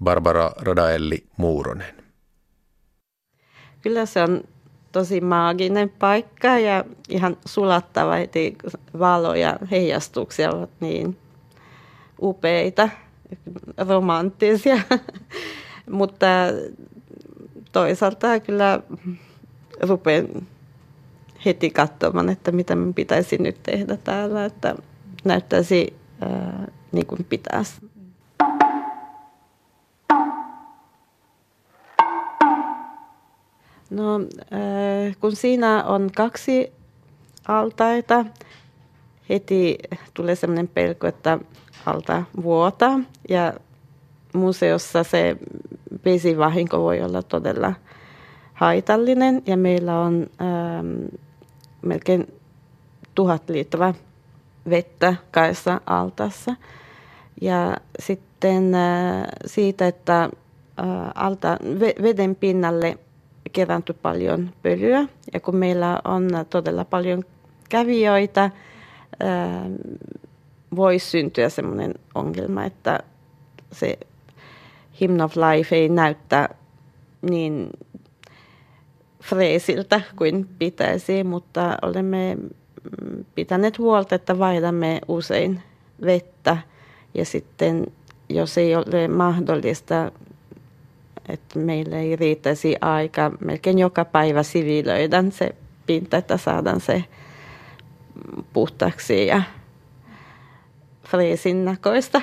Barbara 0.03 0.51
Radaelli 0.57 1.23
Muuronen. 1.37 1.95
Kyllä 3.81 4.05
se 4.05 4.21
on 4.21 4.54
tosi 4.95 5.21
maaginen 5.21 5.89
paikka 5.89 6.47
ja 6.47 6.83
ihan 7.09 7.37
sulattava, 7.45 8.17
että 8.17 8.39
valo 8.99 9.35
ja 9.35 9.59
heijastuksia 9.71 10.51
ovat 10.51 10.69
niin 10.79 11.17
upeita, 12.21 12.89
romanttisia. 13.77 14.77
Mutta 15.91 16.25
toisaalta 17.71 18.39
kyllä 18.39 18.79
rupean 19.81 20.27
heti 21.45 21.69
katsomaan, 21.69 22.29
että 22.29 22.51
mitä 22.51 22.75
minun 22.75 22.93
pitäisi 22.93 23.37
nyt 23.37 23.63
tehdä 23.63 23.97
täällä, 23.97 24.45
että 24.45 24.75
näyttäisi 25.23 25.93
niin 26.91 27.05
kuin 27.05 27.25
pitäisi. 27.29 27.73
No, 33.89 34.19
kun 35.19 35.35
siinä 35.35 35.83
on 35.83 36.09
kaksi 36.15 36.73
altaita, 37.47 38.25
heti 39.29 39.77
tulee 40.13 40.35
sellainen 40.35 40.67
pelko, 40.67 41.07
että 41.07 41.39
alta 41.85 42.23
vuota 42.43 42.99
ja 43.29 43.53
museossa 44.33 45.03
se 45.03 45.37
vesivahinko 46.05 46.81
voi 46.81 47.01
olla 47.01 47.23
todella 47.23 47.73
haitallinen 48.53 49.41
ja 49.45 49.57
meillä 49.57 49.99
on 49.99 50.27
ähm, 50.41 51.05
melkein 51.81 52.33
tuhat 53.15 53.49
litraa 53.49 53.93
vettä 54.69 55.15
kaissa 55.31 55.81
altassa. 55.85 56.55
Ja 57.41 57.77
sitten 57.99 58.75
äh, 58.75 59.23
siitä, 59.45 59.87
että 59.87 60.23
äh, 60.23 60.29
alta, 61.15 61.57
veden 62.01 62.35
pinnalle 62.35 62.97
kerääntyi 63.55 63.95
paljon 64.01 64.49
pölyä. 64.61 65.07
Ja 65.33 65.39
kun 65.39 65.55
meillä 65.55 66.01
on 66.03 66.29
todella 66.49 66.85
paljon 66.85 67.23
kävijöitä, 67.69 68.43
äh, 68.43 68.51
voi 70.75 70.99
syntyä 70.99 71.49
sellainen 71.49 71.93
ongelma, 72.15 72.65
että 72.65 72.99
se 73.71 73.97
Hymn 75.01 75.21
of 75.21 75.33
Life 75.35 75.75
ei 75.75 75.89
näytä 75.89 76.49
niin 77.21 77.69
freesiltä 79.23 80.01
kuin 80.15 80.49
pitäisi, 80.59 81.23
mutta 81.23 81.77
olemme 81.81 82.37
pitäneet 83.35 83.79
huolta, 83.79 84.15
että 84.15 84.39
vaihdamme 84.39 85.01
usein 85.07 85.61
vettä 86.05 86.57
ja 87.13 87.25
sitten 87.25 87.85
jos 88.29 88.57
ei 88.57 88.75
ole 88.75 89.07
mahdollista, 89.07 90.11
että 91.29 91.59
meillä 91.59 91.97
ei 91.97 92.15
riittäisi 92.15 92.75
aika, 92.81 93.31
melkein 93.45 93.79
joka 93.79 94.05
päivä 94.05 94.43
siviilöidään 94.43 95.31
se 95.31 95.55
pinta, 95.85 96.17
että 96.17 96.37
saadaan 96.37 96.81
se 96.81 97.03
puhtaaksi 98.53 99.27
ja 99.27 99.41
freesin 101.07 101.65
näköistä. 101.65 102.21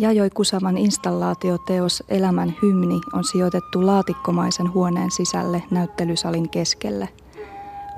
Jajoi 0.00 0.30
Kusavan 0.30 0.78
installaatioteos 0.78 2.02
Elämän 2.08 2.54
hymni 2.62 3.00
on 3.12 3.24
sijoitettu 3.24 3.86
laatikkomaisen 3.86 4.72
huoneen 4.74 5.10
sisälle 5.10 5.62
näyttelysalin 5.70 6.50
keskelle. 6.50 7.08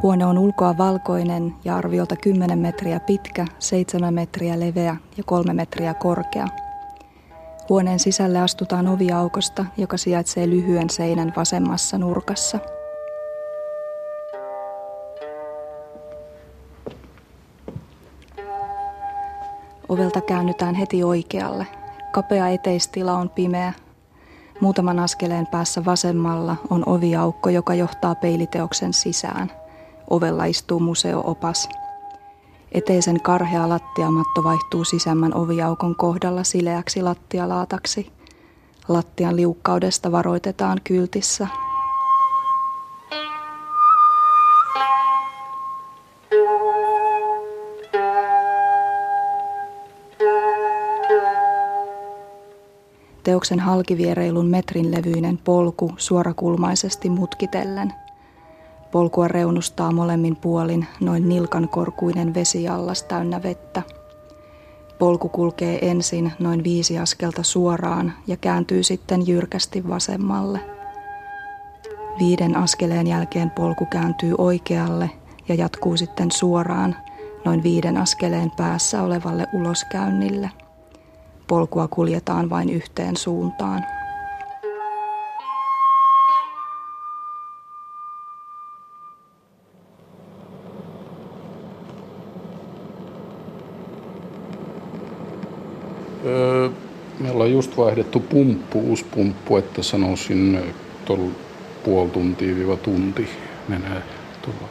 Huone 0.03 0.27
on 0.27 0.39
ulkoa 0.39 0.79
valkoinen 0.79 1.55
ja 1.65 1.77
arviolta 1.77 2.17
10 2.17 2.59
metriä 2.59 3.01
pitkä, 3.01 3.47
7 3.59 4.15
metriä 4.15 4.61
leveä 4.61 4.97
ja 5.17 5.25
3 5.25 5.55
metriä 5.55 5.95
korkea. 5.95 6.47
Huoneen 7.69 7.99
sisälle 7.99 8.41
astutaan 8.41 8.89
oviaukosta, 8.89 9.65
joka 9.77 9.97
sijaitsee 9.97 10.51
lyhyen 10.51 10.91
seinän 10.91 11.33
vasemmassa 11.37 11.99
nurkassa. 11.99 12.59
Ovelta 19.89 20.21
käännytään 20.21 20.75
heti 20.75 21.05
oikealle– 21.05 21.67
Kapea 22.13 22.49
eteistila 22.49 23.13
on 23.13 23.31
pimeä. 23.31 23.73
Muutaman 24.61 24.99
askeleen 24.99 25.47
päässä 25.47 25.85
vasemmalla 25.85 26.57
on 26.71 26.83
oviaukko, 26.87 27.51
joka 27.51 27.75
johtaa 27.75 28.15
peiliteoksen 28.15 28.93
sisään. 28.93 29.53
Ovella 30.11 30.45
istuu 30.45 30.81
museoopas. 30.81 31.69
Eteisen 32.73 33.21
karhea 33.21 33.69
lattiamatto 33.69 34.45
vaihtuu 34.45 34.85
sisämmän 34.85 35.35
oviaukon 35.35 35.97
kohdalla 35.97 36.45
sileäksi 36.45 37.03
lattialaataksi. 37.03 38.13
Lattian 38.89 39.37
liukkaudesta 39.37 40.13
varoitetaan 40.13 40.79
kyltissä. 40.85 41.49
Teoksen 53.25 53.61
halkiviereilun 53.61 54.47
metrin 54.47 54.91
levyinen 54.91 55.39
polku 55.39 55.93
suorakulmaisesti 55.97 57.11
mutkitellen– 57.11 57.93
Polkua 58.93 59.29
reunustaa 59.29 59.93
molemmin 59.93 60.37
puolin 60.37 60.87
noin 61.01 61.29
nilkan 61.29 61.69
korkuinen 61.69 62.35
vesiallas 62.35 63.03
täynnä 63.03 63.43
vettä. 63.43 63.83
Polku 64.99 65.29
kulkee 65.29 65.91
ensin 65.91 66.33
noin 66.39 66.65
viisi 66.65 66.99
askelta 66.99 67.43
suoraan 67.43 68.13
ja 68.27 68.37
kääntyy 68.37 68.83
sitten 68.83 69.27
jyrkästi 69.27 69.89
vasemmalle. 69.89 70.61
Viiden 72.19 72.57
askeleen 72.57 73.07
jälkeen 73.07 73.51
polku 73.51 73.87
kääntyy 73.87 74.35
oikealle 74.39 75.11
ja 75.49 75.55
jatkuu 75.55 75.97
sitten 75.97 76.31
suoraan 76.31 76.97
noin 77.45 77.63
viiden 77.63 77.97
askeleen 77.97 78.51
päässä 78.57 79.03
olevalle 79.03 79.47
uloskäynnille. 79.53 80.51
Polkua 81.53 81.89
kuljetaan 81.89 82.51
vain 82.51 82.71
yhteen 82.71 83.17
suuntaan. 83.17 83.85
Me 97.19 97.31
ollaan 97.31 97.53
just 97.53 97.77
vaihdettu 97.77 98.21
pumppu, 98.21 98.81
uusi 98.81 99.05
pumppu, 99.05 99.57
että 99.57 99.83
sanoisin 99.83 100.75
tuolla 101.05 101.33
puoli 101.85 102.11
tuntia 102.11 102.77
tunti 102.83 103.29
menee 103.69 104.03
tuolla 104.43 104.69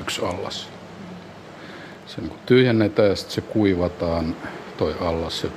yksi 0.00 0.22
allas. 0.24 0.68
Sen 2.06 2.28
kun 2.28 2.38
tyhjennetään 2.46 3.08
ja 3.08 3.16
sitten 3.16 3.34
se 3.34 3.40
kuivataan 3.40 4.36
toi 4.76 4.94
allas, 5.00 5.40
se 5.40 5.48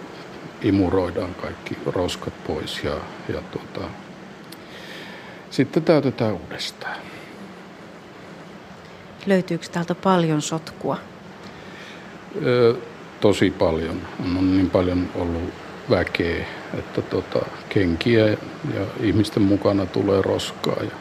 imuroidaan 0.61 1.35
kaikki 1.35 1.77
roskat 1.85 2.33
pois 2.47 2.83
ja, 2.83 2.95
ja 3.33 3.41
tuota, 3.51 3.89
sitten 5.49 5.83
täytetään 5.83 6.33
uudestaan. 6.33 6.97
Löytyykö 9.25 9.67
täältä 9.71 9.95
paljon 9.95 10.41
sotkua? 10.41 10.97
Öö, 12.45 12.73
tosi 13.21 13.51
paljon. 13.51 14.01
On 14.37 14.57
niin 14.57 14.69
paljon 14.69 15.09
ollut 15.15 15.53
väkeä, 15.89 16.45
että 16.79 17.01
tota, 17.01 17.45
kenkiä 17.69 18.27
ja 18.73 18.85
ihmisten 18.99 19.43
mukana 19.43 19.85
tulee 19.85 20.21
roskaa. 20.21 20.83
Ja 20.83 20.91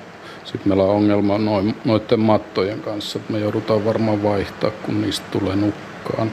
sitten 0.44 0.68
meillä 0.68 0.84
on 0.84 0.90
ongelma 0.90 1.38
noin, 1.38 1.76
noiden 1.84 2.20
mattojen 2.20 2.80
kanssa, 2.80 3.18
että 3.18 3.32
me 3.32 3.38
joudutaan 3.38 3.84
varmaan 3.84 4.22
vaihtaa, 4.22 4.70
kun 4.70 5.02
niistä 5.02 5.26
tulee 5.30 5.56
nukkaan. 5.56 6.30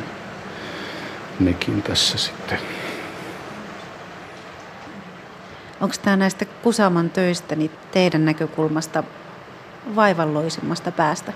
Nekin 1.40 1.82
tässä 1.82 2.18
sitten. 2.18 2.83
Onko 5.82 5.96
tämä 6.02 6.16
näistä 6.16 6.46
Kusaman 6.46 7.10
töistä 7.10 7.56
niin 7.56 7.72
teidän 7.92 8.26
näkökulmasta 8.26 9.04
vaivalloisimmasta 9.96 10.92
päästä? 10.92 11.34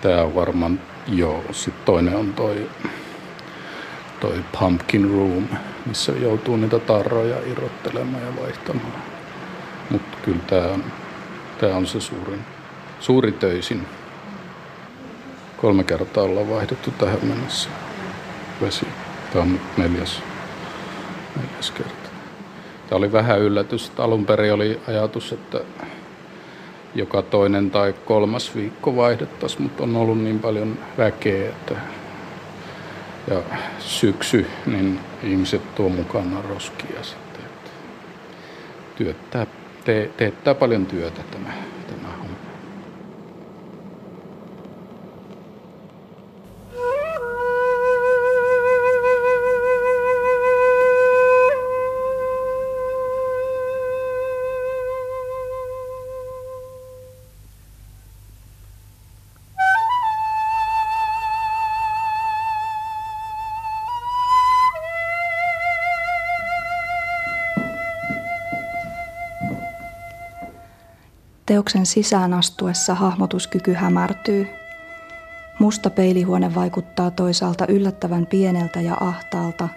Tämä 0.00 0.22
on 0.22 0.34
varmaan, 0.34 0.80
joo. 1.06 1.44
Sitten 1.52 1.84
toinen 1.84 2.16
on 2.16 2.32
toi 2.34 2.68
toi 4.20 4.44
pumpkin 4.58 5.10
room, 5.10 5.48
missä 5.86 6.12
joutuu 6.12 6.56
niitä 6.56 6.78
tarroja 6.78 7.36
irrottelemaan 7.46 8.22
ja 8.22 8.42
vaihtamaan. 8.42 8.92
Mutta 9.90 10.18
kyllä 10.22 10.40
tämä 10.46 10.66
on, 10.66 10.84
tää 11.60 11.76
on 11.76 11.86
se 11.86 12.00
suurin, 12.00 12.44
suuri 13.00 13.32
töisin. 13.32 13.86
Kolme 15.56 15.84
kertaa 15.84 16.24
ollaan 16.24 16.50
vaihdettu 16.50 16.90
tähän 16.90 17.18
mennessä 17.22 17.70
vesi. 18.60 18.86
Tämä 19.32 19.42
on 19.42 19.60
neljäs, 19.76 20.22
neljäs 21.36 21.70
kerta. 21.70 21.97
Tämä 22.88 22.96
oli 22.98 23.12
vähän 23.12 23.40
yllätys. 23.40 23.92
Alun 23.98 24.26
perin 24.26 24.52
oli 24.52 24.80
ajatus, 24.88 25.32
että 25.32 25.60
joka 26.94 27.22
toinen 27.22 27.70
tai 27.70 27.94
kolmas 28.04 28.54
viikko 28.56 28.96
vaihdettaisiin, 28.96 29.62
mutta 29.62 29.82
on 29.82 29.96
ollut 29.96 30.18
niin 30.18 30.38
paljon 30.38 30.78
väkeä, 30.98 31.48
että 31.48 31.74
ja 33.30 33.42
syksy, 33.78 34.46
niin 34.66 35.00
ihmiset 35.22 35.74
tuo 35.74 35.88
mukana 35.88 36.42
roskia 36.48 37.02
sitten. 37.02 37.42
Työttää, 38.96 39.46
te, 39.84 40.10
teettää 40.16 40.54
paljon 40.54 40.86
työtä 40.86 41.22
tämä, 41.30 41.52
Teoksen 71.48 71.86
sisään 71.86 72.34
astuessa 72.34 72.94
hahmotuskyky 72.94 73.72
hämärtyy. 73.72 74.48
Musta 75.58 75.90
peilihuone 75.90 76.54
vaikuttaa 76.54 77.10
toisaalta 77.10 77.66
yllättävän 77.66 78.26
pieneltä 78.26 78.80
ja 78.80 78.96
ahtaalta, 79.00 79.68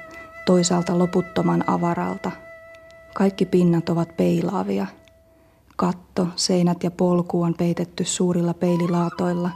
toisaalta 0.45 0.99
loputtoman 0.99 1.63
avaralta. 1.69 2.31
Kaikki 3.13 3.45
pinnat 3.45 3.89
ovat 3.89 4.17
peilaavia. 4.17 4.87
Katto, 5.75 6.27
seinät 6.35 6.83
ja 6.83 6.91
polku 6.91 7.41
on 7.41 7.53
peitetty 7.53 8.05
suurilla 8.05 8.53
peililaatoilla 8.53 9.49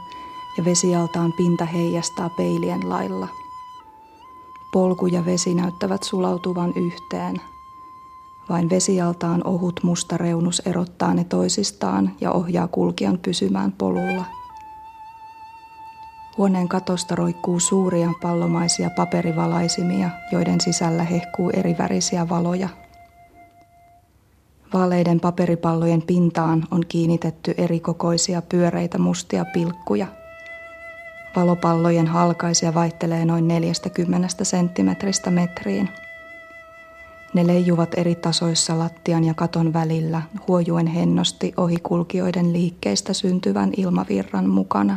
ja 0.58 0.64
vesialtaan 0.64 1.32
pinta 1.32 1.64
heijastaa 1.64 2.30
peilien 2.30 2.88
lailla. 2.88 3.28
Polku 4.72 5.06
ja 5.06 5.24
vesi 5.24 5.54
näyttävät 5.54 6.02
sulautuvan 6.02 6.72
yhteen– 6.76 7.40
vain 8.48 8.70
vesialtaan 8.70 9.46
ohut 9.46 9.80
musta 9.82 10.16
reunus 10.16 10.62
erottaa 10.66 11.14
ne 11.14 11.24
toisistaan 11.24 12.12
ja 12.20 12.32
ohjaa 12.32 12.68
kulkijan 12.68 13.18
pysymään 13.18 13.72
polulla. 13.72 14.24
Huoneen 16.38 16.68
katosta 16.68 17.14
roikkuu 17.14 17.60
suuria 17.60 18.12
pallomaisia 18.22 18.90
paperivalaisimia, 18.90 20.10
joiden 20.32 20.60
sisällä 20.60 21.02
hehkuu 21.02 21.50
erivärisiä 21.50 22.28
valoja. 22.28 22.68
Vaaleiden 24.74 25.20
paperipallojen 25.20 26.02
pintaan 26.02 26.64
on 26.70 26.82
kiinnitetty 26.88 27.54
erikokoisia 27.58 28.42
pyöreitä 28.42 28.98
mustia 28.98 29.44
pilkkuja. 29.44 30.06
Valopallojen 31.36 32.06
halkaisia 32.06 32.74
vaihtelee 32.74 33.24
noin 33.24 33.48
40 33.48 34.44
senttimetristä 34.44 35.30
metriin– 35.30 35.88
ne 37.34 37.46
leijuvat 37.46 37.90
eri 37.96 38.14
tasoissa 38.14 38.78
lattian 38.78 39.24
ja 39.24 39.34
katon 39.34 39.72
välillä, 39.72 40.22
huojuen 40.48 40.86
hennosti 40.86 41.52
ohikulkijoiden 41.56 42.52
liikkeistä 42.52 43.12
syntyvän 43.12 43.72
ilmavirran 43.76 44.48
mukana. 44.48 44.96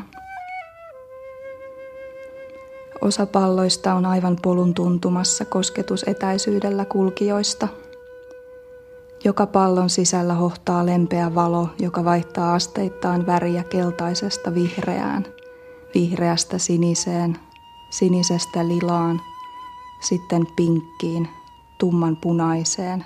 Osa 3.01 3.25
palloista 3.25 3.93
on 3.93 4.05
aivan 4.05 4.37
polun 4.41 4.73
tuntumassa 4.73 5.45
kosketusetäisyydellä 5.45 6.85
kulkijoista. 6.85 7.67
Joka 9.23 9.45
pallon 9.45 9.89
sisällä 9.89 10.33
hohtaa 10.33 10.85
lempeä 10.85 11.35
valo, 11.35 11.69
joka 11.79 12.05
vaihtaa 12.05 12.53
asteittain 12.53 13.25
väriä 13.25 13.63
keltaisesta 13.63 14.53
vihreään, 14.53 15.25
vihreästä 15.93 16.57
siniseen, 16.57 17.37
sinisestä 17.89 18.67
lilaan, 18.67 19.21
sitten 20.01 20.47
pinkkiin, 20.55 21.27
tumman 21.79 22.17
punaiseen, 22.17 23.05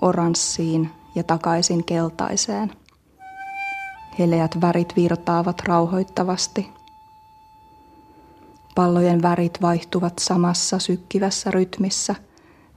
oranssiin 0.00 0.90
ja 1.14 1.22
takaisin 1.22 1.84
keltaiseen. 1.84 2.72
Heleät 4.18 4.60
värit 4.60 4.96
virtaavat 4.96 5.60
rauhoittavasti. 5.60 6.68
Pallojen 8.74 9.22
värit 9.22 9.62
vaihtuvat 9.62 10.18
samassa 10.18 10.78
sykkivässä 10.78 11.50
rytmissä, 11.50 12.14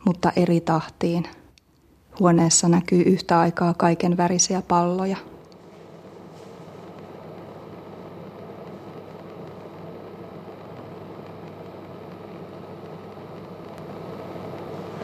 mutta 0.06 0.32
eri 0.36 0.62
tahtiin. 0.62 1.28
Huoneessa 2.20 2.70
näkyy 2.70 3.02
yhtä 3.02 3.40
aikaa 3.40 3.74
kaiken 3.74 4.18
värisiä 4.18 4.62
palloja. 4.62 5.18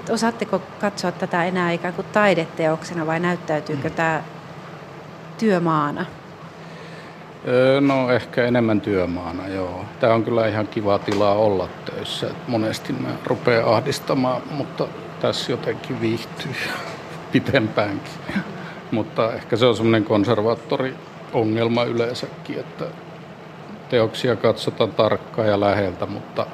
Et 0.07 0.13
osaatteko 0.13 0.61
katsoa 0.81 1.11
tätä 1.11 1.45
enää 1.45 1.71
ikään 1.71 1.93
kuin 1.93 2.07
taideteoksena 2.13 3.07
vai 3.07 3.19
näyttäytyykö 3.19 3.89
tämä 3.89 4.23
työmaana? 5.37 6.05
No 7.81 8.11
ehkä 8.11 8.45
enemmän 8.45 8.81
työmaana, 8.81 9.47
joo. 9.47 9.85
Tämä 9.99 10.13
on 10.13 10.23
kyllä 10.23 10.47
ihan 10.47 10.67
kiva 10.67 10.99
tilaa 10.99 11.33
olla 11.33 11.67
töissä. 11.85 12.27
Monesti 12.47 12.93
mä 12.93 13.09
rupean 13.25 13.65
ahdistamaan, 13.65 14.41
mutta 14.51 14.87
tässä 15.21 15.51
jotenkin 15.51 16.01
viihtyy 16.01 16.55
pitempäänkin. 17.31 18.13
mutta 18.91 19.33
ehkä 19.33 19.55
se 19.55 19.65
on 19.65 19.75
semmoinen 19.75 20.03
konservaattori-ongelma 20.03 21.83
yleensäkin, 21.83 22.59
että 22.59 22.85
teoksia 23.89 24.35
katsotaan 24.35 24.91
tarkkaan 24.91 25.47
ja 25.47 25.59
läheltä, 25.59 26.05
mutta 26.05 26.45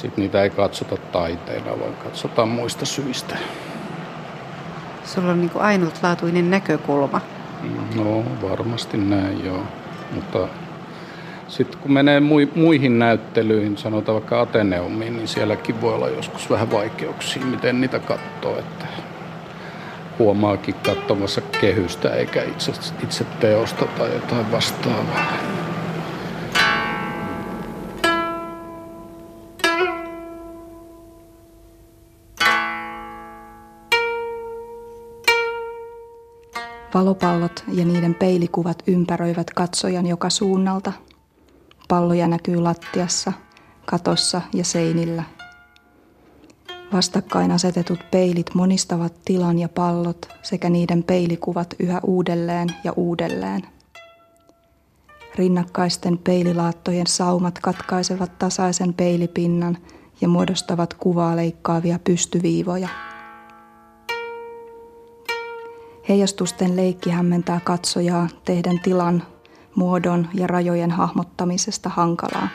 sitten 0.00 0.22
niitä 0.22 0.42
ei 0.42 0.50
katsota 0.50 0.96
taiteena, 0.96 1.80
vaan 1.80 1.94
katsotaan 2.04 2.48
muista 2.48 2.86
syistä. 2.86 3.36
Sulla 5.04 5.32
on 5.32 5.40
niin 5.40 5.50
kuin 5.50 5.62
ainutlaatuinen 5.62 6.50
näkökulma. 6.50 7.20
No 7.94 8.24
varmasti 8.42 8.96
näin 8.96 9.44
joo, 9.44 9.62
mutta 10.14 10.48
sitten 11.48 11.78
kun 11.78 11.92
menee 11.92 12.20
muihin 12.54 12.98
näyttelyihin, 12.98 13.78
sanotaan 13.78 14.14
vaikka 14.14 14.40
Ateneumiin, 14.40 15.16
niin 15.16 15.28
sielläkin 15.28 15.80
voi 15.80 15.94
olla 15.94 16.08
joskus 16.08 16.50
vähän 16.50 16.70
vaikeuksia, 16.70 17.44
miten 17.44 17.80
niitä 17.80 17.98
katsoo, 17.98 18.58
että 18.58 18.86
huomaakin 20.18 20.74
katsomassa 20.74 21.40
kehystä 21.40 22.14
eikä 22.14 22.42
itse, 22.42 22.72
itse 23.02 23.24
teosta 23.40 23.86
tai 23.86 24.14
jotain 24.14 24.52
vastaavaa. 24.52 25.57
Valopallot 36.94 37.64
ja 37.72 37.84
niiden 37.84 38.14
peilikuvat 38.14 38.82
ympäröivät 38.86 39.50
katsojan 39.50 40.06
joka 40.06 40.30
suunnalta. 40.30 40.92
Palloja 41.88 42.28
näkyy 42.28 42.56
lattiassa, 42.56 43.32
katossa 43.86 44.42
ja 44.54 44.64
seinillä. 44.64 45.24
Vastakkain 46.92 47.50
asetetut 47.50 47.98
peilit 48.10 48.54
monistavat 48.54 49.14
tilan 49.24 49.58
ja 49.58 49.68
pallot 49.68 50.28
sekä 50.42 50.70
niiden 50.70 51.02
peilikuvat 51.02 51.74
yhä 51.78 52.00
uudelleen 52.06 52.68
ja 52.84 52.92
uudelleen. 52.96 53.62
Rinnakkaisten 55.34 56.18
peililaattojen 56.18 57.06
saumat 57.06 57.58
katkaisevat 57.58 58.38
tasaisen 58.38 58.94
peilipinnan 58.94 59.78
ja 60.20 60.28
muodostavat 60.28 60.94
kuvaa 60.94 61.36
leikkaavia 61.36 61.98
pystyviivoja. 62.04 62.88
Heijastusten 66.08 66.76
leikki 66.76 67.10
hämmentää 67.10 67.60
katsojaa 67.64 68.28
tehden 68.44 68.80
tilan, 68.80 69.22
muodon 69.74 70.28
ja 70.34 70.46
rajojen 70.46 70.90
hahmottamisesta 70.90 71.88
hankalaa. 71.88 72.48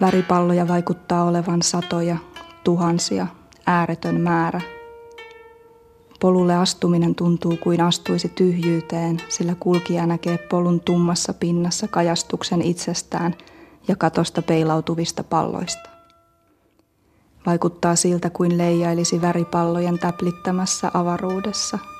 Väripalloja 0.00 0.68
vaikuttaa 0.68 1.24
olevan 1.24 1.62
satoja, 1.62 2.16
tuhansia, 2.64 3.26
ääretön 3.66 4.20
määrä. 4.20 4.60
Polulle 6.20 6.54
astuminen 6.54 7.14
tuntuu 7.14 7.56
kuin 7.56 7.80
astuisi 7.80 8.28
tyhjyyteen, 8.28 9.16
sillä 9.28 9.54
kulkija 9.60 10.06
näkee 10.06 10.38
polun 10.38 10.80
tummassa 10.80 11.34
pinnassa 11.34 11.88
kajastuksen 11.88 12.62
itsestään 12.62 13.34
ja 13.88 13.96
katosta 13.96 14.42
peilautuvista 14.42 15.24
palloista. 15.24 15.90
Vaikuttaa 17.46 17.96
siltä 17.96 18.30
kuin 18.30 18.58
leijailisi 18.58 19.20
väripallojen 19.20 19.98
täplittämässä 19.98 20.90
avaruudessa– 20.94 21.78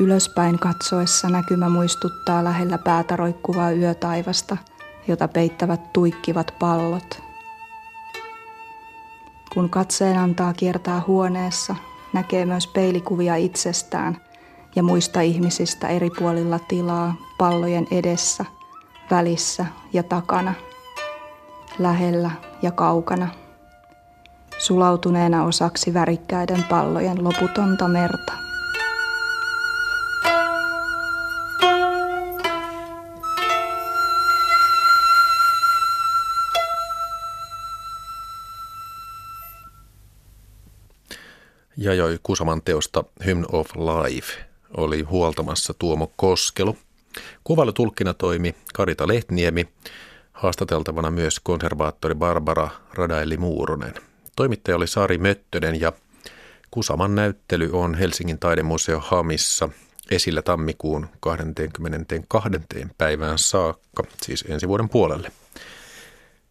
Ylöspäin 0.00 0.58
katsoessa 0.58 1.28
näkymä 1.28 1.68
muistuttaa 1.68 2.44
lähellä 2.44 2.78
päätä 2.78 3.16
roikkuvaa 3.16 3.70
yötaivasta, 3.70 4.56
jota 5.08 5.28
peittävät 5.28 5.92
tuikkivat 5.92 6.54
pallot. 6.58 7.22
Kun 9.54 9.70
katseen 9.70 10.18
antaa 10.18 10.52
kiertää 10.52 11.02
huoneessa, 11.06 11.76
näkee 12.12 12.46
myös 12.46 12.66
peilikuvia 12.66 13.36
itsestään 13.36 14.16
ja 14.76 14.82
muista 14.82 15.20
ihmisistä 15.20 15.88
eri 15.88 16.10
puolilla 16.18 16.58
tilaa 16.58 17.14
pallojen 17.38 17.86
edessä, 17.90 18.44
välissä 19.10 19.66
ja 19.92 20.02
takana, 20.02 20.54
lähellä 21.78 22.30
ja 22.62 22.70
kaukana, 22.70 23.28
sulautuneena 24.58 25.44
osaksi 25.44 25.94
värikkäiden 25.94 26.62
pallojen 26.62 27.24
loputonta 27.24 27.88
merta. 27.88 28.45
Jajoi 41.78 42.18
Kusaman 42.22 42.62
teosta 42.62 43.04
Hymn 43.26 43.44
of 43.52 43.70
Life 43.76 44.32
oli 44.76 45.02
huoltamassa 45.02 45.74
Tuomo 45.78 46.12
Koskelu. 46.16 46.76
Kuvailutulkkina 47.44 48.14
toimi 48.14 48.54
Karita 48.74 49.08
Lehtniemi, 49.08 49.68
haastateltavana 50.32 51.10
myös 51.10 51.40
konservaattori 51.40 52.14
Barbara 52.14 52.68
Radaeli 52.94 53.36
Muurunen. 53.36 53.94
Toimittaja 54.36 54.76
oli 54.76 54.86
Sari 54.86 55.18
Möttönen 55.18 55.80
ja 55.80 55.92
Kusaman 56.70 57.14
näyttely 57.14 57.70
on 57.72 57.94
Helsingin 57.94 58.38
taidemuseo 58.38 59.00
Hamissa 59.00 59.68
esillä 60.10 60.42
tammikuun 60.42 61.08
22. 61.20 62.50
päivään 62.98 63.38
saakka, 63.38 64.02
siis 64.22 64.44
ensi 64.48 64.68
vuoden 64.68 64.88
puolelle. 64.88 65.32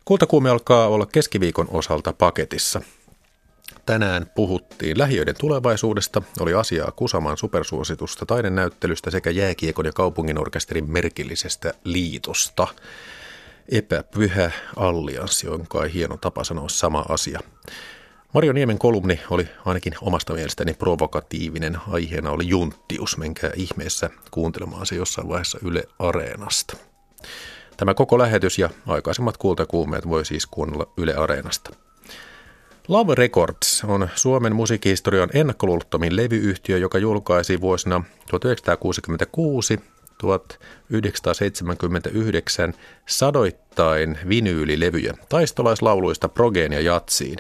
Kultakuume 0.06 0.50
alkaa 0.50 0.88
olla 0.88 1.06
keskiviikon 1.06 1.68
osalta 1.72 2.14
paketissa– 2.14 2.82
Tänään 3.86 4.32
puhuttiin 4.36 5.00
lähiöiden 5.00 5.36
tulevaisuudesta, 5.40 6.22
oli 6.40 6.54
asiaa 6.54 6.92
Kusamaan 6.92 7.38
supersuositusta 7.38 8.26
taidenäyttelystä 8.26 9.12
sekä 9.12 9.30
jääkiekon 9.30 9.86
ja 9.86 9.92
kaupunginorkesterin 9.92 10.92
merkillisestä 10.92 11.74
liitosta. 11.84 12.68
Epäpyhä 13.72 14.52
allianssi 14.76 15.48
on 15.48 15.68
kai 15.68 15.94
hieno 15.94 16.18
tapa 16.18 16.44
sanoa 16.44 16.70
sama 16.70 17.06
asia. 17.10 17.40
Mario 18.34 18.54
Niemen 18.54 18.80
kolumni 18.80 19.20
oli 19.30 19.48
ainakin 19.66 19.94
omasta 20.02 20.34
mielestäni 20.34 20.74
provokatiivinen. 20.74 21.78
Aiheena 21.92 22.32
oli 22.32 22.48
junttius. 22.48 23.18
Menkää 23.18 23.52
ihmeessä 23.56 24.10
kuuntelemaan 24.32 24.86
se 24.86 24.96
jossain 24.96 25.30
vaiheessa 25.30 25.60
Yle 25.64 25.84
Areenasta. 26.00 26.78
Tämä 27.78 27.94
koko 27.94 28.18
lähetys 28.18 28.60
ja 28.60 28.70
aikaisemmat 28.88 29.38
kultakuumeet 29.38 30.10
voi 30.10 30.26
siis 30.26 30.46
kuunnella 30.46 30.88
Yle 30.98 31.14
Areenasta. 31.14 31.85
Love 32.88 33.16
Records 33.16 33.84
on 33.88 34.10
Suomen 34.16 34.56
musiikkihistorian 34.56 35.30
ennakkoluulottomin 35.34 36.16
levyyhtiö, 36.16 36.78
joka 36.78 36.98
julkaisi 36.98 37.62
vuosina 37.62 38.04
1966 38.30 39.80
1979 40.18 42.74
sadoittain 43.06 44.18
vinyylilevyjä 44.30 45.14
taistolaislauluista 45.30 46.30
progeen 46.30 46.74
ja 46.74 46.82
jatsiin. 46.82 47.38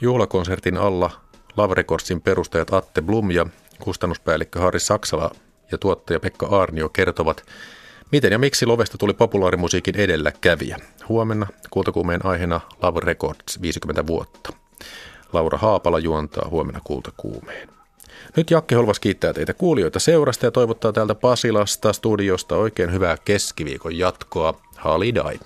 Juhlakonsertin 0.00 0.76
alla 0.76 1.10
Love 1.56 1.74
Recordsin 1.74 2.20
perustajat 2.20 2.72
Atte 2.72 3.02
Blum 3.02 3.30
ja 3.30 3.46
kustannuspäällikkö 3.82 4.60
Harri 4.60 4.80
Saksala 4.80 5.30
ja 5.72 5.78
tuottaja 5.78 6.20
Pekka 6.20 6.46
Arnio 6.46 6.88
kertovat, 6.88 7.44
Miten 8.12 8.32
ja 8.32 8.38
miksi 8.38 8.66
Lovesta 8.66 8.98
tuli 8.98 9.14
populaarimusiikin 9.14 9.96
edelläkävijä? 9.96 10.76
Huomenna 11.08 11.46
kultakuumeen 11.70 12.26
aiheena 12.26 12.60
Love 12.82 13.00
Records 13.00 13.62
50 13.62 14.06
vuotta. 14.06 14.52
Laura 15.32 15.58
Haapala 15.58 15.98
juontaa 15.98 16.48
huomenna 16.48 16.80
kultakuumeen. 16.84 17.68
Nyt 18.36 18.50
Jakke 18.50 18.74
Holvas 18.74 19.00
kiittää 19.00 19.32
teitä 19.32 19.54
kuulijoita 19.54 19.98
seurasta 19.98 20.46
ja 20.46 20.50
toivottaa 20.50 20.92
täältä 20.92 21.14
Pasilasta 21.14 21.92
studiosta 21.92 22.56
oikein 22.56 22.92
hyvää 22.92 23.16
keskiviikon 23.24 23.98
jatkoa. 23.98 24.60
Halidai. 24.76 25.40